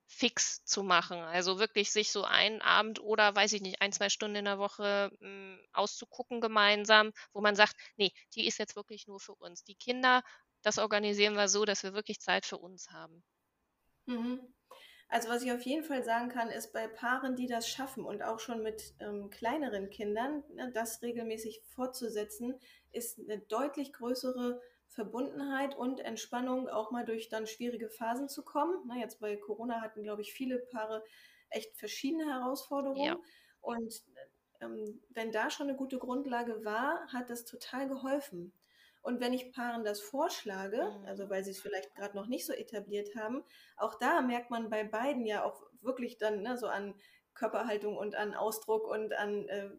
fix 0.08 0.65
zu 0.65 0.84
machen? 0.84 1.18
Also 1.20 1.60
wirklich 1.60 1.92
sich 1.92 2.12
so 2.12 2.26
einen 2.26 2.62
Abend 2.62 3.00
oder 3.00 3.34
weiß 3.34 3.54
ich 3.54 3.62
nicht, 3.62 3.82
ein, 3.82 3.94
zwei 3.94 4.10
Stunden 4.10 4.36
in 4.36 4.46
der 4.46 4.60
Woche 4.60 5.10
mh, 5.20 5.28
hm, 5.28 5.60
auszugucken 5.72 6.42
gemeinsam, 6.42 7.13
wo 7.32 7.39
man 7.39 7.56
sagt, 7.56 7.76
nee, 7.96 8.12
die 8.36 8.46
ist 8.46 8.60
jetzt 8.60 8.76
wirklich 8.76 9.08
nur 9.08 9.22
für 9.22 9.36
uns. 9.36 9.63
Die 9.63 9.76
Kinder, 9.76 10.24
das 10.62 10.78
organisieren 10.78 11.36
wir 11.36 11.48
so, 11.48 11.63
dass 11.63 11.84
wir 11.84 11.94
wirklich 11.94 12.20
Zeit 12.20 12.46
für 12.46 12.58
uns 12.58 12.89
haben. 12.89 13.24
Mhm. 14.06 14.54
Also 15.10 15.28
was 15.30 15.41
ich 15.43 15.52
auf 15.52 15.62
jeden 15.62 15.84
Fall 15.84 16.04
sagen 16.04 16.30
kann, 16.30 16.50
ist 16.50 16.72
bei 16.72 16.88
Paaren, 16.88 17.36
die 17.36 17.48
das 17.48 17.67
schaffen 17.67 18.06
und 18.06 18.22
auch 18.22 18.39
schon 18.39 18.62
mit 18.62 18.93
ähm, 19.00 19.32
kleineren 19.32 19.89
Kindern, 19.89 20.43
ne, 20.54 20.72
das 20.72 21.02
regelmäßig 21.02 21.63
fortzusetzen, 21.65 22.60
ist 22.91 23.19
eine 23.19 23.39
deutlich 23.39 23.91
größere 23.91 24.62
Verbundenheit 24.88 25.76
und 25.76 26.00
Entspannung 26.00 26.69
auch 26.69 26.91
mal 26.91 27.06
durch 27.06 27.28
dann 27.28 27.48
schwierige 27.48 27.89
Phasen 27.89 28.30
zu 28.30 28.43
kommen. 28.43 28.84
Na, 28.86 28.98
jetzt 28.98 29.19
bei 29.19 29.36
Corona 29.36 29.82
hatten, 29.82 30.04
glaube 30.04 30.22
ich, 30.22 30.32
viele 30.32 30.60
Paare 30.60 31.04
echt 31.50 31.76
verschiedene 31.76 32.32
Herausforderungen. 32.32 33.04
Ja. 33.04 33.17
Und 33.62 34.04
ähm, 34.62 35.02
wenn 35.10 35.32
da 35.32 35.50
schon 35.50 35.69
eine 35.69 35.78
gute 35.78 35.98
Grundlage 35.98 36.63
war, 36.63 37.08
hat 37.12 37.32
das 37.32 37.45
total 37.45 37.88
geholfen. 37.88 38.54
Und 39.01 39.21
wenn 39.21 39.33
ich 39.33 39.51
Paaren 39.51 39.83
das 39.83 40.01
vorschlage, 40.01 40.77
mhm. 40.77 41.05
also 41.05 41.29
weil 41.29 41.43
sie 41.43 41.51
es 41.51 41.62
vielleicht 41.62 41.95
gerade 41.95 42.15
noch 42.15 42.27
nicht 42.27 42.45
so 42.45 42.53
etabliert 42.53 43.15
haben, 43.15 43.43
auch 43.77 43.95
da 43.95 44.21
merkt 44.21 44.49
man 44.49 44.69
bei 44.69 44.83
beiden 44.83 45.25
ja 45.25 45.43
auch 45.43 45.63
wirklich 45.81 46.17
dann 46.17 46.41
ne, 46.41 46.57
so 46.57 46.67
an 46.67 46.95
Körperhaltung 47.33 47.95
und 47.97 48.15
an 48.15 48.33
Ausdruck 48.33 48.85
und 48.85 49.13
an 49.13 49.47
äh, 49.47 49.69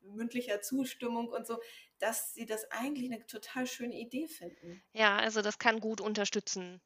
mündlicher 0.00 0.62
Zustimmung 0.62 1.28
und 1.28 1.46
so, 1.46 1.60
dass 1.98 2.32
sie 2.32 2.46
das 2.46 2.70
eigentlich 2.70 3.12
eine 3.12 3.26
total 3.26 3.66
schöne 3.66 3.94
Idee 3.94 4.26
finden. 4.26 4.82
Ja, 4.92 5.16
also 5.16 5.42
das 5.42 5.58
kann 5.58 5.80
gut 5.80 6.00
unterstützen. 6.00 6.80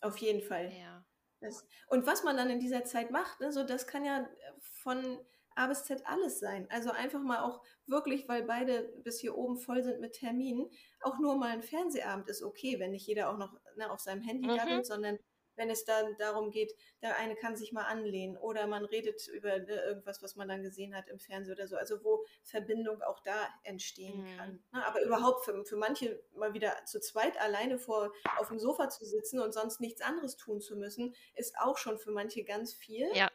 Auf 0.00 0.18
jeden 0.18 0.42
Fall. 0.42 0.72
Ja. 0.72 1.06
Das, 1.40 1.66
und 1.88 2.06
was 2.06 2.22
man 2.22 2.36
dann 2.36 2.50
in 2.50 2.60
dieser 2.60 2.84
Zeit 2.84 3.10
macht, 3.10 3.40
ne, 3.40 3.52
so 3.52 3.64
das 3.64 3.86
kann 3.86 4.04
ja 4.04 4.28
von 4.60 5.18
A 5.56 5.66
bis 5.66 5.84
Z 5.84 6.02
alles 6.06 6.38
sein. 6.38 6.66
Also 6.70 6.90
einfach 6.90 7.22
mal 7.22 7.40
auch 7.40 7.62
wirklich, 7.86 8.28
weil 8.28 8.42
beide 8.42 8.82
bis 9.02 9.20
hier 9.20 9.36
oben 9.36 9.56
voll 9.56 9.82
sind 9.82 10.00
mit 10.00 10.12
Terminen, 10.12 10.70
auch 11.00 11.18
nur 11.18 11.36
mal 11.36 11.50
ein 11.50 11.62
Fernsehabend 11.62 12.28
ist 12.28 12.42
okay, 12.42 12.78
wenn 12.78 12.92
nicht 12.92 13.06
jeder 13.06 13.30
auch 13.30 13.38
noch 13.38 13.52
ne, 13.76 13.90
auf 13.90 14.00
seinem 14.00 14.22
Handy 14.22 14.48
mhm. 14.48 14.84
sondern 14.84 15.18
wenn 15.56 15.70
es 15.70 15.84
dann 15.84 16.16
darum 16.18 16.50
geht, 16.50 16.74
der 17.02 17.16
eine 17.16 17.34
kann 17.34 17.56
sich 17.56 17.72
mal 17.72 17.84
anlehnen 17.84 18.36
oder 18.36 18.66
man 18.66 18.84
redet 18.84 19.26
über 19.28 19.58
ne, 19.58 19.82
irgendwas, 19.82 20.22
was 20.22 20.36
man 20.36 20.48
dann 20.48 20.62
gesehen 20.62 20.94
hat 20.94 21.08
im 21.08 21.18
Fernsehen 21.18 21.54
oder 21.54 21.66
so, 21.66 21.76
also 21.76 22.04
wo 22.04 22.24
Verbindung 22.42 23.02
auch 23.02 23.20
da 23.20 23.48
entstehen 23.64 24.22
mhm. 24.22 24.36
kann. 24.36 24.64
Ne? 24.72 24.86
Aber 24.86 25.02
überhaupt 25.02 25.44
für, 25.44 25.64
für 25.64 25.76
manche 25.76 26.22
mal 26.34 26.52
wieder 26.54 26.84
zu 26.84 27.00
zweit 27.00 27.40
alleine 27.40 27.78
vor 27.78 28.12
auf 28.38 28.48
dem 28.48 28.58
Sofa 28.58 28.88
zu 28.88 29.04
sitzen 29.04 29.40
und 29.40 29.52
sonst 29.52 29.80
nichts 29.80 30.02
anderes 30.02 30.36
tun 30.36 30.60
zu 30.60 30.76
müssen, 30.76 31.14
ist 31.34 31.58
auch 31.58 31.78
schon 31.78 31.98
für 31.98 32.10
manche 32.10 32.44
ganz 32.44 32.74
viel. 32.74 33.08
Ja. 33.14 33.30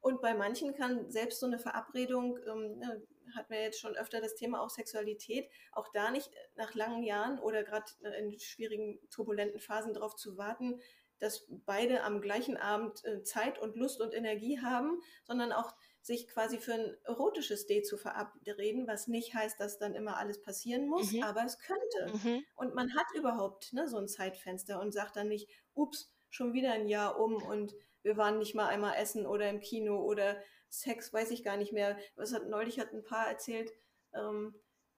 Und 0.00 0.20
bei 0.20 0.34
manchen 0.34 0.74
kann 0.74 1.10
selbst 1.10 1.40
so 1.40 1.46
eine 1.46 1.58
Verabredung, 1.58 2.38
ähm, 2.46 2.78
ne, 2.78 3.02
hat 3.34 3.48
man 3.50 3.60
jetzt 3.60 3.80
schon 3.80 3.96
öfter 3.96 4.20
das 4.20 4.34
Thema 4.34 4.60
auch 4.60 4.70
Sexualität, 4.70 5.48
auch 5.72 5.88
da 5.92 6.10
nicht 6.10 6.30
nach 6.56 6.74
langen 6.74 7.04
Jahren 7.04 7.38
oder 7.38 7.62
gerade 7.62 7.92
in 8.18 8.38
schwierigen, 8.38 8.98
turbulenten 9.10 9.60
Phasen 9.60 9.94
darauf 9.94 10.16
zu 10.16 10.36
warten, 10.36 10.80
dass 11.20 11.46
beide 11.66 12.02
am 12.02 12.20
gleichen 12.20 12.56
Abend 12.56 13.04
äh, 13.04 13.22
Zeit 13.22 13.58
und 13.58 13.76
Lust 13.76 14.00
und 14.00 14.14
Energie 14.14 14.60
haben, 14.60 15.00
sondern 15.24 15.52
auch 15.52 15.74
sich 16.00 16.26
quasi 16.28 16.58
für 16.58 16.74
ein 16.74 16.96
erotisches 17.04 17.66
Date 17.66 17.86
zu 17.86 17.98
verabreden, 17.98 18.86
was 18.86 19.06
nicht 19.06 19.34
heißt, 19.34 19.60
dass 19.60 19.78
dann 19.78 19.94
immer 19.94 20.16
alles 20.16 20.40
passieren 20.40 20.88
muss, 20.88 21.12
mhm. 21.12 21.22
aber 21.22 21.44
es 21.44 21.58
könnte. 21.58 22.18
Mhm. 22.26 22.44
Und 22.56 22.74
man 22.74 22.94
hat 22.96 23.06
überhaupt 23.14 23.72
ne, 23.74 23.86
so 23.86 23.98
ein 23.98 24.08
Zeitfenster 24.08 24.80
und 24.80 24.92
sagt 24.92 25.16
dann 25.16 25.28
nicht, 25.28 25.48
ups, 25.74 26.10
schon 26.30 26.54
wieder 26.54 26.72
ein 26.72 26.88
Jahr 26.88 27.20
um 27.20 27.34
und 27.42 27.74
wir 28.02 28.16
waren 28.16 28.38
nicht 28.38 28.54
mal 28.54 28.68
einmal 28.68 28.96
essen 28.96 29.26
oder 29.26 29.48
im 29.48 29.60
Kino 29.60 30.02
oder 30.02 30.36
Sex, 30.68 31.12
weiß 31.12 31.30
ich 31.32 31.42
gar 31.42 31.56
nicht 31.56 31.72
mehr. 31.72 31.98
Was 32.16 32.32
hat 32.32 32.48
neulich 32.48 32.78
hat 32.78 32.92
ein 32.92 33.04
Paar 33.04 33.28
erzählt, 33.28 33.72
ähm, 34.14 34.54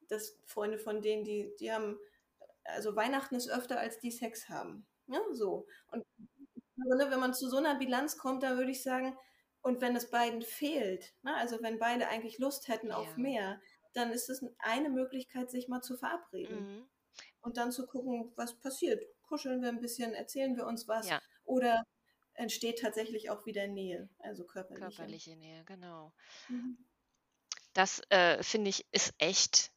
dass 0.08 0.38
Freunde 0.46 0.78
von 0.78 1.02
denen, 1.02 1.24
die, 1.24 1.54
die 1.58 1.72
haben, 1.72 1.98
also 2.64 2.94
Weihnachten 2.94 3.34
ist 3.34 3.48
öfter, 3.48 3.80
als 3.80 3.98
die 3.98 4.10
Sex 4.10 4.48
haben. 4.48 4.86
Ja, 5.06 5.20
so. 5.32 5.66
Und 5.90 6.04
also, 6.90 7.10
wenn 7.10 7.20
man 7.20 7.34
zu 7.34 7.48
so 7.48 7.56
einer 7.56 7.76
Bilanz 7.76 8.18
kommt, 8.18 8.42
da 8.42 8.56
würde 8.56 8.70
ich 8.70 8.82
sagen, 8.82 9.16
und 9.62 9.80
wenn 9.80 9.94
es 9.94 10.10
beiden 10.10 10.42
fehlt, 10.42 11.14
ne, 11.22 11.34
also 11.36 11.62
wenn 11.62 11.78
beide 11.78 12.08
eigentlich 12.08 12.38
Lust 12.38 12.68
hätten 12.68 12.88
ja. 12.88 12.96
auf 12.96 13.16
mehr, 13.16 13.60
dann 13.94 14.10
ist 14.10 14.28
es 14.28 14.44
eine 14.58 14.90
Möglichkeit, 14.90 15.50
sich 15.50 15.68
mal 15.68 15.82
zu 15.82 15.96
verabreden. 15.96 16.66
Mhm. 16.66 16.88
Und 17.42 17.56
dann 17.56 17.72
zu 17.72 17.86
gucken, 17.86 18.32
was 18.36 18.58
passiert. 18.58 19.04
Kuscheln 19.22 19.62
wir 19.62 19.68
ein 19.68 19.80
bisschen, 19.80 20.14
erzählen 20.14 20.56
wir 20.56 20.66
uns 20.66 20.88
was. 20.88 21.08
Ja. 21.08 21.20
Oder 21.44 21.84
entsteht 22.34 22.80
tatsächlich 22.80 23.30
auch 23.30 23.46
wieder 23.46 23.66
Nähe, 23.66 24.08
also 24.18 24.44
körperliche. 24.44 25.14
Körperliche 25.14 25.34
Nähe, 25.36 25.64
genau. 25.64 26.12
Mhm. 26.48 26.76
Das 27.74 28.00
äh, 28.10 28.42
finde 28.42 28.70
ich 28.70 28.86
ist 28.92 29.14
echt 29.18 29.72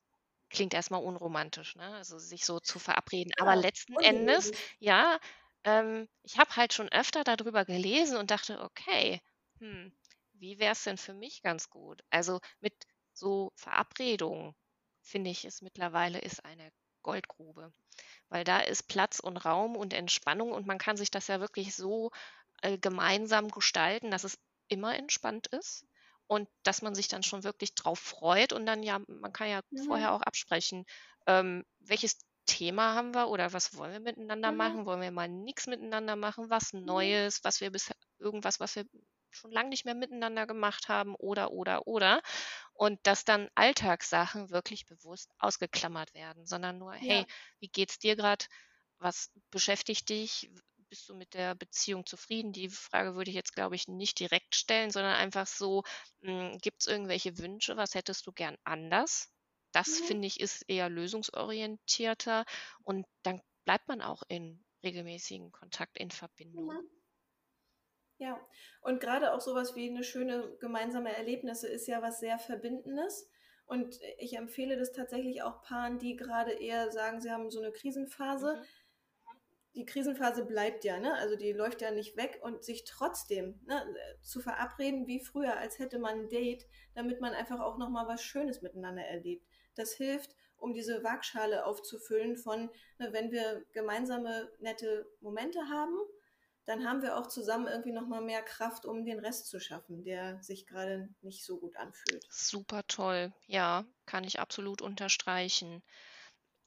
klingt 0.50 0.74
erstmal 0.74 1.04
unromantisch, 1.04 1.76
ne? 1.76 1.96
Also 1.96 2.20
sich 2.20 2.46
so 2.46 2.60
zu 2.60 2.80
verabreden. 2.80 3.34
Aber 3.40 3.56
Ja, 3.56 3.58
letzten 3.58 3.98
Endes, 4.00 4.52
ja, 4.80 5.20
ähm, 5.66 6.10
ich 6.24 6.38
habe 6.40 6.56
halt 6.58 6.74
schon 6.74 6.90
öfter 6.92 7.24
darüber 7.26 7.66
gelesen 7.66 8.18
und 8.18 8.32
dachte, 8.32 8.62
okay, 8.62 9.22
hm, 9.60 9.94
wie 10.34 10.60
wäre 10.60 10.74
es 10.74 10.84
denn 10.84 10.98
für 10.98 11.14
mich 11.16 11.42
ganz 11.44 11.70
gut? 11.70 12.04
Also 12.12 12.40
mit 12.62 12.76
so 13.14 13.52
Verabredungen 13.58 14.56
finde 15.02 15.32
ich 15.32 15.46
es 15.46 15.62
mittlerweile 15.62 16.20
ist 16.20 16.46
eine 16.46 16.72
Goldgrube, 17.04 17.74
weil 18.30 18.44
da 18.44 18.60
ist 18.60 18.84
Platz 18.88 19.20
und 19.20 19.38
Raum 19.38 19.76
und 19.78 19.94
Entspannung 19.94 20.52
und 20.54 20.68
man 20.68 20.78
kann 20.80 20.98
sich 20.98 21.12
das 21.12 21.28
ja 21.28 21.40
wirklich 21.40 21.76
so 21.76 22.12
äh, 22.62 22.78
gemeinsam 22.78 23.50
gestalten, 23.50 24.12
dass 24.12 24.24
es 24.24 24.38
immer 24.68 24.96
entspannt 24.96 25.48
ist 25.48 25.86
und 26.28 26.50
dass 26.64 26.82
man 26.82 26.96
sich 26.96 27.08
dann 27.08 27.24
schon 27.24 27.44
wirklich 27.44 27.76
drauf 27.76 28.00
freut 28.00 28.54
und 28.54 28.66
dann 28.66 28.84
ja, 28.84 29.00
man 29.08 29.34
kann 29.34 29.50
ja 29.50 29.62
mhm. 29.70 29.84
vorher 29.86 30.14
auch 30.14 30.22
absprechen, 30.22 30.86
ähm, 31.28 31.64
welches 31.80 32.18
Thema 32.46 32.94
haben 32.94 33.14
wir 33.14 33.30
oder 33.30 33.54
was 33.54 33.76
wollen 33.76 33.92
wir 33.92 34.00
miteinander 34.00 34.52
mhm. 34.52 34.58
machen? 34.58 34.86
Wollen 34.86 35.02
wir 35.02 35.12
mal 35.12 35.28
nichts 35.28 35.68
miteinander 35.68 36.16
machen? 36.16 36.50
Was 36.50 36.74
mhm. 36.74 36.86
Neues, 36.86 37.44
was 37.44 37.62
wir 37.62 37.72
bisher, 37.72 37.96
irgendwas, 38.20 38.60
was 38.60 38.76
wir 38.76 38.86
schon 39.32 39.52
lange 39.52 39.70
nicht 39.70 39.86
mehr 39.86 39.96
miteinander 39.96 40.48
gemacht 40.48 40.88
haben 40.88 41.16
oder, 41.16 41.52
oder, 41.52 41.88
oder. 41.88 42.22
Und 42.74 43.00
dass 43.04 43.26
dann 43.26 43.50
Alltagssachen 43.56 44.50
wirklich 44.50 44.86
bewusst 44.86 45.32
ausgeklammert 45.40 46.14
werden, 46.14 46.46
sondern 46.46 46.78
nur, 46.78 46.94
hey, 46.94 47.20
ja. 47.20 47.26
wie 47.60 47.68
geht's 47.68 48.00
dir 48.00 48.16
gerade? 48.16 48.46
Was 49.00 49.32
beschäftigt 49.52 50.10
dich? 50.10 50.50
Bist 50.96 51.10
du 51.10 51.14
mit 51.14 51.34
der 51.34 51.56
Beziehung 51.56 52.06
zufrieden? 52.06 52.54
Die 52.54 52.70
Frage 52.70 53.16
würde 53.16 53.30
ich 53.30 53.36
jetzt, 53.36 53.54
glaube 53.54 53.76
ich, 53.76 53.90
nicht 53.90 54.18
direkt 54.18 54.56
stellen, 54.56 54.92
sondern 54.92 55.16
einfach 55.16 55.46
so, 55.46 55.84
hm, 56.22 56.58
gibt 56.60 56.80
es 56.80 56.88
irgendwelche 56.88 57.38
Wünsche? 57.38 57.76
Was 57.76 57.96
hättest 57.96 58.26
du 58.26 58.32
gern 58.32 58.58
anders? 58.64 59.30
Das 59.74 60.00
mhm. 60.00 60.06
finde 60.06 60.28
ich 60.28 60.40
ist 60.40 60.64
eher 60.70 60.88
lösungsorientierter 60.88 62.46
und 62.84 63.06
dann 63.24 63.42
bleibt 63.66 63.90
man 63.90 64.02
auch 64.02 64.24
in 64.30 64.64
regelmäßigen 64.84 65.52
Kontakt, 65.52 65.98
in 65.98 66.12
Verbindung. 66.12 66.68
Mhm. 66.68 66.90
Ja, 68.18 68.40
und 68.82 69.02
gerade 69.02 69.34
auch 69.34 69.42
sowas 69.42 69.76
wie 69.76 69.90
eine 69.90 70.06
schöne 70.06 70.56
gemeinsame 70.62 71.14
Erlebnisse 71.14 71.68
ist 71.68 71.88
ja 71.88 72.02
was 72.02 72.22
sehr 72.22 72.40
Verbindendes. 72.40 73.30
Und 73.66 74.00
ich 74.20 74.38
empfehle 74.38 74.78
das 74.78 74.94
tatsächlich 74.94 75.42
auch 75.42 75.62
Paaren, 75.62 76.00
die 76.00 76.16
gerade 76.16 76.54
eher 76.54 76.90
sagen, 76.92 77.20
sie 77.20 77.32
haben 77.32 77.52
so 77.52 77.60
eine 77.60 77.74
Krisenphase. 77.74 78.56
Mhm 78.56 78.66
die 79.76 79.86
Krisenphase 79.86 80.46
bleibt 80.46 80.84
ja, 80.86 81.00
ne? 81.00 81.14
also 81.16 81.36
die 81.36 81.52
läuft 81.52 81.82
ja 81.82 81.92
nicht 81.92 82.16
weg 82.16 82.40
und 82.42 82.64
sich 82.64 82.86
trotzdem 82.86 83.60
ne, 83.66 83.86
zu 84.22 84.40
verabreden 84.40 85.06
wie 85.08 85.20
früher, 85.20 85.58
als 85.58 85.80
hätte 85.80 86.00
man 86.00 86.22
ein 86.22 86.30
Date, 86.30 86.66
damit 86.94 87.20
man 87.20 87.34
einfach 87.34 87.60
auch 87.60 87.78
nochmal 87.78 88.08
was 88.08 88.24
Schönes 88.24 88.62
miteinander 88.62 89.04
erlebt. 89.04 89.46
Das 89.76 89.94
hilft, 89.94 90.36
um 90.58 90.74
diese 90.74 91.04
Waagschale 91.04 91.66
aufzufüllen 91.66 92.38
von, 92.38 92.70
ne, 93.00 93.12
wenn 93.12 93.32
wir 93.32 93.66
gemeinsame 93.74 94.50
nette 94.60 95.06
Momente 95.20 95.60
haben, 95.70 95.98
dann 96.66 96.88
haben 96.88 97.04
wir 97.04 97.18
auch 97.18 97.28
zusammen 97.28 97.68
irgendwie 97.68 97.92
nochmal 97.92 98.22
mehr 98.22 98.42
Kraft, 98.42 98.86
um 98.86 99.06
den 99.06 99.20
Rest 99.20 99.48
zu 99.48 99.60
schaffen, 99.60 100.04
der 100.04 100.42
sich 100.42 100.66
gerade 100.66 101.10
nicht 101.22 101.46
so 101.46 101.60
gut 101.60 101.76
anfühlt. 101.76 102.26
Super 102.30 102.82
toll, 102.88 103.34
ja, 103.46 103.86
kann 104.06 104.24
ich 104.24 104.40
absolut 104.40 104.82
unterstreichen. 104.82 105.84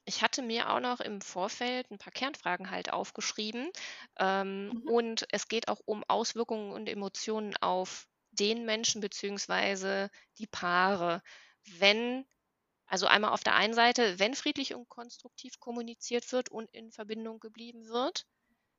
Ich 0.09 0.21
hatte 0.23 0.41
mir 0.41 0.69
auch 0.71 0.79
noch 0.79 0.99
im 1.01 1.21
Vorfeld 1.21 1.89
ein 1.91 1.99
paar 1.99 2.11
Kernfragen 2.11 2.69
halt 2.71 2.91
aufgeschrieben. 2.91 3.69
Ähm, 4.17 4.73
Mhm. 4.73 4.89
und 4.89 5.25
es 5.31 5.47
geht 5.47 5.67
auch 5.67 5.79
um 5.85 6.03
Auswirkungen 6.07 6.71
und 6.71 6.87
Emotionen 6.89 7.55
auf 7.57 8.07
den 8.31 8.65
Menschen 8.65 9.01
beziehungsweise 9.01 10.09
die 10.39 10.47
Paare. 10.47 11.21
Wenn 11.65 12.25
also 12.87 13.07
einmal 13.07 13.31
auf 13.33 13.43
der 13.43 13.55
einen 13.55 13.73
Seite, 13.75 14.19
wenn 14.19 14.35
friedlich 14.35 14.75
und 14.75 14.89
konstruktiv 14.89 15.59
kommuniziert 15.59 16.31
wird 16.33 16.49
und 16.49 16.71
in 16.71 16.91
Verbindung 16.91 17.39
geblieben 17.39 17.87
wird, 17.89 18.25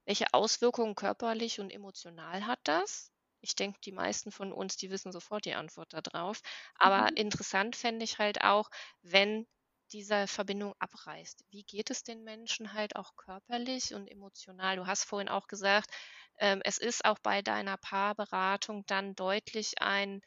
welche 0.05 0.27
Auswirkungen 0.35 0.95
körperlich 0.95 1.59
und 1.61 1.71
emotional 1.71 2.47
hat 2.47 2.61
das? 2.65 3.13
Ich 3.41 3.55
denke, 3.55 3.81
die 3.81 3.93
meisten 3.93 4.31
von 4.33 4.53
uns, 4.53 4.77
die 4.77 4.91
wissen 4.91 5.11
sofort 5.13 5.47
die 5.47 5.55
Antwort 5.55 5.93
darauf. 5.95 6.41
Aber 6.75 7.09
Mhm. 7.09 7.17
interessant 7.17 7.77
fände 7.77 8.05
ich 8.05 8.19
halt 8.19 8.43
auch, 8.43 8.69
wenn 9.03 9.47
dieser 9.93 10.27
Verbindung 10.29 10.75
abreißt. 10.79 11.45
Wie 11.51 11.65
geht 11.65 11.91
es 11.91 12.03
den 12.03 12.25
Menschen 12.25 12.73
halt 12.73 12.97
auch 12.97 13.17
körperlich 13.17 13.95
und 13.95 14.09
emotional? 14.09 14.77
Du 14.77 14.87
hast 14.87 15.05
vorhin 15.05 15.29
auch 15.29 15.47
gesagt, 15.49 15.91
ähm, 16.39 16.61
es 16.65 16.79
ist 16.79 17.05
auch 17.05 17.19
bei 17.21 17.43
deiner 17.43 17.77
Paarberatung 17.77 18.85
dann 18.87 19.15
deutlich 19.15 19.81
ein, 19.83 20.21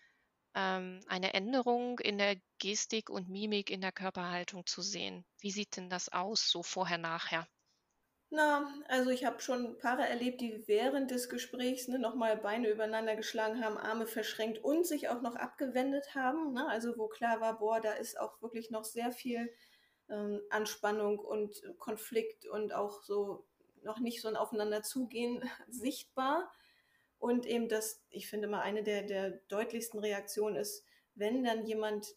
ähm, 0.56 1.02
eine 1.08 1.34
Änderung 1.34 2.00
in 2.00 2.18
der 2.18 2.38
Gestik 2.60 3.10
und 3.10 3.30
Mimik 3.30 3.70
in 3.72 3.82
der 3.82 3.92
Körperhaltung 3.94 4.66
zu 4.66 4.82
sehen. 4.82 5.26
Wie 5.40 5.52
sieht 5.52 5.78
denn 5.78 5.90
das 5.90 6.10
aus, 6.10 6.50
so 6.50 6.64
vorher, 6.64 6.98
nachher? 7.00 7.48
Na, 8.36 8.68
also 8.88 9.12
ich 9.12 9.26
habe 9.26 9.40
schon 9.42 9.78
Paare 9.78 10.08
erlebt, 10.08 10.42
die 10.42 10.68
während 10.68 11.12
des 11.12 11.30
Gesprächs 11.30 11.88
ne, 11.88 12.00
nochmal 12.00 12.36
Beine 12.36 12.68
übereinander 12.68 13.16
geschlagen 13.16 13.64
haben, 13.64 13.78
Arme 13.78 14.08
verschränkt 14.08 14.58
und 14.58 14.88
sich 14.88 15.08
auch 15.10 15.22
noch 15.22 15.36
abgewendet 15.36 16.16
haben. 16.16 16.52
Ne? 16.52 16.68
Also 16.68 16.98
wo 16.98 17.08
klar 17.08 17.42
war, 17.42 17.60
boah, 17.60 17.80
da 17.80 17.94
ist 17.94 18.20
auch 18.20 18.42
wirklich 18.42 18.72
noch 18.72 18.86
sehr 18.86 19.12
viel 19.12 19.54
ähm, 20.10 20.42
Anspannung 20.50 21.20
und 21.20 21.62
Konflikt 21.78 22.48
und 22.48 22.74
auch 22.74 23.04
so 23.04 23.46
noch 23.84 24.00
nicht 24.00 24.20
so 24.20 24.30
ein 24.30 24.36
Aufeinanderzugehen 24.36 25.48
sichtbar. 25.70 26.52
Und 27.20 27.46
eben 27.46 27.70
das, 27.70 28.02
ich 28.10 28.28
finde 28.28 28.48
mal, 28.48 28.62
eine 28.62 28.82
der, 28.82 29.04
der 29.04 29.30
deutlichsten 29.48 30.00
Reaktionen 30.00 30.56
ist, 30.56 30.84
wenn 31.14 31.44
dann 31.44 31.68
jemand 31.68 32.16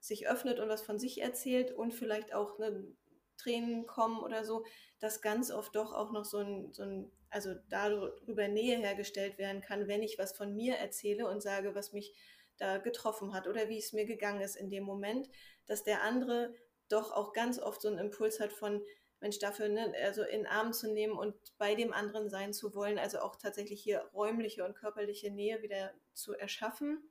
sich 0.00 0.26
öffnet 0.26 0.58
und 0.58 0.70
was 0.70 0.80
von 0.80 0.98
sich 0.98 1.20
erzählt 1.20 1.70
und 1.70 1.92
vielleicht 1.92 2.32
auch 2.32 2.58
eine 2.58 2.96
Tränen 3.38 3.86
kommen 3.86 4.20
oder 4.20 4.44
so, 4.44 4.64
dass 4.98 5.22
ganz 5.22 5.50
oft 5.50 5.74
doch 5.74 5.92
auch 5.92 6.12
noch 6.12 6.24
so 6.24 6.38
ein, 6.38 6.72
so 6.72 6.82
ein, 6.82 7.10
also 7.30 7.54
darüber 7.70 8.48
Nähe 8.48 8.76
hergestellt 8.78 9.38
werden 9.38 9.62
kann, 9.62 9.88
wenn 9.88 10.02
ich 10.02 10.18
was 10.18 10.36
von 10.36 10.54
mir 10.54 10.76
erzähle 10.76 11.26
und 11.26 11.42
sage, 11.42 11.74
was 11.74 11.92
mich 11.92 12.14
da 12.58 12.78
getroffen 12.78 13.32
hat 13.32 13.46
oder 13.46 13.68
wie 13.68 13.78
es 13.78 13.92
mir 13.92 14.04
gegangen 14.04 14.40
ist 14.40 14.56
in 14.56 14.68
dem 14.68 14.84
Moment, 14.84 15.30
dass 15.66 15.84
der 15.84 16.02
andere 16.02 16.54
doch 16.88 17.12
auch 17.12 17.32
ganz 17.32 17.58
oft 17.58 17.80
so 17.80 17.88
einen 17.88 17.98
Impuls 17.98 18.40
hat 18.40 18.52
von, 18.52 18.82
Mensch, 19.20 19.38
dafür, 19.38 19.68
ne, 19.68 19.92
also 20.04 20.22
in 20.22 20.46
Arm 20.46 20.72
zu 20.72 20.92
nehmen 20.92 21.18
und 21.18 21.34
bei 21.58 21.74
dem 21.74 21.92
anderen 21.92 22.30
sein 22.30 22.52
zu 22.52 22.74
wollen, 22.74 22.98
also 22.98 23.18
auch 23.18 23.36
tatsächlich 23.36 23.82
hier 23.82 24.08
räumliche 24.14 24.64
und 24.64 24.76
körperliche 24.76 25.30
Nähe 25.30 25.62
wieder 25.62 25.92
zu 26.14 26.34
erschaffen. 26.34 27.02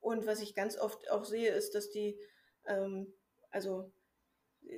Und 0.00 0.26
was 0.26 0.40
ich 0.40 0.54
ganz 0.54 0.78
oft 0.78 1.10
auch 1.10 1.24
sehe, 1.24 1.50
ist, 1.50 1.74
dass 1.74 1.90
die, 1.90 2.18
ähm, 2.66 3.12
also 3.50 3.92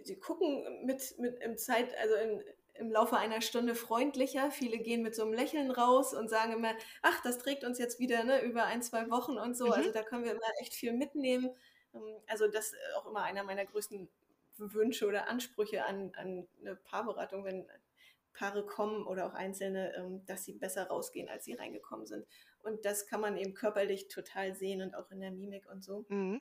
sie 0.04 0.18
gucken 0.18 0.84
mit, 0.84 1.18
mit 1.18 1.40
im 1.40 1.56
Zeit, 1.58 1.96
also 1.98 2.14
in, 2.14 2.42
im 2.74 2.90
Laufe 2.90 3.16
einer 3.16 3.40
Stunde 3.40 3.74
freundlicher. 3.74 4.50
Viele 4.50 4.78
gehen 4.78 5.02
mit 5.02 5.14
so 5.14 5.22
einem 5.22 5.34
Lächeln 5.34 5.70
raus 5.70 6.14
und 6.14 6.28
sagen 6.30 6.52
immer, 6.52 6.74
ach, 7.02 7.22
das 7.22 7.38
trägt 7.38 7.64
uns 7.64 7.78
jetzt 7.78 7.98
wieder 7.98 8.24
ne, 8.24 8.42
über 8.42 8.64
ein, 8.64 8.82
zwei 8.82 9.10
Wochen 9.10 9.38
und 9.38 9.56
so. 9.56 9.66
Mhm. 9.66 9.72
Also 9.72 9.92
da 9.92 10.02
können 10.02 10.24
wir 10.24 10.32
immer 10.32 10.40
echt 10.60 10.74
viel 10.74 10.92
mitnehmen. 10.92 11.50
Ähm, 11.94 12.02
also 12.26 12.48
das 12.48 12.72
ist 12.72 12.78
auch 12.96 13.06
immer 13.06 13.22
einer 13.22 13.44
meiner 13.44 13.64
größten 13.64 14.08
Wünsche 14.58 15.06
oder 15.06 15.28
Ansprüche 15.28 15.84
an, 15.84 16.12
an 16.16 16.46
eine 16.60 16.76
Paarberatung, 16.76 17.44
wenn 17.44 17.66
Paare 18.32 18.64
kommen 18.64 19.06
oder 19.06 19.26
auch 19.26 19.34
Einzelne, 19.34 19.94
ähm, 19.96 20.24
dass 20.26 20.44
sie 20.44 20.54
besser 20.54 20.84
rausgehen, 20.84 21.28
als 21.28 21.44
sie 21.44 21.54
reingekommen 21.54 22.06
sind. 22.06 22.26
Und 22.62 22.84
das 22.84 23.06
kann 23.06 23.20
man 23.20 23.36
eben 23.36 23.54
körperlich 23.54 24.08
total 24.08 24.54
sehen 24.54 24.82
und 24.82 24.94
auch 24.94 25.10
in 25.10 25.20
der 25.20 25.30
Mimik 25.30 25.68
und 25.70 25.84
so. 25.84 26.04
Mhm. 26.08 26.40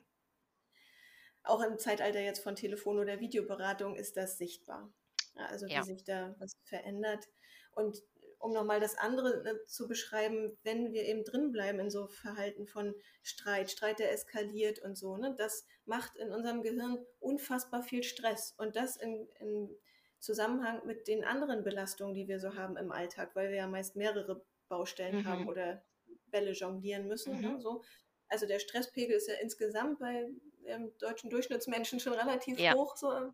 Auch 1.44 1.62
im 1.62 1.78
Zeitalter 1.78 2.20
jetzt 2.20 2.42
von 2.42 2.56
Telefon- 2.56 2.98
oder 2.98 3.20
Videoberatung 3.20 3.96
ist 3.96 4.16
das 4.16 4.38
sichtbar. 4.38 4.92
Also 5.34 5.66
wie 5.66 5.72
ja. 5.72 5.82
sich 5.82 6.04
da 6.04 6.34
was 6.38 6.56
verändert. 6.64 7.28
Und 7.74 8.02
um 8.38 8.52
nochmal 8.52 8.80
das 8.80 8.98
andere 8.98 9.42
ne, 9.42 9.64
zu 9.66 9.86
beschreiben, 9.86 10.58
wenn 10.64 10.92
wir 10.92 11.04
eben 11.04 11.24
drin 11.24 11.52
bleiben 11.52 11.78
in 11.78 11.90
so 11.90 12.08
Verhalten 12.08 12.66
von 12.66 12.94
Streit, 13.22 13.70
Streit, 13.70 14.00
der 14.00 14.12
eskaliert 14.12 14.80
und 14.80 14.96
so, 14.96 15.16
ne, 15.16 15.34
das 15.38 15.64
macht 15.84 16.16
in 16.16 16.32
unserem 16.32 16.62
Gehirn 16.62 16.98
unfassbar 17.20 17.82
viel 17.82 18.02
Stress. 18.02 18.54
Und 18.58 18.74
das 18.74 18.96
in, 18.96 19.28
in 19.38 19.70
Zusammenhang 20.18 20.84
mit 20.86 21.06
den 21.06 21.24
anderen 21.24 21.62
Belastungen, 21.62 22.14
die 22.14 22.28
wir 22.28 22.40
so 22.40 22.54
haben 22.56 22.76
im 22.76 22.90
Alltag, 22.92 23.34
weil 23.34 23.50
wir 23.50 23.56
ja 23.56 23.66
meist 23.68 23.96
mehrere 23.96 24.44
Baustellen 24.68 25.18
mhm. 25.18 25.26
haben 25.26 25.48
oder 25.48 25.84
Bälle 26.26 26.52
jonglieren 26.52 27.06
müssen. 27.06 27.40
Ne, 27.40 27.48
mhm. 27.48 27.54
Ne, 27.54 27.60
so. 27.60 27.82
Also 28.28 28.46
der 28.46 28.58
Stresspegel 28.58 29.16
ist 29.16 29.28
ja 29.28 29.34
insgesamt 29.34 30.00
bei 30.00 30.28
dem 30.64 30.96
deutschen 30.98 31.30
Durchschnittsmenschen 31.30 32.00
schon 32.00 32.12
relativ 32.12 32.58
ja. 32.58 32.74
hoch, 32.74 32.96
so 32.96 33.12
im, 33.12 33.32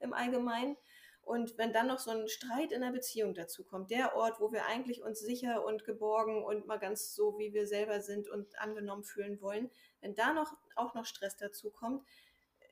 im 0.00 0.12
Allgemeinen. 0.12 0.76
Und 1.22 1.56
wenn 1.56 1.72
dann 1.72 1.86
noch 1.86 1.98
so 1.98 2.10
ein 2.10 2.28
Streit 2.28 2.70
in 2.70 2.82
der 2.82 2.90
Beziehung 2.90 3.34
dazu 3.34 3.64
kommt, 3.64 3.90
der 3.90 4.14
Ort, 4.14 4.40
wo 4.40 4.52
wir 4.52 4.66
eigentlich 4.66 5.02
uns 5.02 5.20
sicher 5.20 5.64
und 5.64 5.84
geborgen 5.84 6.44
und 6.44 6.66
mal 6.66 6.78
ganz 6.78 7.14
so, 7.14 7.38
wie 7.38 7.54
wir 7.54 7.66
selber 7.66 8.00
sind 8.00 8.28
und 8.28 8.58
angenommen 8.58 9.04
fühlen 9.04 9.40
wollen, 9.40 9.70
wenn 10.00 10.14
da 10.14 10.34
noch 10.34 10.52
auch 10.76 10.94
noch 10.94 11.06
Stress 11.06 11.36
dazu 11.36 11.70
kommt, 11.70 12.04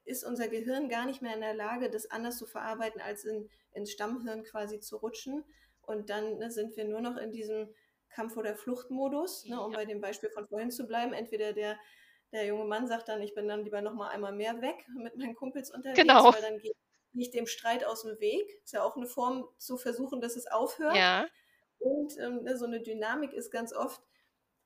ist 0.04 0.24
unser 0.24 0.48
Gehirn 0.48 0.88
gar 0.88 1.06
nicht 1.06 1.22
mehr 1.22 1.34
in 1.34 1.40
der 1.40 1.54
Lage, 1.54 1.88
das 1.88 2.10
anders 2.10 2.36
zu 2.36 2.46
verarbeiten, 2.46 3.00
als 3.00 3.24
in, 3.24 3.48
ins 3.72 3.92
Stammhirn 3.92 4.44
quasi 4.44 4.80
zu 4.80 4.96
rutschen. 4.96 5.44
Und 5.82 6.10
dann 6.10 6.38
ne, 6.38 6.50
sind 6.50 6.76
wir 6.76 6.84
nur 6.84 7.00
noch 7.00 7.16
in 7.16 7.32
diesem 7.32 7.68
Kampf- 8.10 8.36
oder 8.36 8.54
Fluchtmodus, 8.54 9.46
ne, 9.46 9.60
um 9.60 9.72
ja. 9.72 9.78
bei 9.78 9.84
dem 9.86 10.00
Beispiel 10.00 10.28
von 10.30 10.46
vorhin 10.46 10.70
zu 10.70 10.86
bleiben. 10.86 11.12
Entweder 11.12 11.52
der, 11.52 11.78
der 12.32 12.46
junge 12.46 12.64
Mann 12.64 12.86
sagt 12.86 13.08
dann, 13.08 13.22
ich 13.22 13.34
bin 13.34 13.46
dann 13.46 13.64
lieber 13.64 13.82
noch 13.82 13.94
mal 13.94 14.08
einmal 14.08 14.32
mehr 14.32 14.60
weg 14.62 14.86
mit 14.96 15.16
meinen 15.16 15.34
Kumpels 15.34 15.70
unterwegs, 15.70 16.00
genau. 16.00 16.32
weil 16.32 16.40
dann 16.40 16.58
geht 16.58 16.76
nicht 17.12 17.34
dem 17.34 17.46
Streit 17.46 17.84
aus 17.84 18.02
dem 18.02 18.18
Weg. 18.20 18.60
Ist 18.64 18.72
ja 18.72 18.82
auch 18.82 18.96
eine 18.96 19.06
Form 19.06 19.48
zu 19.58 19.76
versuchen, 19.76 20.20
dass 20.20 20.36
es 20.36 20.46
aufhört. 20.46 20.96
Ja. 20.96 21.26
Und 21.78 22.16
ähm, 22.18 22.44
ne, 22.44 22.56
so 22.56 22.64
eine 22.64 22.80
Dynamik 22.80 23.32
ist 23.32 23.50
ganz 23.50 23.72
oft, 23.74 24.00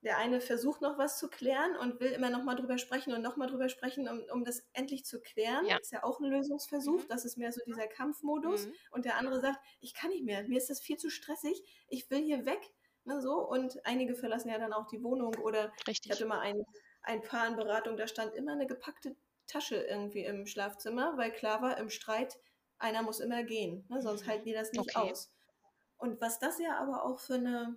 der 0.02 0.18
eine 0.18 0.40
versucht 0.40 0.82
noch 0.82 0.98
was 0.98 1.18
zu 1.18 1.28
klären 1.28 1.74
und 1.76 1.98
will 1.98 2.12
immer 2.12 2.30
noch 2.30 2.44
mal 2.44 2.54
drüber 2.54 2.78
sprechen 2.78 3.12
und 3.12 3.22
noch 3.22 3.36
mal 3.36 3.48
drüber 3.48 3.68
sprechen, 3.68 4.08
um, 4.08 4.22
um 4.32 4.44
das 4.44 4.62
endlich 4.72 5.04
zu 5.04 5.20
klären. 5.20 5.66
Ja. 5.66 5.78
Ist 5.78 5.90
ja 5.90 6.04
auch 6.04 6.20
ein 6.20 6.26
Lösungsversuch. 6.26 7.02
Mhm. 7.02 7.08
Das 7.08 7.24
ist 7.24 7.36
mehr 7.36 7.52
so 7.52 7.60
dieser 7.66 7.88
Kampfmodus. 7.88 8.66
Mhm. 8.66 8.74
Und 8.92 9.04
der 9.04 9.16
andere 9.16 9.40
sagt, 9.40 9.58
ich 9.80 9.94
kann 9.94 10.10
nicht 10.10 10.24
mehr, 10.24 10.46
mir 10.46 10.58
ist 10.58 10.70
das 10.70 10.80
viel 10.80 10.98
zu 10.98 11.10
stressig, 11.10 11.60
ich 11.88 12.08
will 12.10 12.22
hier 12.22 12.46
weg. 12.46 12.60
Ne, 13.04 13.20
so. 13.20 13.34
Und 13.48 13.84
einige 13.84 14.14
verlassen 14.14 14.50
ja 14.50 14.58
dann 14.58 14.72
auch 14.72 14.86
die 14.86 15.02
Wohnung 15.02 15.34
oder 15.36 15.72
Richtig. 15.88 16.06
ich 16.06 16.12
hatte 16.12 16.26
mal 16.26 16.40
ein, 16.40 16.64
ein 17.06 17.22
Paar 17.22 17.48
in 17.48 17.56
Beratung, 17.56 17.96
da 17.96 18.06
stand 18.06 18.34
immer 18.34 18.52
eine 18.52 18.66
gepackte 18.66 19.16
Tasche 19.46 19.76
irgendwie 19.76 20.24
im 20.24 20.46
Schlafzimmer, 20.46 21.16
weil 21.16 21.32
klar 21.32 21.62
war, 21.62 21.78
im 21.78 21.88
Streit, 21.88 22.38
einer 22.78 23.02
muss 23.02 23.20
immer 23.20 23.42
gehen, 23.42 23.86
ne? 23.88 24.02
sonst 24.02 24.24
mhm. 24.24 24.30
halten 24.30 24.44
die 24.44 24.52
das 24.52 24.72
nicht 24.72 24.96
okay. 24.96 25.10
aus. 25.10 25.32
Und 25.96 26.20
was 26.20 26.38
das 26.38 26.58
ja 26.58 26.76
aber 26.78 27.04
auch 27.04 27.20
für 27.20 27.34
eine 27.34 27.76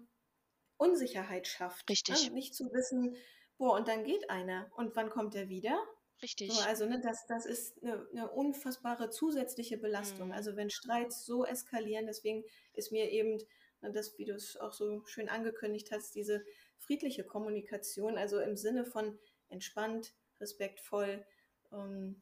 Unsicherheit 0.78 1.48
schafft. 1.48 1.88
Ne? 1.88 1.94
Richtig. 1.94 2.30
Ne? 2.30 2.34
Nicht 2.34 2.56
zu 2.56 2.74
wissen, 2.74 3.16
boah, 3.58 3.76
und 3.76 3.88
dann 3.88 4.04
geht 4.04 4.30
einer. 4.30 4.70
Und 4.76 4.96
wann 4.96 5.10
kommt 5.10 5.36
er 5.36 5.48
wieder? 5.48 5.82
Richtig. 6.22 6.52
So, 6.52 6.62
also 6.64 6.86
ne, 6.86 7.00
das, 7.00 7.28
das 7.28 7.46
ist 7.46 7.82
eine, 7.82 8.06
eine 8.12 8.30
unfassbare 8.30 9.10
zusätzliche 9.10 9.78
Belastung. 9.78 10.28
Mhm. 10.28 10.34
Also 10.34 10.56
wenn 10.56 10.70
Streits 10.70 11.26
so 11.26 11.46
eskalieren, 11.46 12.08
deswegen 12.08 12.44
ist 12.74 12.92
mir 12.92 13.10
eben, 13.12 13.38
ne, 13.82 13.92
das, 13.92 14.18
wie 14.18 14.26
du 14.26 14.34
es 14.34 14.58
auch 14.58 14.74
so 14.74 15.06
schön 15.06 15.30
angekündigt 15.30 15.92
hast, 15.92 16.16
diese 16.16 16.44
friedliche 16.80 17.24
Kommunikation, 17.24 18.18
also 18.18 18.40
im 18.40 18.56
Sinne 18.56 18.86
von 18.86 19.18
entspannt, 19.50 20.14
respektvoll, 20.40 21.26
ähm, 21.72 22.22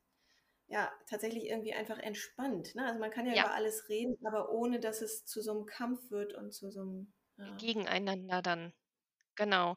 ja, 0.68 0.91
tatsächlich 1.10 1.45
irgendwie 1.45 1.74
einfach 1.74 1.97
entspannt. 1.97 2.76
Ne? 2.76 2.86
Also 2.86 2.99
man 2.99 3.12
kann 3.12 3.26
ja, 3.26 3.34
ja, 3.34 3.43
über 3.43 3.53
alles 3.53 3.88
reden, 3.89 4.18
aber 4.26 4.49
ohne, 4.49 4.80
dass 4.80 5.01
es 5.01 5.26
zu 5.26 5.41
so 5.41 5.51
einem 5.51 5.66
Kampf 5.66 6.12
wird 6.12 6.34
und 6.34 6.53
zu 6.53 6.70
so 6.70 6.82
einem 6.82 7.14
ja. 7.38 7.55
Gegeneinander 7.58 8.41
dann. 8.41 8.74
Genau. 9.36 9.76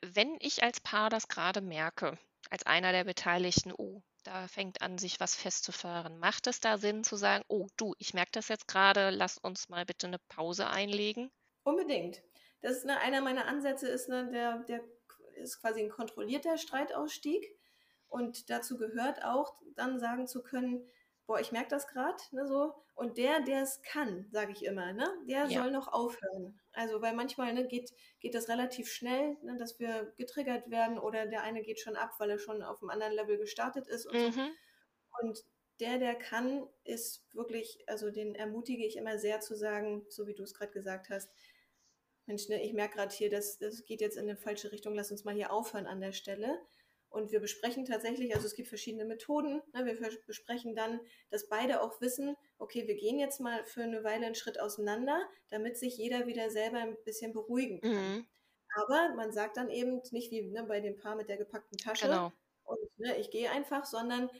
Wenn 0.00 0.36
ich 0.40 0.62
als 0.62 0.80
Paar 0.80 1.10
das 1.10 1.28
gerade 1.28 1.60
merke, 1.60 2.18
als 2.50 2.64
einer 2.64 2.92
der 2.92 3.04
Beteiligten, 3.04 3.72
oh, 3.76 4.02
da 4.22 4.46
fängt 4.46 4.80
an, 4.80 4.98
sich 4.98 5.18
was 5.18 5.34
festzufahren, 5.34 6.18
macht 6.18 6.46
es 6.46 6.60
da 6.60 6.78
Sinn 6.78 7.02
zu 7.02 7.16
sagen, 7.16 7.44
oh, 7.48 7.66
du, 7.76 7.94
ich 7.98 8.14
merke 8.14 8.30
das 8.32 8.48
jetzt 8.48 8.68
gerade, 8.68 9.10
lass 9.10 9.38
uns 9.38 9.68
mal 9.68 9.84
bitte 9.84 10.06
eine 10.06 10.18
Pause 10.28 10.68
einlegen? 10.68 11.30
Unbedingt. 11.64 12.22
Das 12.62 12.78
ist 12.78 12.86
ne, 12.86 12.98
einer 12.98 13.20
meiner 13.20 13.46
Ansätze, 13.46 13.88
ist 13.88 14.08
ne, 14.08 14.30
der, 14.30 14.58
der 14.60 14.80
ist 15.36 15.60
quasi 15.60 15.80
ein 15.80 15.90
kontrollierter 15.90 16.56
Streitausstieg. 16.56 17.44
Und 18.08 18.50
dazu 18.50 18.76
gehört 18.78 19.24
auch, 19.24 19.54
dann 19.74 19.98
sagen 19.98 20.26
zu 20.26 20.42
können, 20.42 20.88
boah, 21.26 21.40
ich 21.40 21.52
merke 21.52 21.68
das 21.68 21.86
gerade, 21.88 22.22
ne, 22.32 22.46
so. 22.46 22.74
Und 22.94 23.16
der, 23.16 23.40
der 23.40 23.62
es 23.62 23.80
kann, 23.82 24.28
sage 24.30 24.52
ich 24.52 24.64
immer, 24.64 24.92
ne, 24.92 25.08
der 25.26 25.46
ja. 25.46 25.62
soll 25.62 25.70
noch 25.70 25.88
aufhören. 25.88 26.60
Also, 26.72 27.00
weil 27.00 27.14
manchmal 27.14 27.52
ne, 27.54 27.66
geht, 27.66 27.90
geht 28.20 28.34
das 28.34 28.48
relativ 28.48 28.90
schnell, 28.90 29.36
ne, 29.42 29.56
dass 29.56 29.80
wir 29.80 30.12
getriggert 30.16 30.70
werden 30.70 30.98
oder 30.98 31.26
der 31.26 31.42
eine 31.42 31.62
geht 31.62 31.80
schon 31.80 31.96
ab, 31.96 32.12
weil 32.18 32.30
er 32.30 32.38
schon 32.38 32.62
auf 32.62 32.80
einem 32.82 32.90
anderen 32.90 33.14
Level 33.14 33.38
gestartet 33.38 33.88
ist 33.88 34.06
und 34.06 34.14
mhm. 34.14 34.32
so. 34.32 34.40
Und 35.20 35.38
der, 35.80 35.98
der 35.98 36.14
kann, 36.14 36.68
ist 36.84 37.26
wirklich, 37.32 37.82
also 37.86 38.10
den 38.10 38.34
ermutige 38.34 38.86
ich 38.86 38.96
immer 38.96 39.18
sehr 39.18 39.40
zu 39.40 39.56
sagen, 39.56 40.04
so 40.08 40.26
wie 40.26 40.34
du 40.34 40.42
es 40.42 40.54
gerade 40.54 40.72
gesagt 40.72 41.08
hast, 41.10 41.30
Mensch, 42.26 42.48
ne, 42.48 42.62
ich 42.62 42.72
merke 42.72 42.96
gerade 42.96 43.14
hier, 43.14 43.30
das, 43.30 43.58
das 43.58 43.84
geht 43.84 44.00
jetzt 44.00 44.16
in 44.16 44.24
eine 44.24 44.36
falsche 44.36 44.72
Richtung, 44.72 44.94
lass 44.94 45.10
uns 45.10 45.24
mal 45.24 45.34
hier 45.34 45.52
aufhören 45.52 45.86
an 45.86 46.00
der 46.00 46.12
Stelle. 46.12 46.60
Und 47.12 47.30
wir 47.30 47.40
besprechen 47.40 47.84
tatsächlich, 47.84 48.34
also 48.34 48.46
es 48.46 48.54
gibt 48.54 48.68
verschiedene 48.68 49.04
Methoden. 49.04 49.60
Ne? 49.74 49.84
Wir 49.84 49.98
besprechen 50.26 50.74
dann, 50.74 50.98
dass 51.30 51.46
beide 51.46 51.82
auch 51.82 52.00
wissen, 52.00 52.36
okay, 52.58 52.88
wir 52.88 52.94
gehen 52.94 53.18
jetzt 53.18 53.38
mal 53.38 53.64
für 53.66 53.82
eine 53.82 54.02
Weile 54.02 54.24
einen 54.24 54.34
Schritt 54.34 54.58
auseinander, 54.58 55.20
damit 55.50 55.76
sich 55.76 55.98
jeder 55.98 56.26
wieder 56.26 56.48
selber 56.48 56.78
ein 56.78 56.96
bisschen 57.04 57.34
beruhigen 57.34 57.82
kann. 57.82 57.90
Mhm. 57.90 58.26
Aber 58.74 59.14
man 59.14 59.30
sagt 59.30 59.58
dann 59.58 59.68
eben 59.68 60.00
nicht 60.10 60.30
wie 60.30 60.42
ne, 60.42 60.64
bei 60.64 60.80
dem 60.80 60.96
Paar 60.96 61.16
mit 61.16 61.28
der 61.28 61.36
gepackten 61.36 61.76
Tasche 61.76 62.06
genau. 62.06 62.32
und 62.64 62.78
ne, 62.96 63.18
ich 63.18 63.30
gehe 63.30 63.50
einfach, 63.50 63.84
sondern 63.84 64.30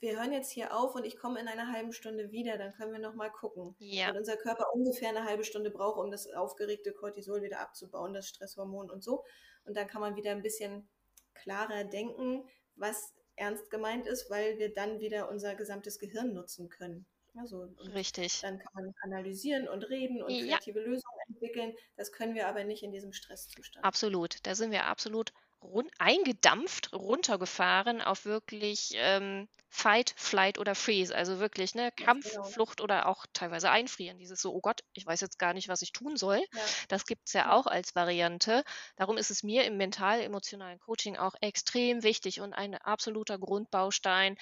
wir 0.00 0.18
hören 0.18 0.32
jetzt 0.32 0.50
hier 0.50 0.76
auf 0.76 0.94
und 0.94 1.04
ich 1.04 1.16
komme 1.16 1.40
in 1.40 1.48
einer 1.48 1.72
halben 1.72 1.92
Stunde 1.92 2.30
wieder, 2.30 2.58
dann 2.58 2.72
können 2.72 2.92
wir 2.92 2.98
nochmal 2.98 3.30
gucken. 3.30 3.74
Ja. 3.78 4.10
Und 4.10 4.18
unser 4.18 4.36
Körper 4.36 4.66
ungefähr 4.74 5.08
eine 5.08 5.24
halbe 5.24 5.44
Stunde 5.44 5.70
braucht, 5.70 5.98
um 5.98 6.10
das 6.10 6.30
aufgeregte 6.32 6.92
Cortisol 6.92 7.42
wieder 7.42 7.60
abzubauen, 7.60 8.12
das 8.12 8.28
Stresshormon 8.28 8.90
und 8.90 9.02
so. 9.02 9.24
Und 9.64 9.76
dann 9.76 9.86
kann 9.86 10.00
man 10.00 10.16
wieder 10.16 10.32
ein 10.32 10.42
bisschen 10.42 10.88
klarer 11.32 11.84
denken, 11.84 12.46
was 12.76 13.14
ernst 13.36 13.70
gemeint 13.70 14.06
ist, 14.06 14.30
weil 14.30 14.58
wir 14.58 14.72
dann 14.72 15.00
wieder 15.00 15.30
unser 15.30 15.54
gesamtes 15.54 15.98
Gehirn 15.98 16.32
nutzen 16.32 16.68
können. 16.68 17.06
Also, 17.36 17.64
Richtig. 17.94 18.40
Dann 18.42 18.58
kann 18.58 18.72
man 18.74 18.94
analysieren 19.02 19.66
und 19.66 19.82
reden 19.84 20.22
und 20.22 20.28
kreative 20.28 20.80
ja. 20.80 20.86
Lösungen 20.86 21.18
entwickeln. 21.28 21.74
Das 21.96 22.12
können 22.12 22.34
wir 22.34 22.46
aber 22.46 22.62
nicht 22.62 22.84
in 22.84 22.92
diesem 22.92 23.12
Stresszustand. 23.12 23.84
Absolut. 23.84 24.38
Da 24.46 24.54
sind 24.54 24.70
wir 24.70 24.84
absolut 24.84 25.32
run 25.64 25.90
eingedampft, 25.98 26.92
runtergefahren 26.92 28.02
auf 28.02 28.24
wirklich 28.24 28.92
ähm, 28.94 29.48
Fight, 29.68 30.14
Flight 30.16 30.58
oder 30.58 30.74
Freeze. 30.74 31.14
Also 31.14 31.40
wirklich, 31.40 31.74
ne, 31.74 31.90
Kampf, 31.92 32.30
genau. 32.30 32.44
Flucht 32.44 32.80
oder 32.80 33.08
auch 33.08 33.26
teilweise 33.32 33.70
Einfrieren. 33.70 34.18
Dieses 34.18 34.40
so, 34.40 34.54
oh 34.54 34.60
Gott, 34.60 34.84
ich 34.92 35.04
weiß 35.04 35.20
jetzt 35.20 35.38
gar 35.38 35.52
nicht, 35.52 35.68
was 35.68 35.82
ich 35.82 35.92
tun 35.92 36.16
soll. 36.16 36.44
Ja. 36.52 36.60
Das 36.88 37.06
gibt 37.06 37.26
es 37.26 37.32
ja, 37.32 37.42
ja 37.42 37.52
auch 37.52 37.66
als 37.66 37.94
Variante. 37.94 38.62
Darum 38.96 39.16
ist 39.16 39.30
es 39.30 39.42
mir 39.42 39.64
im 39.64 39.76
mental-emotionalen 39.76 40.78
Coaching 40.78 41.16
auch 41.16 41.34
extrem 41.40 42.02
wichtig 42.02 42.40
und 42.40 42.52
ein 42.52 42.76
absoluter 42.76 43.38
Grundbaustein, 43.38 44.36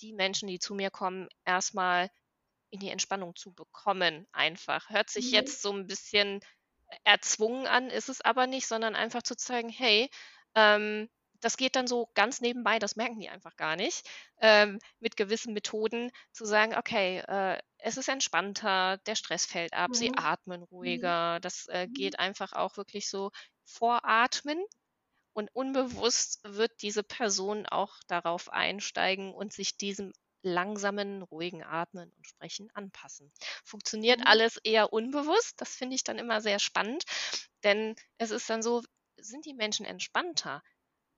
die 0.00 0.12
Menschen, 0.12 0.46
die 0.46 0.58
zu 0.58 0.74
mir 0.74 0.90
kommen, 0.90 1.28
erstmal 1.44 2.10
in 2.70 2.80
die 2.80 2.90
Entspannung 2.90 3.34
zu 3.34 3.52
bekommen. 3.52 4.26
Einfach. 4.32 4.90
Hört 4.90 5.10
sich 5.10 5.28
mhm. 5.28 5.34
jetzt 5.34 5.62
so 5.62 5.72
ein 5.72 5.86
bisschen 5.86 6.40
erzwungen 7.04 7.66
an, 7.66 7.90
ist 7.90 8.08
es 8.08 8.20
aber 8.20 8.46
nicht, 8.46 8.66
sondern 8.66 8.94
einfach 8.94 9.22
zu 9.22 9.36
zeigen, 9.36 9.68
hey, 9.68 10.08
ähm, 10.56 11.08
das 11.40 11.56
geht 11.56 11.76
dann 11.76 11.86
so 11.86 12.10
ganz 12.14 12.40
nebenbei, 12.40 12.78
das 12.78 12.96
merken 12.96 13.20
die 13.20 13.28
einfach 13.28 13.56
gar 13.56 13.76
nicht, 13.76 14.08
ähm, 14.40 14.80
mit 14.98 15.16
gewissen 15.16 15.54
Methoden 15.54 16.10
zu 16.32 16.44
sagen, 16.44 16.74
okay, 16.74 17.18
äh, 17.18 17.58
es 17.78 17.96
ist 17.96 18.08
entspannter, 18.08 18.98
der 19.06 19.14
Stress 19.14 19.46
fällt 19.46 19.72
ab, 19.72 19.90
mhm. 19.90 19.94
sie 19.94 20.12
atmen 20.16 20.60
mhm. 20.60 20.66
ruhiger, 20.66 21.38
das 21.40 21.66
äh, 21.66 21.86
mhm. 21.86 21.92
geht 21.92 22.18
einfach 22.18 22.52
auch 22.52 22.76
wirklich 22.76 23.08
so 23.08 23.30
voratmen 23.64 24.64
und 25.34 25.54
unbewusst 25.54 26.40
wird 26.44 26.82
diese 26.82 27.02
Person 27.02 27.66
auch 27.66 27.94
darauf 28.08 28.48
einsteigen 28.50 29.34
und 29.34 29.52
sich 29.52 29.76
diesem 29.76 30.12
langsamen, 30.42 31.22
ruhigen 31.22 31.62
Atmen 31.64 32.12
und 32.16 32.26
Sprechen 32.26 32.70
anpassen. 32.74 33.32
Funktioniert 33.64 34.20
mhm. 34.20 34.26
alles 34.26 34.56
eher 34.58 34.92
unbewusst, 34.92 35.60
das 35.60 35.74
finde 35.74 35.96
ich 35.96 36.04
dann 36.04 36.18
immer 36.18 36.40
sehr 36.40 36.58
spannend, 36.58 37.04
denn 37.64 37.96
es 38.18 38.30
ist 38.30 38.48
dann 38.48 38.62
so, 38.62 38.82
sind 39.18 39.46
die 39.46 39.54
Menschen 39.54 39.86
entspannter, 39.86 40.62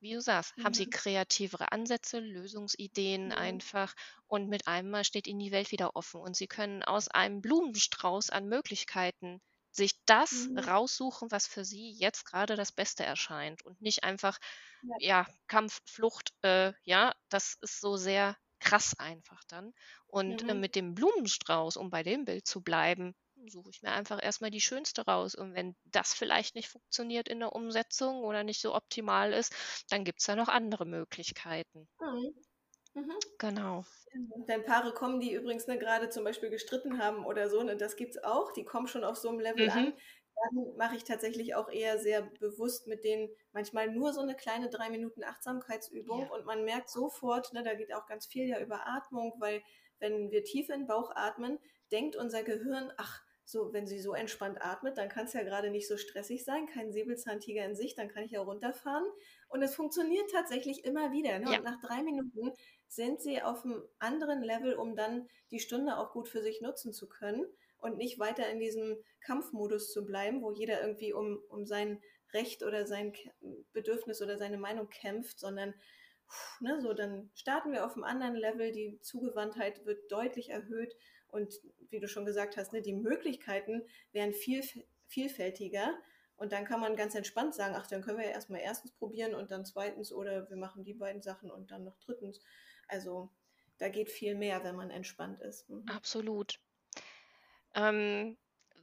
wie 0.00 0.14
du 0.14 0.20
sagst, 0.20 0.56
mhm. 0.56 0.64
haben 0.64 0.74
sie 0.74 0.86
mhm. 0.86 0.90
kreativere 0.90 1.72
Ansätze, 1.72 2.20
Lösungsideen 2.20 3.26
mhm. 3.26 3.32
einfach 3.32 3.94
und 4.26 4.48
mit 4.48 4.66
einmal 4.66 5.04
steht 5.04 5.26
ihnen 5.26 5.40
die 5.40 5.52
Welt 5.52 5.72
wieder 5.72 5.96
offen 5.96 6.20
und 6.20 6.36
sie 6.36 6.46
können 6.46 6.82
aus 6.82 7.08
einem 7.08 7.40
Blumenstrauß 7.40 8.30
an 8.30 8.48
Möglichkeiten 8.48 9.40
sich 9.70 9.92
das 10.06 10.48
mhm. 10.48 10.58
raussuchen, 10.58 11.30
was 11.30 11.46
für 11.46 11.64
sie 11.64 11.92
jetzt 11.92 12.24
gerade 12.24 12.56
das 12.56 12.72
Beste 12.72 13.04
erscheint 13.04 13.64
und 13.64 13.80
nicht 13.80 14.04
einfach, 14.04 14.38
ja, 14.82 14.96
ja 15.00 15.26
Kampf, 15.46 15.80
Flucht, 15.84 16.32
äh, 16.42 16.72
ja, 16.84 17.14
das 17.28 17.56
ist 17.60 17.80
so 17.80 17.96
sehr 17.96 18.36
krass 18.60 18.98
einfach 18.98 19.42
dann. 19.48 19.72
Und 20.06 20.48
äh, 20.48 20.54
mhm. 20.54 20.60
mit 20.60 20.74
dem 20.74 20.94
Blumenstrauß, 20.94 21.76
um 21.76 21.90
bei 21.90 22.02
dem 22.02 22.24
Bild 22.24 22.46
zu 22.46 22.60
bleiben, 22.60 23.14
suche 23.46 23.70
ich 23.70 23.82
mir 23.82 23.92
einfach 23.92 24.22
erstmal 24.22 24.50
die 24.50 24.60
schönste 24.60 25.02
raus. 25.04 25.34
Und 25.34 25.54
wenn 25.54 25.76
das 25.84 26.14
vielleicht 26.14 26.54
nicht 26.54 26.68
funktioniert 26.68 27.28
in 27.28 27.40
der 27.40 27.54
Umsetzung 27.54 28.24
oder 28.24 28.44
nicht 28.44 28.60
so 28.60 28.74
optimal 28.74 29.32
ist, 29.32 29.54
dann 29.90 30.04
gibt 30.04 30.20
es 30.20 30.26
ja 30.26 30.36
noch 30.36 30.48
andere 30.48 30.86
Möglichkeiten. 30.86 31.88
Mhm. 32.00 32.34
Mhm. 32.94 33.18
Genau. 33.38 33.84
Wenn 34.46 34.64
Paare 34.64 34.92
kommen, 34.92 35.20
die 35.20 35.32
übrigens 35.32 35.66
ne, 35.66 35.78
gerade 35.78 36.08
zum 36.08 36.24
Beispiel 36.24 36.50
gestritten 36.50 36.98
haben 36.98 37.24
oder 37.24 37.48
so, 37.48 37.62
ne, 37.62 37.76
das 37.76 37.96
gibt 37.96 38.16
es 38.16 38.24
auch, 38.24 38.52
die 38.52 38.64
kommen 38.64 38.88
schon 38.88 39.04
auf 39.04 39.16
so 39.16 39.28
einem 39.28 39.40
Level 39.40 39.70
an, 39.70 39.84
mhm. 39.86 39.92
dann 40.34 40.76
mache 40.76 40.96
ich 40.96 41.04
tatsächlich 41.04 41.54
auch 41.54 41.68
eher 41.68 41.98
sehr 41.98 42.22
bewusst 42.22 42.86
mit 42.86 43.04
denen 43.04 43.28
manchmal 43.52 43.88
nur 43.90 44.12
so 44.12 44.20
eine 44.20 44.34
kleine 44.34 44.68
drei 44.68 44.90
Minuten 44.90 45.22
Achtsamkeitsübung 45.22 46.22
ja. 46.22 46.30
und 46.30 46.46
man 46.46 46.64
merkt 46.64 46.88
sofort, 46.88 47.52
ne, 47.52 47.62
da 47.62 47.74
geht 47.74 47.94
auch 47.94 48.06
ganz 48.06 48.26
viel 48.26 48.48
ja 48.48 48.58
über 48.58 48.86
Atmung, 48.86 49.34
weil 49.38 49.62
wenn 50.00 50.30
wir 50.30 50.44
tief 50.44 50.68
in 50.68 50.80
den 50.80 50.86
Bauch 50.86 51.10
atmen, 51.14 51.58
denkt 51.90 52.16
unser 52.16 52.42
Gehirn, 52.42 52.92
ach, 52.96 53.22
so, 53.48 53.72
wenn 53.72 53.86
sie 53.86 53.98
so 53.98 54.12
entspannt 54.12 54.60
atmet, 54.60 54.98
dann 54.98 55.08
kann 55.08 55.24
es 55.24 55.32
ja 55.32 55.42
gerade 55.42 55.70
nicht 55.70 55.88
so 55.88 55.96
stressig 55.96 56.44
sein, 56.44 56.66
kein 56.66 56.92
Säbelzahntiger 56.92 57.64
in 57.64 57.74
sich, 57.74 57.94
dann 57.94 58.08
kann 58.08 58.22
ich 58.22 58.32
ja 58.32 58.42
runterfahren. 58.42 59.06
Und 59.48 59.62
es 59.62 59.74
funktioniert 59.74 60.30
tatsächlich 60.30 60.84
immer 60.84 61.12
wieder. 61.12 61.38
Ne? 61.38 61.52
Ja. 61.52 61.56
Und 61.56 61.64
nach 61.64 61.80
drei 61.80 62.02
Minuten 62.02 62.52
sind 62.88 63.22
sie 63.22 63.40
auf 63.40 63.64
einem 63.64 63.82
anderen 63.98 64.42
Level, 64.42 64.74
um 64.74 64.94
dann 64.96 65.28
die 65.50 65.60
Stunde 65.60 65.96
auch 65.96 66.12
gut 66.12 66.28
für 66.28 66.42
sich 66.42 66.60
nutzen 66.60 66.92
zu 66.92 67.08
können 67.08 67.46
und 67.78 67.96
nicht 67.96 68.18
weiter 68.18 68.50
in 68.50 68.58
diesem 68.58 68.98
Kampfmodus 69.22 69.92
zu 69.94 70.04
bleiben, 70.04 70.42
wo 70.42 70.52
jeder 70.52 70.82
irgendwie 70.82 71.14
um, 71.14 71.38
um 71.48 71.64
sein 71.64 72.02
Recht 72.34 72.62
oder 72.62 72.86
sein 72.86 73.14
Bedürfnis 73.72 74.20
oder 74.20 74.36
seine 74.36 74.58
Meinung 74.58 74.90
kämpft, 74.90 75.40
sondern 75.40 75.72
ne, 76.60 76.82
so 76.82 76.92
dann 76.92 77.30
starten 77.34 77.72
wir 77.72 77.86
auf 77.86 77.94
einem 77.94 78.04
anderen 78.04 78.36
Level, 78.36 78.72
die 78.72 79.00
Zugewandtheit 79.00 79.86
wird 79.86 80.12
deutlich 80.12 80.50
erhöht 80.50 80.94
und 81.28 81.54
wie 81.90 82.00
du 82.00 82.08
schon 82.08 82.26
gesagt 82.26 82.56
hast, 82.56 82.72
ne, 82.72 82.82
die 82.82 82.92
Möglichkeiten 82.92 83.82
wären 84.12 84.32
viel 84.32 84.62
vielfältiger. 85.06 85.98
Und 86.36 86.52
dann 86.52 86.64
kann 86.64 86.80
man 86.80 86.94
ganz 86.94 87.14
entspannt 87.14 87.54
sagen, 87.54 87.74
ach, 87.76 87.86
dann 87.86 88.02
können 88.02 88.18
wir 88.18 88.26
ja 88.26 88.32
erstmal 88.32 88.60
erstens 88.60 88.92
probieren 88.92 89.34
und 89.34 89.50
dann 89.50 89.64
zweitens 89.64 90.12
oder 90.12 90.48
wir 90.48 90.56
machen 90.56 90.84
die 90.84 90.94
beiden 90.94 91.20
Sachen 91.20 91.50
und 91.50 91.72
dann 91.72 91.82
noch 91.82 91.98
drittens. 91.98 92.40
Also 92.86 93.30
da 93.78 93.88
geht 93.88 94.10
viel 94.10 94.34
mehr, 94.36 94.62
wenn 94.62 94.76
man 94.76 94.90
entspannt 94.90 95.40
ist. 95.40 95.68
Mhm. 95.68 95.84
Absolut. 95.88 96.60
Ähm, 97.74 98.36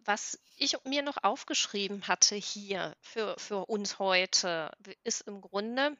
was 0.04 0.40
ich 0.58 0.76
mir 0.84 1.02
noch 1.02 1.18
aufgeschrieben 1.24 2.08
hatte 2.08 2.36
hier 2.36 2.96
für, 3.02 3.36
für 3.38 3.66
uns 3.66 4.00
heute, 4.00 4.72
ist 5.04 5.22
im 5.22 5.42
Grunde 5.42 5.98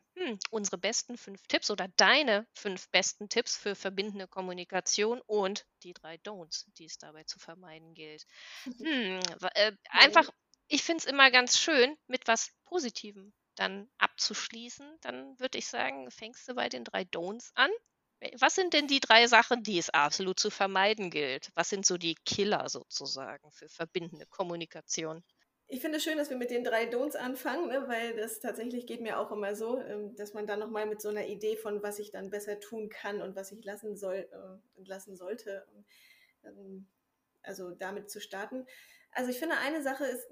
unsere 0.50 0.78
besten 0.78 1.18
fünf 1.18 1.46
Tipps 1.48 1.72
oder 1.72 1.88
deine 1.98 2.48
fünf 2.54 2.90
besten 2.90 3.30
Tipps 3.30 3.58
für 3.58 3.76
verbindende 3.76 4.28
Kommunikation 4.28 5.22
und 5.22 5.66
die 5.84 5.94
drei 5.94 6.16
Don'ts, 6.18 6.66
die 6.78 6.86
es 6.86 6.98
dabei 6.98 7.24
zu 7.24 7.40
vermeiden 7.40 7.94
gilt. 7.94 8.26
Hm, 8.64 9.20
äh, 9.54 9.72
einfach, 9.90 10.30
ich 10.68 10.84
finde 10.84 11.04
es 11.04 11.06
immer 11.06 11.32
ganz 11.32 11.58
schön, 11.58 11.98
mit 12.08 12.28
was 12.28 12.52
Positivem 12.66 13.34
dann 13.56 13.90
abzuschließen. 13.98 14.98
Dann 15.02 15.40
würde 15.40 15.58
ich 15.58 15.68
sagen, 15.68 16.12
fängst 16.12 16.48
du 16.48 16.56
bei 16.56 16.70
den 16.70 16.84
drei 16.84 17.04
Don'ts 17.04 17.52
an 17.56 17.72
was 18.40 18.56
sind 18.56 18.74
denn 18.74 18.88
die 18.88 19.00
drei 19.00 19.28
Sachen, 19.28 19.64
die 19.64 19.78
es 19.78 19.90
absolut 19.90 20.40
zu 20.40 20.50
vermeiden 20.50 21.10
gilt? 21.10 21.52
Was 21.56 21.70
sind 21.70 21.86
so 21.86 21.98
die 21.98 22.16
Killer 22.26 22.70
sozusagen 22.70 23.52
für 23.52 23.70
verbindende 23.70 24.26
Kommunikation? 24.28 25.24
Ich 25.68 25.82
finde 25.82 25.98
es 25.98 26.04
schön, 26.04 26.18
dass 26.18 26.30
wir 26.30 26.38
mit 26.38 26.52
den 26.52 26.64
drei 26.64 26.86
Don'ts 26.86 27.16
anfangen, 27.16 27.70
ne, 27.70 27.88
weil 27.88 28.16
das 28.16 28.40
tatsächlich 28.40 28.86
geht 28.86 29.02
mir 29.02 29.20
auch 29.20 29.32
immer 29.32 29.56
so, 29.56 29.80
ähm, 29.80 30.16
dass 30.16 30.34
man 30.34 30.46
dann 30.46 30.60
nochmal 30.60 30.86
mit 30.86 31.02
so 31.02 31.10
einer 31.10 31.26
Idee 31.26 31.58
von, 31.58 31.82
was 31.82 31.98
ich 31.98 32.12
dann 32.12 32.30
besser 32.30 32.60
tun 32.60 32.90
kann 32.90 33.22
und 33.22 33.36
was 33.36 33.52
ich 33.52 33.66
lassen 33.66 33.98
soll, 33.98 34.30
äh, 34.32 34.84
lassen 34.84 35.16
sollte, 35.16 35.66
ähm, 36.44 36.88
also 37.42 37.72
damit 37.72 38.12
zu 38.12 38.22
starten. 38.22 38.68
Also 39.12 39.32
ich 39.32 39.40
finde, 39.40 39.58
eine 39.58 39.82
Sache 39.82 40.06
ist, 40.06 40.28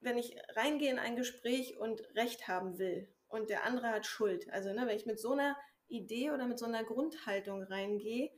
wenn 0.00 0.18
ich 0.18 0.36
reingehe 0.56 0.90
in 0.90 0.98
ein 0.98 1.14
Gespräch 1.16 1.76
und 1.78 2.00
Recht 2.16 2.48
haben 2.48 2.78
will 2.78 3.08
und 3.28 3.50
der 3.50 3.64
andere 3.64 3.90
hat 3.90 4.06
Schuld. 4.06 4.50
Also 4.50 4.72
ne, 4.72 4.86
wenn 4.86 4.96
ich 4.96 5.06
mit 5.06 5.20
so 5.20 5.32
einer 5.32 5.56
Idee 5.86 6.32
oder 6.32 6.46
mit 6.46 6.58
so 6.58 6.66
einer 6.66 6.82
Grundhaltung 6.82 7.62
reingehe, 7.62 8.32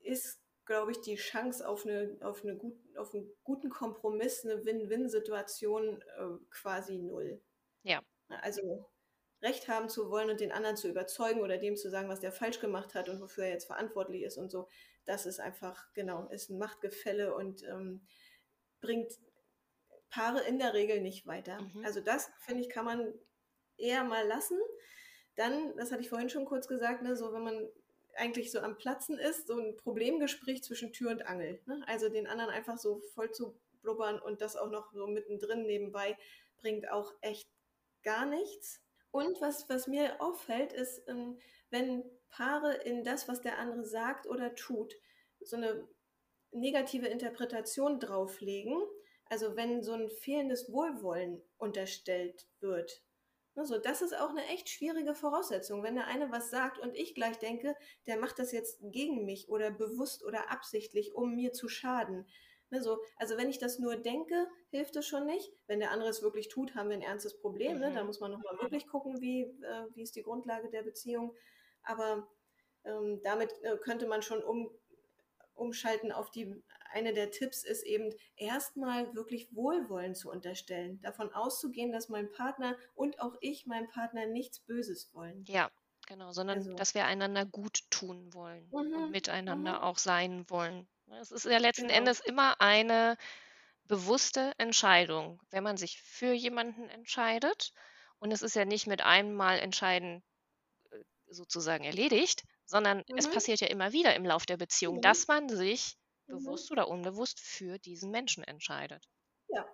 ist, 0.00 0.41
glaube 0.64 0.92
ich, 0.92 1.00
die 1.00 1.16
Chance 1.16 1.68
auf, 1.68 1.84
eine, 1.84 2.16
auf, 2.20 2.44
eine 2.44 2.56
gut, 2.56 2.78
auf 2.96 3.14
einen 3.14 3.30
guten 3.42 3.70
Kompromiss, 3.70 4.44
eine 4.44 4.64
Win-Win-Situation 4.64 6.02
äh, 6.02 6.44
quasi 6.50 6.98
null. 6.98 7.40
Ja. 7.82 8.00
Also 8.28 8.88
Recht 9.42 9.66
haben 9.66 9.88
zu 9.88 10.08
wollen 10.10 10.30
und 10.30 10.40
den 10.40 10.52
anderen 10.52 10.76
zu 10.76 10.88
überzeugen 10.88 11.40
oder 11.40 11.58
dem 11.58 11.76
zu 11.76 11.90
sagen, 11.90 12.08
was 12.08 12.20
der 12.20 12.30
falsch 12.30 12.60
gemacht 12.60 12.94
hat 12.94 13.08
und 13.08 13.20
wofür 13.20 13.44
er 13.44 13.50
jetzt 13.50 13.66
verantwortlich 13.66 14.22
ist 14.22 14.38
und 14.38 14.50
so, 14.50 14.68
das 15.04 15.26
ist 15.26 15.40
einfach, 15.40 15.92
genau, 15.94 16.28
ist 16.28 16.48
ein 16.48 16.58
Machtgefälle 16.58 17.34
und 17.34 17.64
ähm, 17.64 18.06
bringt 18.80 19.12
Paare 20.10 20.42
in 20.42 20.58
der 20.58 20.74
Regel 20.74 21.00
nicht 21.00 21.26
weiter. 21.26 21.60
Mhm. 21.60 21.84
Also 21.84 22.00
das, 22.00 22.30
finde 22.38 22.62
ich, 22.62 22.68
kann 22.68 22.84
man 22.84 23.12
eher 23.76 24.04
mal 24.04 24.26
lassen. 24.28 24.58
Dann, 25.34 25.76
das 25.76 25.90
hatte 25.90 26.02
ich 26.02 26.08
vorhin 26.08 26.30
schon 26.30 26.44
kurz 26.44 26.68
gesagt, 26.68 27.02
ne, 27.02 27.16
so 27.16 27.32
wenn 27.32 27.42
man 27.42 27.68
eigentlich 28.16 28.50
so 28.50 28.60
am 28.60 28.76
Platzen 28.76 29.18
ist, 29.18 29.46
so 29.46 29.58
ein 29.58 29.76
Problemgespräch 29.76 30.62
zwischen 30.62 30.92
Tür 30.92 31.10
und 31.10 31.26
Angel. 31.26 31.60
Ne? 31.66 31.82
Also 31.86 32.08
den 32.08 32.26
anderen 32.26 32.50
einfach 32.50 32.78
so 32.78 33.00
voll 33.14 33.30
zu 33.32 33.58
blubbern 33.82 34.18
und 34.18 34.40
das 34.40 34.56
auch 34.56 34.70
noch 34.70 34.92
so 34.92 35.06
mittendrin 35.06 35.66
nebenbei 35.66 36.16
bringt 36.58 36.90
auch 36.90 37.12
echt 37.20 37.48
gar 38.02 38.26
nichts. 38.26 38.80
Und 39.10 39.40
was, 39.40 39.68
was 39.68 39.86
mir 39.86 40.20
auffällt, 40.20 40.72
ist, 40.72 41.02
ähm, 41.08 41.38
wenn 41.70 42.04
Paare 42.30 42.74
in 42.74 43.04
das, 43.04 43.28
was 43.28 43.40
der 43.40 43.58
andere 43.58 43.84
sagt 43.84 44.26
oder 44.26 44.54
tut, 44.54 44.94
so 45.40 45.56
eine 45.56 45.86
negative 46.50 47.08
Interpretation 47.08 48.00
drauflegen, 48.00 48.80
also 49.26 49.56
wenn 49.56 49.82
so 49.82 49.92
ein 49.92 50.08
fehlendes 50.08 50.72
Wohlwollen 50.72 51.42
unterstellt 51.58 52.46
wird, 52.60 53.02
also 53.54 53.78
das 53.78 54.02
ist 54.02 54.16
auch 54.16 54.30
eine 54.30 54.46
echt 54.46 54.68
schwierige 54.68 55.14
Voraussetzung. 55.14 55.82
Wenn 55.82 55.94
der 55.94 56.06
eine 56.06 56.30
was 56.30 56.50
sagt 56.50 56.78
und 56.78 56.94
ich 56.94 57.14
gleich 57.14 57.38
denke, 57.38 57.76
der 58.06 58.18
macht 58.18 58.38
das 58.38 58.52
jetzt 58.52 58.78
gegen 58.82 59.24
mich 59.24 59.48
oder 59.48 59.70
bewusst 59.70 60.24
oder 60.24 60.50
absichtlich, 60.50 61.14
um 61.14 61.34
mir 61.34 61.52
zu 61.52 61.68
schaden. 61.68 62.26
Also, 62.70 62.98
also 63.16 63.36
wenn 63.36 63.50
ich 63.50 63.58
das 63.58 63.78
nur 63.78 63.96
denke, 63.96 64.48
hilft 64.70 64.96
es 64.96 65.06
schon 65.06 65.26
nicht. 65.26 65.52
Wenn 65.66 65.80
der 65.80 65.90
andere 65.90 66.08
es 66.08 66.22
wirklich 66.22 66.48
tut, 66.48 66.74
haben 66.74 66.88
wir 66.88 66.96
ein 66.96 67.02
ernstes 67.02 67.38
Problem. 67.38 67.78
Ne? 67.78 67.92
Da 67.92 68.00
mhm. 68.00 68.06
muss 68.06 68.20
man 68.20 68.30
nochmal 68.30 68.58
wirklich 68.60 68.86
gucken, 68.86 69.20
wie, 69.20 69.42
äh, 69.42 69.86
wie 69.94 70.02
ist 70.02 70.16
die 70.16 70.22
Grundlage 70.22 70.70
der 70.70 70.82
Beziehung. 70.82 71.34
Aber 71.82 72.26
ähm, 72.84 73.20
damit 73.22 73.52
äh, 73.62 73.76
könnte 73.76 74.06
man 74.06 74.22
schon 74.22 74.42
um, 74.42 74.70
umschalten 75.54 76.12
auf 76.12 76.30
die, 76.30 76.62
eine 76.92 77.12
der 77.12 77.30
Tipps 77.30 77.64
ist 77.64 77.82
eben 77.82 78.10
erstmal 78.36 79.14
wirklich 79.14 79.48
Wohlwollen 79.54 80.14
zu 80.14 80.30
unterstellen, 80.30 81.00
davon 81.02 81.32
auszugehen, 81.32 81.92
dass 81.92 82.08
mein 82.08 82.30
Partner 82.30 82.76
und 82.94 83.20
auch 83.20 83.36
ich 83.40 83.66
meinem 83.66 83.88
Partner 83.88 84.26
nichts 84.26 84.60
Böses 84.60 85.10
wollen. 85.12 85.44
Ja, 85.46 85.70
genau, 86.06 86.32
sondern 86.32 86.58
also. 86.58 86.74
dass 86.74 86.94
wir 86.94 87.04
einander 87.04 87.46
gut 87.46 87.80
tun 87.90 88.32
wollen 88.34 88.66
mhm. 88.66 88.74
und 88.74 89.10
miteinander 89.10 89.78
mhm. 89.78 89.82
auch 89.82 89.98
sein 89.98 90.44
wollen. 90.48 90.88
Es 91.20 91.30
ist 91.30 91.44
ja 91.44 91.58
letzten 91.58 91.88
genau. 91.88 91.98
Endes 91.98 92.20
immer 92.20 92.60
eine 92.60 93.16
bewusste 93.84 94.52
Entscheidung, 94.58 95.40
wenn 95.50 95.62
man 95.62 95.76
sich 95.76 96.00
für 96.00 96.32
jemanden 96.32 96.88
entscheidet. 96.88 97.72
Und 98.18 98.32
es 98.32 98.42
ist 98.42 98.54
ja 98.54 98.64
nicht 98.64 98.86
mit 98.86 99.02
einem 99.02 99.34
Mal 99.34 99.58
entscheiden 99.58 100.22
äh, 100.90 100.96
sozusagen 101.28 101.84
erledigt, 101.84 102.44
sondern 102.64 102.98
mhm. 102.98 103.18
es 103.18 103.28
passiert 103.28 103.60
ja 103.60 103.66
immer 103.66 103.92
wieder 103.92 104.14
im 104.14 104.24
Lauf 104.24 104.46
der 104.46 104.56
Beziehung, 104.56 104.96
mhm. 104.96 105.02
dass 105.02 105.28
man 105.28 105.48
sich 105.48 105.98
mhm. 106.32 106.38
bewusst 106.38 106.70
oder 106.70 106.88
unbewusst 106.88 107.40
für 107.40 107.78
diesen 107.78 108.10
Menschen 108.10 108.44
entscheidet. 108.44 109.08
Ja, 109.48 109.66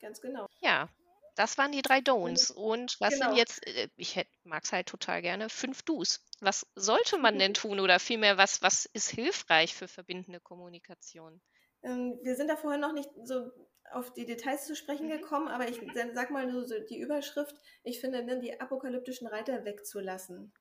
ganz 0.00 0.20
genau. 0.20 0.48
Ja, 0.60 0.88
das 1.36 1.58
waren 1.58 1.70
die 1.70 1.82
drei 1.82 1.98
Don'ts. 1.98 2.50
Und 2.52 2.98
was 3.00 3.14
genau. 3.14 3.28
sind 3.28 3.36
jetzt, 3.36 3.66
äh, 3.66 3.88
ich 3.96 4.18
mag 4.44 4.64
es 4.64 4.72
halt 4.72 4.88
total 4.88 5.22
gerne, 5.22 5.48
fünf 5.48 5.82
Do's. 5.82 6.24
Was 6.40 6.66
sollte 6.74 7.18
man 7.18 7.38
denn 7.38 7.54
tun 7.54 7.78
oder 7.78 8.00
vielmehr, 8.00 8.38
was, 8.38 8.62
was 8.62 8.86
ist 8.86 9.10
hilfreich 9.10 9.74
für 9.74 9.86
verbindende 9.86 10.40
Kommunikation? 10.40 11.40
Ähm, 11.82 12.18
wir 12.22 12.34
sind 12.34 12.48
da 12.48 12.56
vorhin 12.56 12.80
noch 12.80 12.92
nicht 12.92 13.10
so 13.22 13.50
auf 13.92 14.12
die 14.12 14.26
Details 14.26 14.66
zu 14.66 14.74
sprechen 14.74 15.06
mhm. 15.06 15.12
gekommen, 15.12 15.48
aber 15.48 15.68
ich 15.68 15.80
sag 16.14 16.30
mal 16.30 16.46
nur 16.46 16.66
so 16.66 16.74
die 16.80 16.98
Überschrift. 16.98 17.54
Ich 17.84 18.00
finde, 18.00 18.24
ne, 18.24 18.40
die 18.40 18.58
apokalyptischen 18.58 19.26
Reiter 19.26 19.64
wegzulassen. 19.64 20.52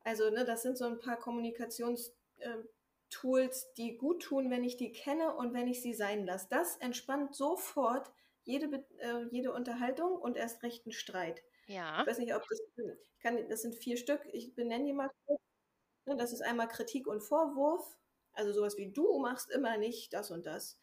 Also, 0.00 0.30
ne, 0.30 0.44
das 0.44 0.62
sind 0.62 0.76
so 0.76 0.84
ein 0.84 0.98
paar 0.98 1.16
Kommunikationstools, 1.16 2.12
ähm, 3.24 3.50
die 3.76 3.96
gut 3.96 4.22
tun, 4.22 4.50
wenn 4.50 4.64
ich 4.64 4.76
die 4.76 4.92
kenne 4.92 5.34
und 5.36 5.54
wenn 5.54 5.68
ich 5.68 5.82
sie 5.82 5.94
sein 5.94 6.24
lasse. 6.26 6.48
Das 6.50 6.76
entspannt 6.78 7.34
sofort 7.34 8.10
jede, 8.44 8.84
äh, 8.98 9.24
jede 9.30 9.52
Unterhaltung 9.52 10.16
und 10.16 10.36
erst 10.36 10.62
recht 10.62 10.86
einen 10.86 10.92
Streit. 10.92 11.42
Ja. 11.66 12.00
Ich 12.02 12.06
weiß 12.06 12.18
nicht, 12.18 12.34
ob 12.34 12.42
das, 12.48 12.60
ich 12.76 13.18
kann, 13.20 13.48
das 13.48 13.62
sind 13.62 13.74
vier 13.74 13.96
Stück, 13.96 14.20
ich 14.32 14.54
benenne 14.54 14.84
die 14.84 14.92
mal 14.92 15.10
kurz. 15.26 15.40
Ne, 16.06 16.16
das 16.16 16.32
ist 16.32 16.42
einmal 16.42 16.68
Kritik 16.68 17.08
und 17.08 17.20
Vorwurf, 17.20 17.98
also 18.32 18.52
sowas 18.52 18.76
wie 18.76 18.92
du 18.92 19.18
machst 19.18 19.50
immer 19.50 19.76
nicht 19.76 20.12
das 20.12 20.30
und 20.30 20.46
das. 20.46 20.78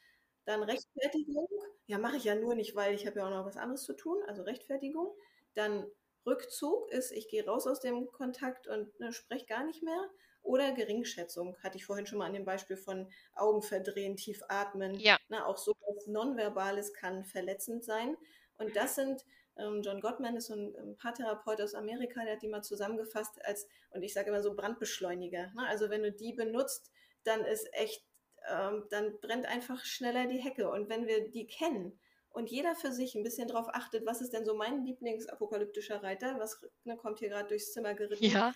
Dann 0.46 0.64
Rechtfertigung. 0.64 1.48
Ja, 1.88 1.98
mache 1.98 2.18
ich 2.18 2.26
ja 2.26 2.36
nur 2.36 2.56
nicht, 2.56 2.76
weil 2.76 2.94
ich 2.94 3.08
habe 3.08 3.20
ja 3.20 3.26
auch 3.26 3.30
noch 3.30 3.46
was 3.46 3.58
anderes 3.58 3.84
zu 3.84 3.94
tun. 3.94 4.22
Also 4.28 4.44
Rechtfertigung. 4.44 5.16
Dann 5.54 5.86
Rückzug 6.26 6.90
ist, 6.92 7.12
ich 7.12 7.30
gehe 7.30 7.46
raus 7.46 7.68
aus 7.68 7.80
dem 7.80 8.12
Kontakt 8.12 8.68
und 8.68 9.00
ne, 9.00 9.14
spreche 9.14 9.46
gar 9.46 9.64
nicht 9.64 9.84
mehr. 9.84 10.10
Oder 10.44 10.74
Geringschätzung, 10.74 11.56
hatte 11.64 11.78
ich 11.78 11.86
vorhin 11.86 12.06
schon 12.06 12.20
mal 12.20 12.26
an 12.26 12.34
dem 12.34 12.46
Beispiel 12.46 12.76
von 12.78 13.10
Augen 13.34 13.62
verdrehen, 13.62 14.18
tief 14.18 14.44
atmen. 14.50 15.00
Ja. 15.00 15.18
Ne, 15.30 15.46
auch 15.46 15.58
so 15.58 15.74
was 15.88 16.08
Nonverbales 16.08 16.94
kann 16.94 17.24
verletzend 17.24 17.84
sein. 17.84 18.18
Und 18.58 18.76
das 18.76 18.96
sind, 18.96 19.26
ähm, 19.58 19.82
John 19.82 20.02
Gottman 20.02 20.36
ist 20.36 20.48
so 20.48 20.56
ein, 20.56 20.76
ein 20.76 20.98
Paartherapeut 20.98 21.62
aus 21.62 21.74
Amerika, 21.74 22.24
der 22.24 22.34
hat 22.34 22.42
die 22.42 22.50
mal 22.50 22.62
zusammengefasst 22.62 23.44
als, 23.46 23.68
und 23.92 24.04
ich 24.04 24.14
sage 24.14 24.30
immer 24.30 24.42
so 24.42 24.54
Brandbeschleuniger. 24.54 25.52
Ne? 25.56 25.68
Also 25.68 25.90
wenn 25.90 26.04
du 26.04 26.12
die 26.12 26.34
benutzt, 26.34 26.92
dann 27.24 27.46
ist 27.46 27.68
echt, 27.74 28.06
ähm, 28.52 28.86
dann 28.90 29.20
brennt 29.22 29.46
einfach 29.46 29.84
schneller 29.86 30.28
die 30.28 30.44
Hecke. 30.44 30.70
Und 30.70 30.90
wenn 30.90 31.08
wir 31.08 31.30
die 31.30 31.48
kennen 31.48 31.98
und 32.32 32.50
jeder 32.50 32.76
für 32.76 32.92
sich 32.92 33.16
ein 33.16 33.24
bisschen 33.24 33.48
drauf 33.48 33.68
achtet, 33.70 34.06
was 34.06 34.20
ist 34.20 34.34
denn 34.34 34.46
so 34.46 34.56
mein 34.56 34.84
Lieblingsapokalyptischer 34.84 36.04
Reiter, 36.04 36.38
was 36.40 36.66
ne, 36.84 36.98
kommt 36.98 37.20
hier 37.20 37.30
gerade 37.30 37.48
durchs 37.48 37.72
Zimmer 37.72 37.94
geritten, 37.94 38.26
ja. 38.26 38.54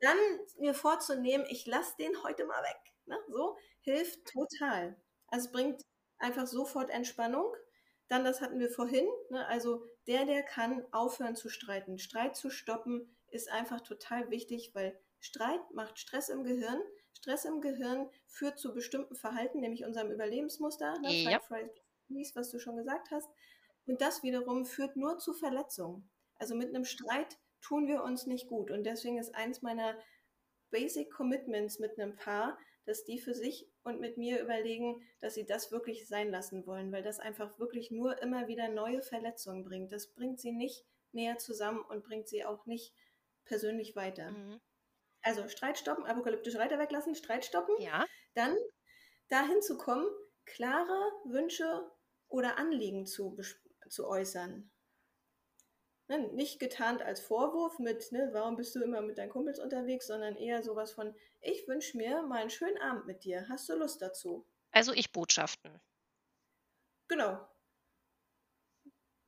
Dann 0.00 0.16
mir 0.58 0.74
vorzunehmen, 0.74 1.46
ich 1.48 1.66
lasse 1.66 1.94
den 1.98 2.22
heute 2.22 2.44
mal 2.46 2.62
weg. 2.62 2.92
Ne? 3.06 3.18
So 3.28 3.56
hilft 3.80 4.26
total. 4.26 4.96
Also 5.28 5.46
es 5.46 5.52
bringt 5.52 5.82
einfach 6.18 6.46
sofort 6.46 6.90
Entspannung. 6.90 7.54
Dann, 8.08 8.24
das 8.24 8.40
hatten 8.40 8.58
wir 8.58 8.70
vorhin, 8.70 9.06
ne? 9.28 9.46
also 9.46 9.84
der, 10.06 10.26
der 10.26 10.42
kann 10.42 10.84
aufhören 10.92 11.36
zu 11.36 11.48
streiten. 11.48 11.98
Streit 11.98 12.36
zu 12.36 12.50
stoppen 12.50 13.16
ist 13.28 13.48
einfach 13.50 13.80
total 13.82 14.30
wichtig, 14.30 14.74
weil 14.74 14.98
Streit 15.20 15.60
macht 15.72 15.98
Stress 15.98 16.28
im 16.28 16.42
Gehirn 16.42 16.80
Stress 17.20 17.44
im 17.44 17.60
Gehirn 17.60 18.08
führt 18.26 18.58
zu 18.58 18.72
bestimmten 18.72 19.14
Verhalten, 19.14 19.60
nämlich 19.60 19.84
unserem 19.84 20.10
Überlebensmuster, 20.10 20.98
ne? 21.00 21.12
Ja. 21.12 21.40
Fight, 21.40 21.70
Freeze, 22.06 22.34
was 22.34 22.50
du 22.50 22.58
schon 22.58 22.76
gesagt 22.76 23.10
hast. 23.10 23.28
Und 23.86 24.00
das 24.00 24.22
wiederum 24.22 24.64
führt 24.64 24.96
nur 24.96 25.18
zu 25.18 25.34
Verletzungen. 25.34 26.08
Also 26.38 26.54
mit 26.54 26.68
einem 26.68 26.86
Streit 26.86 27.38
tun 27.60 27.86
wir 27.86 28.02
uns 28.02 28.26
nicht 28.26 28.48
gut. 28.48 28.70
Und 28.70 28.84
deswegen 28.84 29.18
ist 29.18 29.34
eins 29.34 29.62
meiner 29.62 29.98
Basic 30.70 31.10
Commitments 31.12 31.78
mit 31.78 31.98
einem 31.98 32.16
Paar, 32.16 32.58
dass 32.86 33.04
die 33.04 33.18
für 33.18 33.34
sich 33.34 33.68
und 33.82 34.00
mit 34.00 34.16
mir 34.16 34.40
überlegen, 34.40 35.02
dass 35.20 35.34
sie 35.34 35.46
das 35.46 35.70
wirklich 35.70 36.08
sein 36.08 36.30
lassen 36.30 36.66
wollen, 36.66 36.92
weil 36.92 37.02
das 37.02 37.20
einfach 37.20 37.58
wirklich 37.58 37.90
nur 37.90 38.20
immer 38.22 38.48
wieder 38.48 38.68
neue 38.68 39.02
Verletzungen 39.02 39.64
bringt. 39.64 39.92
Das 39.92 40.08
bringt 40.08 40.40
sie 40.40 40.52
nicht 40.52 40.84
näher 41.12 41.38
zusammen 41.38 41.82
und 41.82 42.04
bringt 42.04 42.28
sie 42.28 42.44
auch 42.44 42.66
nicht 42.66 42.94
persönlich 43.44 43.96
weiter. 43.96 44.30
Mhm. 44.30 44.60
Also 45.22 45.48
Streit 45.48 45.78
stoppen, 45.78 46.04
apokalyptische 46.04 46.58
Reiter 46.58 46.78
weglassen, 46.78 47.14
Streit 47.14 47.44
stoppen. 47.44 47.74
Ja. 47.80 48.06
Dann 48.34 48.56
dahin 49.28 49.60
zu 49.60 49.76
kommen, 49.76 50.06
klare 50.46 51.12
Wünsche 51.24 51.90
oder 52.28 52.58
Anliegen 52.58 53.06
zu, 53.06 53.36
zu 53.88 54.08
äußern. 54.08 54.70
Ne, 56.10 56.18
nicht 56.32 56.58
getarnt 56.58 57.02
als 57.02 57.20
Vorwurf 57.20 57.78
mit, 57.78 58.10
ne, 58.10 58.30
warum 58.32 58.56
bist 58.56 58.74
du 58.74 58.82
immer 58.82 59.00
mit 59.00 59.16
deinen 59.16 59.30
Kumpels 59.30 59.60
unterwegs, 59.60 60.08
sondern 60.08 60.34
eher 60.34 60.60
sowas 60.60 60.90
von, 60.90 61.14
ich 61.40 61.68
wünsche 61.68 61.96
mir 61.96 62.22
mal 62.22 62.40
einen 62.40 62.50
schönen 62.50 62.78
Abend 62.78 63.06
mit 63.06 63.22
dir. 63.22 63.48
Hast 63.48 63.68
du 63.68 63.76
Lust 63.76 64.02
dazu? 64.02 64.44
Also 64.72 64.92
ich 64.92 65.12
Botschaften. 65.12 65.80
Genau. 67.06 67.38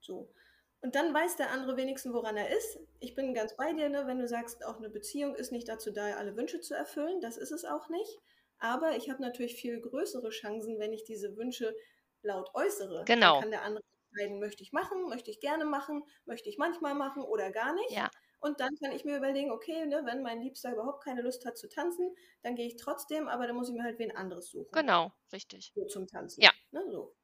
So. 0.00 0.34
Und 0.80 0.96
dann 0.96 1.14
weiß 1.14 1.36
der 1.36 1.52
andere 1.52 1.76
wenigstens, 1.76 2.14
woran 2.14 2.36
er 2.36 2.50
ist. 2.50 2.80
Ich 2.98 3.14
bin 3.14 3.32
ganz 3.32 3.54
bei 3.54 3.72
dir, 3.72 3.88
ne, 3.88 4.08
wenn 4.08 4.18
du 4.18 4.26
sagst, 4.26 4.66
auch 4.66 4.78
eine 4.78 4.90
Beziehung 4.90 5.36
ist 5.36 5.52
nicht 5.52 5.68
dazu 5.68 5.92
da, 5.92 6.16
alle 6.16 6.36
Wünsche 6.36 6.60
zu 6.60 6.74
erfüllen. 6.74 7.20
Das 7.20 7.36
ist 7.36 7.52
es 7.52 7.64
auch 7.64 7.90
nicht. 7.90 8.18
Aber 8.58 8.96
ich 8.96 9.08
habe 9.08 9.22
natürlich 9.22 9.54
viel 9.54 9.80
größere 9.80 10.30
Chancen, 10.30 10.80
wenn 10.80 10.92
ich 10.92 11.04
diese 11.04 11.36
Wünsche 11.36 11.76
laut 12.22 12.50
äußere. 12.54 13.04
Genau. 13.04 13.34
Dann 13.34 13.42
kann 13.42 13.50
der 13.52 13.62
andere 13.62 13.84
entscheiden, 14.12 14.40
möchte 14.40 14.62
ich 14.62 14.72
machen, 14.72 15.08
möchte 15.08 15.30
ich 15.30 15.40
gerne 15.40 15.64
machen, 15.64 16.04
möchte 16.24 16.48
ich 16.48 16.58
manchmal 16.58 16.94
machen 16.94 17.22
oder 17.22 17.50
gar 17.50 17.74
nicht. 17.74 17.90
Ja. 17.90 18.10
Und 18.40 18.58
dann 18.58 18.74
kann 18.82 18.92
ich 18.92 19.04
mir 19.04 19.16
überlegen, 19.16 19.52
okay, 19.52 19.86
ne, 19.86 20.02
wenn 20.04 20.22
mein 20.22 20.40
Liebster 20.40 20.72
überhaupt 20.72 21.04
keine 21.04 21.22
Lust 21.22 21.44
hat 21.46 21.56
zu 21.56 21.68
tanzen, 21.68 22.14
dann 22.42 22.56
gehe 22.56 22.66
ich 22.66 22.76
trotzdem, 22.76 23.28
aber 23.28 23.46
dann 23.46 23.54
muss 23.54 23.68
ich 23.68 23.74
mir 23.74 23.84
halt 23.84 23.98
wen 23.98 24.14
anderes 24.16 24.50
suchen. 24.50 24.72
Genau, 24.72 25.12
richtig. 25.32 25.72
So 25.74 25.84
zum 25.86 26.08
Tanzen. 26.08 26.42
Ja. 26.42 26.50
Ne, 26.72 26.84
so. 26.90 27.14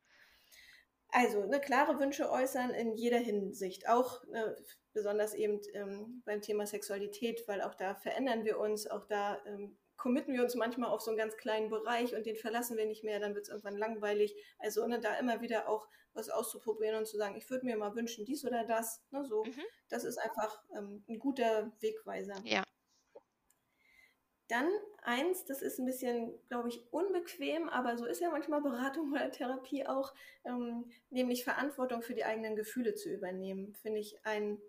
Also 1.10 1.46
ne, 1.46 1.58
klare 1.58 1.98
Wünsche 1.98 2.30
äußern 2.30 2.70
in 2.70 2.94
jeder 2.94 3.18
Hinsicht, 3.18 3.88
auch 3.88 4.22
ne, 4.26 4.54
besonders 4.92 5.34
eben 5.34 5.60
ähm, 5.72 6.22
beim 6.24 6.40
Thema 6.40 6.66
Sexualität, 6.66 7.48
weil 7.48 7.62
auch 7.62 7.74
da 7.74 7.94
verändern 7.94 8.44
wir 8.44 8.60
uns, 8.60 8.86
auch 8.86 9.06
da 9.06 9.42
ähm, 9.46 9.78
committen 9.98 10.32
wir 10.32 10.42
uns 10.42 10.54
manchmal 10.54 10.90
auf 10.90 11.02
so 11.02 11.10
einen 11.10 11.18
ganz 11.18 11.36
kleinen 11.36 11.68
Bereich 11.68 12.14
und 12.14 12.24
den 12.24 12.36
verlassen 12.36 12.78
wir 12.78 12.86
nicht 12.86 13.04
mehr, 13.04 13.20
dann 13.20 13.34
wird 13.34 13.44
es 13.44 13.50
irgendwann 13.50 13.76
langweilig. 13.76 14.34
Also 14.58 14.86
ne, 14.86 15.00
da 15.00 15.18
immer 15.18 15.42
wieder 15.42 15.68
auch 15.68 15.86
was 16.14 16.30
auszuprobieren 16.30 16.96
und 16.96 17.06
zu 17.06 17.16
sagen, 17.16 17.36
ich 17.36 17.50
würde 17.50 17.66
mir 17.66 17.76
mal 17.76 17.94
wünschen, 17.94 18.24
dies 18.24 18.44
oder 18.44 18.64
das. 18.64 19.04
Ne, 19.10 19.24
so, 19.24 19.44
mhm. 19.44 19.62
Das 19.88 20.04
ist 20.04 20.18
einfach 20.18 20.62
ähm, 20.74 21.04
ein 21.08 21.18
guter 21.18 21.72
Wegweiser. 21.80 22.36
Ja. 22.44 22.62
Dann 24.46 24.70
eins, 25.02 25.44
das 25.44 25.60
ist 25.60 25.78
ein 25.78 25.84
bisschen, 25.84 26.32
glaube 26.48 26.68
ich, 26.68 26.80
unbequem, 26.90 27.68
aber 27.68 27.98
so 27.98 28.06
ist 28.06 28.20
ja 28.20 28.30
manchmal 28.30 28.62
Beratung 28.62 29.12
oder 29.12 29.30
Therapie 29.30 29.86
auch, 29.86 30.14
ähm, 30.44 30.90
nämlich 31.10 31.44
Verantwortung 31.44 32.02
für 32.02 32.14
die 32.14 32.24
eigenen 32.24 32.56
Gefühle 32.56 32.94
zu 32.94 33.10
übernehmen, 33.12 33.74
finde 33.74 33.98
ich 33.98 34.24
einen 34.24 34.62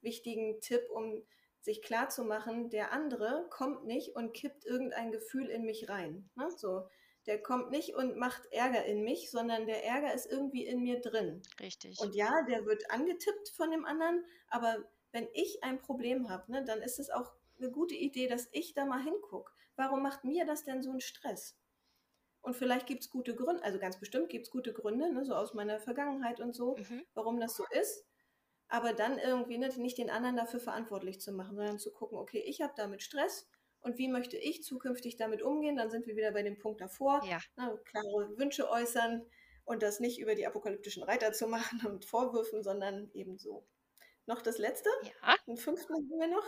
wichtigen 0.00 0.60
Tipp, 0.60 0.88
um 0.90 1.24
sich 1.60 1.82
klarzumachen, 1.82 2.70
der 2.70 2.92
andere 2.92 3.46
kommt 3.50 3.84
nicht 3.84 4.14
und 4.16 4.32
kippt 4.32 4.64
irgendein 4.64 5.12
Gefühl 5.12 5.48
in 5.48 5.64
mich 5.64 5.88
rein. 5.88 6.30
Ne? 6.34 6.50
So, 6.56 6.88
der 7.26 7.42
kommt 7.42 7.70
nicht 7.70 7.94
und 7.94 8.16
macht 8.16 8.46
Ärger 8.52 8.84
in 8.86 9.02
mich, 9.02 9.30
sondern 9.30 9.66
der 9.66 9.84
Ärger 9.84 10.14
ist 10.14 10.26
irgendwie 10.26 10.64
in 10.64 10.82
mir 10.82 11.00
drin. 11.00 11.42
Richtig. 11.60 11.98
Und 12.00 12.14
ja, 12.14 12.42
der 12.48 12.64
wird 12.64 12.90
angetippt 12.90 13.50
von 13.50 13.70
dem 13.70 13.84
anderen, 13.84 14.24
aber 14.48 14.88
wenn 15.12 15.28
ich 15.34 15.62
ein 15.62 15.78
Problem 15.78 16.30
habe, 16.30 16.50
ne, 16.50 16.64
dann 16.64 16.80
ist 16.80 16.98
es 16.98 17.10
auch 17.10 17.32
eine 17.58 17.70
gute 17.70 17.94
Idee, 17.94 18.28
dass 18.28 18.48
ich 18.52 18.74
da 18.74 18.86
mal 18.86 19.02
hingucke. 19.02 19.52
Warum 19.76 20.02
macht 20.02 20.24
mir 20.24 20.46
das 20.46 20.64
denn 20.64 20.82
so 20.82 20.90
einen 20.90 21.00
Stress? 21.00 21.56
Und 22.40 22.54
vielleicht 22.54 22.86
gibt 22.86 23.02
es 23.02 23.10
gute 23.10 23.34
Gründe, 23.34 23.62
also 23.62 23.78
ganz 23.78 23.98
bestimmt 23.98 24.28
gibt 24.28 24.46
es 24.46 24.50
gute 24.50 24.72
Gründe, 24.72 25.12
ne, 25.12 25.24
so 25.24 25.34
aus 25.34 25.54
meiner 25.54 25.80
Vergangenheit 25.80 26.40
und 26.40 26.54
so, 26.54 26.76
mhm. 26.76 27.04
warum 27.14 27.40
das 27.40 27.56
so 27.56 27.64
ist. 27.70 28.06
Aber 28.68 28.92
dann 28.92 29.18
irgendwie 29.18 29.58
nicht, 29.58 29.78
nicht 29.78 29.98
den 29.98 30.10
anderen 30.10 30.36
dafür 30.36 30.60
verantwortlich 30.60 31.20
zu 31.20 31.32
machen, 31.32 31.56
sondern 31.56 31.78
zu 31.78 31.92
gucken, 31.92 32.18
okay, 32.18 32.42
ich 32.46 32.60
habe 32.60 32.74
damit 32.76 33.02
Stress 33.02 33.48
und 33.80 33.98
wie 33.98 34.08
möchte 34.08 34.36
ich 34.36 34.62
zukünftig 34.62 35.16
damit 35.16 35.42
umgehen? 35.42 35.76
Dann 35.76 35.90
sind 35.90 36.06
wir 36.06 36.16
wieder 36.16 36.32
bei 36.32 36.42
dem 36.42 36.58
Punkt 36.58 36.80
davor. 36.80 37.22
Ja. 37.24 37.38
Na, 37.56 37.76
klare 37.84 38.36
Wünsche 38.36 38.68
äußern 38.68 39.24
und 39.64 39.82
das 39.82 40.00
nicht 40.00 40.18
über 40.18 40.34
die 40.34 40.46
apokalyptischen 40.46 41.02
Reiter 41.02 41.32
zu 41.32 41.46
machen 41.46 41.86
und 41.86 42.04
Vorwürfen, 42.04 42.62
sondern 42.62 43.10
eben 43.14 43.38
so. 43.38 43.66
Noch 44.26 44.42
das 44.42 44.58
letzte? 44.58 44.90
Ja. 45.02 45.36
Einen 45.46 45.56
fünften 45.56 45.94
haben 45.94 46.08
wir 46.18 46.28
noch. 46.28 46.44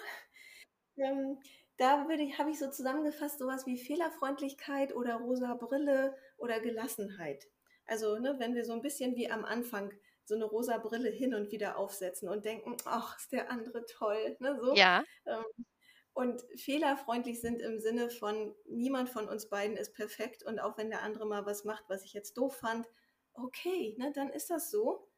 Ähm, 0.96 1.38
da 1.78 2.06
habe 2.06 2.50
ich 2.50 2.58
so 2.58 2.70
zusammengefasst 2.70 3.38
sowas 3.38 3.64
wie 3.64 3.78
Fehlerfreundlichkeit 3.78 4.94
oder 4.94 5.16
rosa 5.16 5.54
Brille 5.54 6.14
oder 6.36 6.60
Gelassenheit. 6.60 7.48
Also 7.86 8.18
ne, 8.18 8.36
wenn 8.38 8.54
wir 8.54 8.66
so 8.66 8.74
ein 8.74 8.82
bisschen 8.82 9.16
wie 9.16 9.30
am 9.30 9.46
Anfang 9.46 9.90
so 10.24 10.34
eine 10.34 10.44
rosa 10.44 10.78
Brille 10.78 11.10
hin 11.10 11.34
und 11.34 11.50
wieder 11.50 11.76
aufsetzen 11.76 12.28
und 12.28 12.44
denken, 12.44 12.76
ach, 12.84 13.18
ist 13.18 13.32
der 13.32 13.50
andere 13.50 13.84
toll. 13.86 14.36
Ne, 14.38 14.58
so. 14.60 14.74
Ja. 14.74 15.04
Ähm, 15.26 15.44
und 16.12 16.42
fehlerfreundlich 16.56 17.40
sind 17.40 17.62
im 17.62 17.80
Sinne 17.80 18.10
von, 18.10 18.54
niemand 18.68 19.10
von 19.10 19.28
uns 19.28 19.48
beiden 19.48 19.76
ist 19.76 19.94
perfekt 19.94 20.42
und 20.42 20.58
auch 20.58 20.76
wenn 20.76 20.90
der 20.90 21.02
andere 21.02 21.26
mal 21.26 21.46
was 21.46 21.64
macht, 21.64 21.84
was 21.88 22.04
ich 22.04 22.12
jetzt 22.12 22.36
doof 22.36 22.56
fand, 22.56 22.86
okay, 23.32 23.94
ne, 23.98 24.12
dann 24.12 24.30
ist 24.30 24.50
das 24.50 24.70
so. 24.70 25.08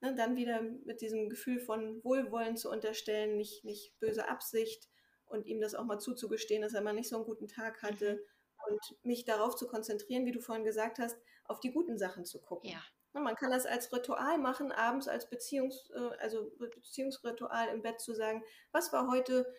Ne, 0.00 0.14
dann 0.14 0.36
wieder 0.36 0.62
mit 0.62 1.00
diesem 1.00 1.28
Gefühl 1.28 1.60
von 1.60 2.02
Wohlwollen 2.04 2.56
zu 2.56 2.70
unterstellen, 2.70 3.36
nicht, 3.36 3.64
nicht 3.64 3.98
böse 3.98 4.28
Absicht 4.28 4.88
und 5.26 5.46
ihm 5.46 5.60
das 5.60 5.74
auch 5.74 5.84
mal 5.84 5.98
zuzugestehen, 5.98 6.62
dass 6.62 6.74
er 6.74 6.80
mal 6.80 6.92
nicht 6.92 7.08
so 7.08 7.16
einen 7.16 7.24
guten 7.24 7.48
Tag 7.48 7.82
hatte 7.82 8.14
mhm. 8.14 8.72
und 8.72 9.04
mich 9.04 9.24
darauf 9.24 9.56
zu 9.56 9.66
konzentrieren, 9.66 10.26
wie 10.26 10.32
du 10.32 10.40
vorhin 10.40 10.64
gesagt 10.64 10.98
hast, 10.98 11.18
auf 11.44 11.60
die 11.60 11.72
guten 11.72 11.98
Sachen 11.98 12.24
zu 12.24 12.40
gucken. 12.40 12.70
Ja. 12.70 12.82
Ne, 13.12 13.20
man 13.20 13.34
kann 13.34 13.50
das 13.50 13.66
als 13.66 13.92
Ritual 13.92 14.38
machen, 14.38 14.70
abends 14.70 15.08
als 15.08 15.28
Beziehungs, 15.28 15.90
äh, 15.90 16.16
also 16.18 16.50
Beziehungsritual 16.58 17.68
im 17.68 17.82
Bett 17.82 18.00
zu 18.00 18.14
sagen, 18.14 18.44
was 18.72 18.92
war 18.92 19.08
heute 19.08 19.52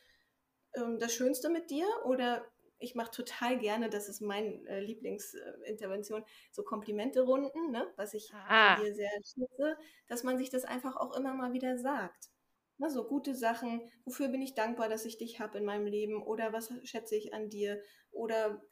ähm, 0.74 1.00
das 1.00 1.14
Schönste 1.14 1.50
mit 1.50 1.70
dir? 1.70 1.88
Oder 2.06 2.46
ich 2.80 2.96
mache 2.96 3.12
total 3.12 3.58
gerne, 3.60 3.90
das 3.90 4.10
ist 4.10 4.22
meine 4.22 4.68
äh, 4.68 4.80
Lieblingsintervention, 4.80 6.24
so 6.52 6.64
Komplimente-Runden, 6.64 7.72
ne? 7.72 7.92
was 7.96 8.14
ich 8.14 8.34
ah. 8.34 8.76
dir 8.78 8.94
sehr 8.94 9.12
schätze, 9.24 9.78
dass 10.08 10.24
man 10.24 10.38
sich 10.38 10.50
das 10.50 10.66
einfach 10.66 10.96
auch 10.96 11.16
immer 11.16 11.34
mal 11.34 11.54
wieder 11.54 11.78
sagt. 11.78 12.30
Na, 12.78 12.90
so 12.90 13.04
gute 13.04 13.36
Sachen, 13.36 13.82
wofür 14.06 14.30
bin 14.30 14.42
ich 14.42 14.56
dankbar, 14.56 14.90
dass 14.90 15.06
ich 15.06 15.18
dich 15.18 15.40
habe 15.40 15.60
in 15.60 15.66
meinem 15.66 15.86
Leben 15.86 16.24
oder 16.24 16.54
was 16.54 16.74
schätze 16.84 17.16
ich 17.16 17.34
an 17.34 17.50
dir 17.50 17.82
oder 18.12 18.64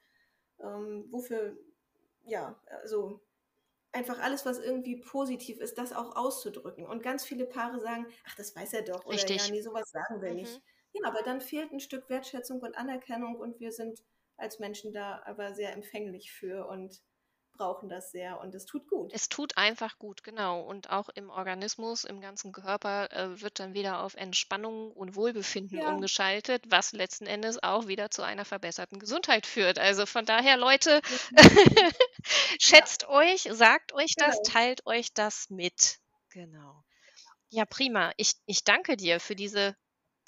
ähm, 0.59 1.05
wofür, 1.11 1.55
ja, 2.23 2.59
also 2.81 3.21
einfach 3.91 4.19
alles, 4.19 4.45
was 4.45 4.59
irgendwie 4.59 4.97
positiv 4.97 5.59
ist, 5.59 5.77
das 5.77 5.93
auch 5.93 6.15
auszudrücken. 6.15 6.85
Und 6.85 7.03
ganz 7.03 7.25
viele 7.25 7.45
Paare 7.45 7.79
sagen, 7.79 8.07
ach, 8.27 8.35
das 8.35 8.55
weiß 8.55 8.73
er 8.73 8.83
doch 8.83 9.05
Richtig. 9.07 9.37
oder 9.37 9.45
ja, 9.45 9.51
nee, 9.51 9.61
sowas 9.61 9.89
sagen 9.91 10.21
wir 10.21 10.29
mhm. 10.29 10.35
nicht. 10.35 10.61
Ja, 10.93 11.07
aber 11.07 11.21
dann 11.23 11.41
fehlt 11.41 11.71
ein 11.71 11.79
Stück 11.79 12.09
Wertschätzung 12.09 12.59
und 12.59 12.75
Anerkennung 12.75 13.37
und 13.37 13.59
wir 13.59 13.71
sind 13.71 14.03
als 14.37 14.59
Menschen 14.59 14.93
da 14.93 15.21
aber 15.25 15.53
sehr 15.53 15.73
empfänglich 15.73 16.31
für 16.31 16.67
und 16.67 17.01
brauchen 17.59 17.89
das 17.89 18.11
sehr 18.11 18.39
und 18.39 18.55
es 18.55 18.65
tut 18.65 18.87
gut. 18.87 19.11
Es 19.13 19.27
tut 19.27 19.57
einfach 19.57 19.99
gut, 19.99 20.23
genau. 20.23 20.61
Und 20.61 20.89
auch 20.89 21.09
im 21.09 21.29
Organismus, 21.29 22.05
im 22.05 22.21
ganzen 22.21 22.53
Körper 22.53 23.11
äh, 23.11 23.41
wird 23.41 23.59
dann 23.59 23.73
wieder 23.73 24.01
auf 24.01 24.15
Entspannung 24.15 24.93
und 24.93 25.15
Wohlbefinden 25.15 25.79
ja. 25.79 25.89
umgeschaltet, 25.89 26.63
was 26.69 26.93
letzten 26.93 27.27
Endes 27.27 27.61
auch 27.61 27.87
wieder 27.87 28.09
zu 28.09 28.23
einer 28.23 28.45
verbesserten 28.45 28.97
Gesundheit 28.97 29.45
führt. 29.45 29.77
Also 29.77 30.05
von 30.05 30.25
daher, 30.25 30.55
Leute, 30.55 31.01
schätzt 32.59 33.03
ja. 33.03 33.09
euch, 33.09 33.49
sagt 33.51 33.93
euch 33.93 34.13
das, 34.15 34.37
genau. 34.37 34.49
teilt 34.49 34.85
euch 34.85 35.13
das 35.13 35.49
mit. 35.49 35.99
Genau. 36.29 36.85
Ja, 37.49 37.65
prima. 37.65 38.13
Ich, 38.15 38.35
ich 38.45 38.63
danke 38.63 38.95
dir 38.95 39.19
für 39.19 39.35
diese 39.35 39.75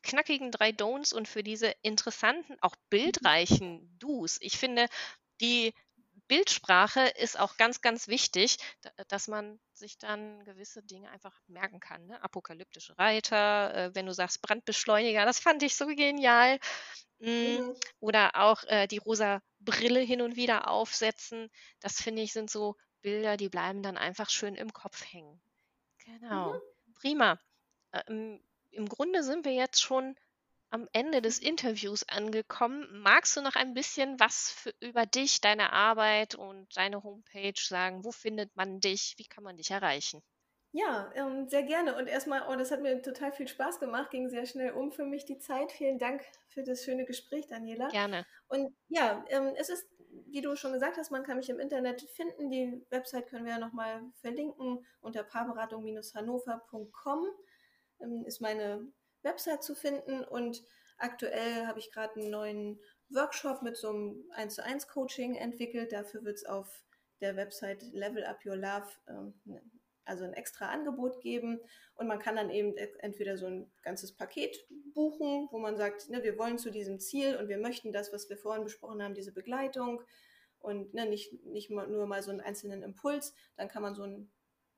knackigen 0.04 0.52
drei 0.52 0.72
Don'ts 0.72 1.14
und 1.14 1.30
für 1.30 1.44
diese 1.44 1.74
interessanten, 1.82 2.58
auch 2.60 2.76
mhm. 2.76 2.90
bildreichen 2.90 3.98
Do's. 4.00 4.38
Ich 4.42 4.58
finde, 4.58 4.88
die 5.40 5.74
Bildsprache 6.32 7.02
ist 7.18 7.38
auch 7.38 7.58
ganz, 7.58 7.82
ganz 7.82 8.08
wichtig, 8.08 8.56
dass 9.10 9.28
man 9.28 9.60
sich 9.74 9.98
dann 9.98 10.46
gewisse 10.46 10.82
Dinge 10.82 11.12
einfach 11.12 11.38
merken 11.48 11.82
kann. 11.82 12.06
Ne? 12.06 12.24
Apokalyptische 12.24 12.98
Reiter, 12.98 13.76
äh, 13.76 13.96
wenn 13.96 14.06
du 14.06 14.14
sagst 14.14 14.42
Brandbeschleuniger, 14.42 15.26
das 15.26 15.42
fand 15.42 15.62
ich 15.62 15.76
so 15.76 15.88
genial. 15.88 16.58
Mm, 17.20 17.26
mhm. 17.28 17.76
Oder 18.00 18.38
auch 18.38 18.64
äh, 18.64 18.88
die 18.88 19.00
rosa 19.00 19.42
Brille 19.60 20.00
hin 20.00 20.22
und 20.22 20.38
wieder 20.38 20.70
aufsetzen. 20.70 21.50
Das 21.82 22.02
finde 22.02 22.22
ich 22.22 22.32
sind 22.32 22.50
so 22.50 22.78
Bilder, 23.02 23.36
die 23.36 23.50
bleiben 23.50 23.84
dann 23.84 23.98
einfach 23.98 24.30
schön 24.30 24.56
im 24.56 24.72
Kopf 24.72 25.04
hängen. 25.12 25.42
Genau. 26.06 26.54
Mhm. 26.54 26.94
Prima. 26.94 27.40
Ähm, 28.08 28.42
im 28.70 28.88
Grunde 28.88 29.24
sind 29.24 29.44
wir 29.44 29.54
jetzt 29.54 29.82
schon 29.82 30.16
am 30.72 30.88
Ende 30.94 31.22
des 31.22 31.38
Interviews 31.38 32.08
angekommen. 32.08 32.88
Magst 32.92 33.38
du 33.38 33.42
noch 33.42 33.56
ein 33.56 33.74
bisschen 33.74 34.20
was 34.20 34.52
für, 34.52 34.74
über 34.80 35.06
dich, 35.06 35.42
deine 35.42 35.74
Arbeit 35.74 36.36
und 36.36 36.68
deine 36.76 37.04
Homepage 37.04 37.54
sagen? 37.56 38.04
Wo 38.04 38.12
findet 38.12 38.56
man 38.56 38.80
dich? 38.80 39.14
Wie 39.18 39.26
kann 39.26 39.44
man 39.44 39.58
dich 39.58 39.70
erreichen? 39.70 40.24
Ja, 40.72 41.12
ähm, 41.16 41.50
sehr 41.50 41.64
gerne. 41.64 41.98
Und 41.98 42.08
erstmal, 42.08 42.48
oh, 42.48 42.56
das 42.56 42.72
hat 42.72 42.82
mir 42.82 43.02
total 43.02 43.34
viel 43.34 43.50
Spaß 43.50 43.82
gemacht, 43.82 44.10
ging 44.10 44.30
sehr 44.30 44.46
schnell 44.46 44.72
um 44.72 44.94
für 44.94 45.04
mich 45.04 45.26
die 45.26 45.38
Zeit. 45.38 45.74
Vielen 45.74 46.00
Dank 46.00 46.24
für 46.48 46.64
das 46.64 46.86
schöne 46.86 47.04
Gespräch, 47.06 47.48
Daniela. 47.48 47.90
Gerne. 47.90 48.26
Und 48.48 48.74
ja, 48.88 49.26
ähm, 49.28 49.54
es 49.58 49.68
ist, 49.68 49.86
wie 50.28 50.42
du 50.42 50.56
schon 50.56 50.72
gesagt 50.72 50.98
hast, 50.98 51.12
man 51.12 51.24
kann 51.24 51.36
mich 51.36 51.50
im 51.50 51.60
Internet 51.60 52.04
finden. 52.16 52.50
Die 52.50 52.82
Website 52.90 53.28
können 53.28 53.44
wir 53.44 53.52
ja 53.52 53.60
nochmal 53.60 54.02
verlinken 54.22 54.86
unter 55.02 55.24
paarberatung-hannover.com 55.24 57.28
ähm, 58.02 58.24
ist 58.26 58.42
meine 58.42 58.88
Website 59.24 59.64
zu 59.64 59.76
finden 59.76 60.24
und 60.24 60.64
aktuell 60.98 61.66
habe 61.68 61.80
ich 61.80 61.92
gerade 61.92 62.20
einen 62.20 62.30
neuen 62.30 62.80
Workshop 63.10 63.62
mit 63.62 63.78
so 63.78 63.90
einem 63.90 64.24
1 64.32 64.56
zu 64.56 64.64
1 64.64 64.88
Coaching 64.88 65.36
entwickelt. 65.36 65.92
Dafür 65.92 66.24
wird 66.24 66.38
es 66.38 66.46
auf 66.46 66.84
der 67.20 67.36
Website 67.36 67.84
Level 67.92 68.24
Up 68.24 68.46
Your 68.46 68.56
Love 68.56 68.88
ähm, 69.08 69.34
ne, 69.46 69.62
also 70.06 70.24
ein 70.24 70.34
extra 70.34 70.70
Angebot 70.70 71.22
geben. 71.22 71.60
Und 71.96 72.08
man 72.08 72.20
kann 72.20 72.36
dann 72.36 72.50
eben 72.50 72.76
e, 72.76 72.90
entweder 73.00 73.38
so 73.38 73.46
ein 73.46 73.72
ganzes 73.84 74.16
Paket 74.16 74.58
buchen, 74.94 75.48
wo 75.52 75.60
man 75.60 75.78
sagt, 75.78 76.10
ne, 76.10 76.24
wir 76.24 76.38
wollen 76.38 76.58
zu 76.58 76.72
diesem 76.72 77.00
Ziel 77.00 77.36
und 77.38 77.48
wir 77.48 77.58
möchten 77.58 77.92
das, 77.92 78.12
was 78.12 78.30
wir 78.30 78.38
vorhin 78.38 78.64
besprochen 78.64 79.02
haben, 79.02 79.14
diese 79.14 79.32
Begleitung 79.32 80.02
und 80.60 80.94
ne, 80.94 81.06
nicht, 81.06 81.46
nicht 81.46 81.70
nur 81.70 82.08
mal 82.08 82.24
so 82.24 82.32
einen 82.32 82.42
einzelnen 82.42 82.84
Impuls, 82.84 83.34
dann 83.56 83.68
kann 83.68 83.82
man 83.82 83.96
so 83.96 84.04
ein 84.04 84.32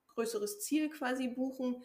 größeres 0.08 0.60
Ziel 0.60 0.90
quasi 0.90 1.28
buchen 1.28 1.84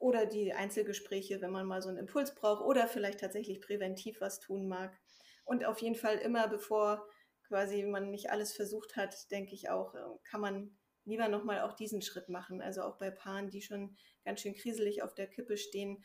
oder 0.00 0.24
die 0.24 0.52
Einzelgespräche, 0.54 1.40
wenn 1.42 1.52
man 1.52 1.66
mal 1.66 1.82
so 1.82 1.90
einen 1.90 1.98
Impuls 1.98 2.34
braucht 2.34 2.64
oder 2.64 2.88
vielleicht 2.88 3.20
tatsächlich 3.20 3.60
präventiv 3.60 4.20
was 4.20 4.40
tun 4.40 4.66
mag. 4.66 4.98
Und 5.44 5.64
auf 5.64 5.80
jeden 5.80 5.94
Fall 5.94 6.16
immer, 6.16 6.48
bevor 6.48 7.06
quasi 7.46 7.84
man 7.84 8.10
nicht 8.10 8.30
alles 8.30 8.54
versucht 8.54 8.96
hat, 8.96 9.30
denke 9.30 9.54
ich 9.54 9.68
auch, 9.68 9.94
äh, 9.94 10.00
kann 10.24 10.40
man 10.40 10.78
lieber 11.04 11.28
nochmal 11.28 11.60
auch 11.60 11.74
diesen 11.74 12.00
Schritt 12.00 12.30
machen. 12.30 12.62
Also 12.62 12.82
auch 12.82 12.96
bei 12.96 13.10
Paaren, 13.10 13.50
die 13.50 13.60
schon 13.60 13.94
ganz 14.24 14.40
schön 14.40 14.54
kriselig 14.54 15.02
auf 15.02 15.14
der 15.14 15.26
Kippe 15.26 15.58
stehen. 15.58 16.02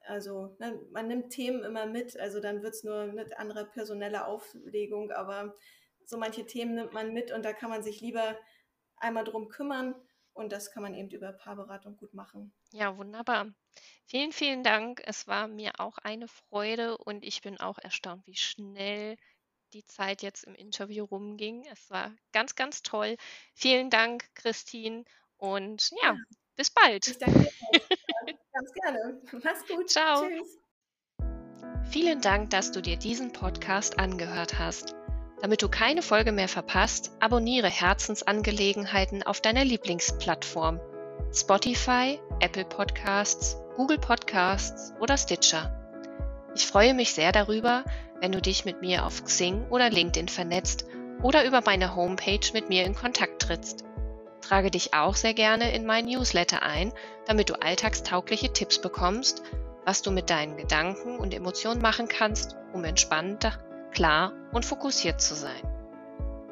Also 0.00 0.54
ne, 0.58 0.78
man 0.90 1.08
nimmt 1.08 1.30
Themen 1.30 1.62
immer 1.64 1.86
mit, 1.86 2.18
also 2.18 2.40
dann 2.40 2.62
wird 2.62 2.74
es 2.74 2.84
nur 2.84 3.00
eine 3.00 3.38
andere 3.38 3.64
personelle 3.64 4.26
Auflegung, 4.26 5.12
aber 5.12 5.56
so 6.04 6.18
manche 6.18 6.44
Themen 6.44 6.74
nimmt 6.74 6.92
man 6.92 7.14
mit 7.14 7.32
und 7.32 7.44
da 7.44 7.54
kann 7.54 7.70
man 7.70 7.82
sich 7.82 8.00
lieber 8.00 8.36
einmal 8.96 9.24
drum 9.24 9.48
kümmern 9.48 9.94
und 10.34 10.52
das 10.52 10.70
kann 10.70 10.82
man 10.82 10.94
eben 10.94 11.10
über 11.10 11.32
Paarberatung 11.32 11.96
gut 11.96 12.14
machen. 12.14 12.52
Ja, 12.72 12.96
wunderbar. 12.96 13.52
Vielen, 14.06 14.32
vielen 14.32 14.62
Dank. 14.62 15.02
Es 15.04 15.26
war 15.26 15.48
mir 15.48 15.72
auch 15.78 15.98
eine 15.98 16.28
Freude 16.28 16.98
und 16.98 17.24
ich 17.24 17.42
bin 17.42 17.60
auch 17.60 17.78
erstaunt, 17.78 18.26
wie 18.26 18.36
schnell 18.36 19.16
die 19.72 19.84
Zeit 19.84 20.22
jetzt 20.22 20.44
im 20.44 20.54
Interview 20.54 21.04
rumging. 21.04 21.64
Es 21.70 21.90
war 21.90 22.12
ganz, 22.32 22.54
ganz 22.54 22.82
toll. 22.82 23.16
Vielen 23.54 23.90
Dank, 23.90 24.28
Christine. 24.34 25.04
Und 25.36 25.90
ja, 26.02 26.12
ja. 26.12 26.16
bis 26.56 26.70
bald. 26.70 27.06
Ich 27.08 27.18
danke 27.18 27.40
dir 27.40 27.50
ganz 28.52 28.72
gerne. 28.72 29.22
Mach's 29.42 29.66
gut. 29.66 29.90
Ciao. 29.90 30.28
Tschüss. 30.28 30.58
Vielen 31.90 32.20
Dank, 32.20 32.50
dass 32.50 32.72
du 32.72 32.80
dir 32.80 32.96
diesen 32.96 33.32
Podcast 33.32 33.98
angehört 33.98 34.58
hast. 34.58 34.94
Damit 35.42 35.60
du 35.60 35.68
keine 35.68 36.02
Folge 36.02 36.30
mehr 36.30 36.46
verpasst, 36.46 37.10
abonniere 37.18 37.68
Herzensangelegenheiten 37.68 39.24
auf 39.24 39.40
deiner 39.40 39.64
Lieblingsplattform. 39.64 40.78
Spotify, 41.34 42.20
Apple 42.38 42.64
Podcasts, 42.64 43.56
Google 43.76 43.98
Podcasts 43.98 44.94
oder 45.00 45.16
Stitcher. 45.16 45.76
Ich 46.54 46.64
freue 46.64 46.94
mich 46.94 47.12
sehr 47.12 47.32
darüber, 47.32 47.82
wenn 48.20 48.30
du 48.30 48.40
dich 48.40 48.64
mit 48.64 48.82
mir 48.82 49.04
auf 49.04 49.24
Xing 49.24 49.66
oder 49.68 49.90
LinkedIn 49.90 50.28
vernetzt 50.28 50.86
oder 51.22 51.44
über 51.44 51.60
meine 51.66 51.96
Homepage 51.96 52.52
mit 52.52 52.68
mir 52.68 52.84
in 52.84 52.94
Kontakt 52.94 53.42
trittst. 53.42 53.84
Trage 54.42 54.70
dich 54.70 54.94
auch 54.94 55.16
sehr 55.16 55.34
gerne 55.34 55.74
in 55.74 55.84
mein 55.84 56.04
Newsletter 56.04 56.62
ein, 56.62 56.92
damit 57.26 57.50
du 57.50 57.60
alltagstaugliche 57.60 58.52
Tipps 58.52 58.80
bekommst, 58.80 59.42
was 59.84 60.02
du 60.02 60.12
mit 60.12 60.30
deinen 60.30 60.56
Gedanken 60.56 61.18
und 61.18 61.34
Emotionen 61.34 61.82
machen 61.82 62.06
kannst, 62.06 62.54
um 62.72 62.84
entspannter 62.84 63.58
klar 63.92 64.32
und 64.52 64.64
fokussiert 64.64 65.20
zu 65.20 65.34
sein. 65.34 65.62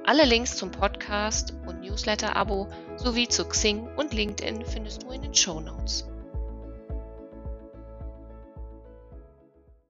Alle 0.05 0.25
Links 0.25 0.57
zum 0.57 0.71
Podcast 0.71 1.55
und 1.67 1.83
Newsletter-Abo 1.83 2.69
sowie 2.97 3.29
zu 3.29 3.45
Xing 3.45 3.87
und 3.97 4.13
LinkedIn 4.13 4.65
findest 4.65 5.03
du 5.03 5.11
in 5.11 5.23
den 5.23 5.35
Show 5.35 5.61
Notes. 5.61 6.10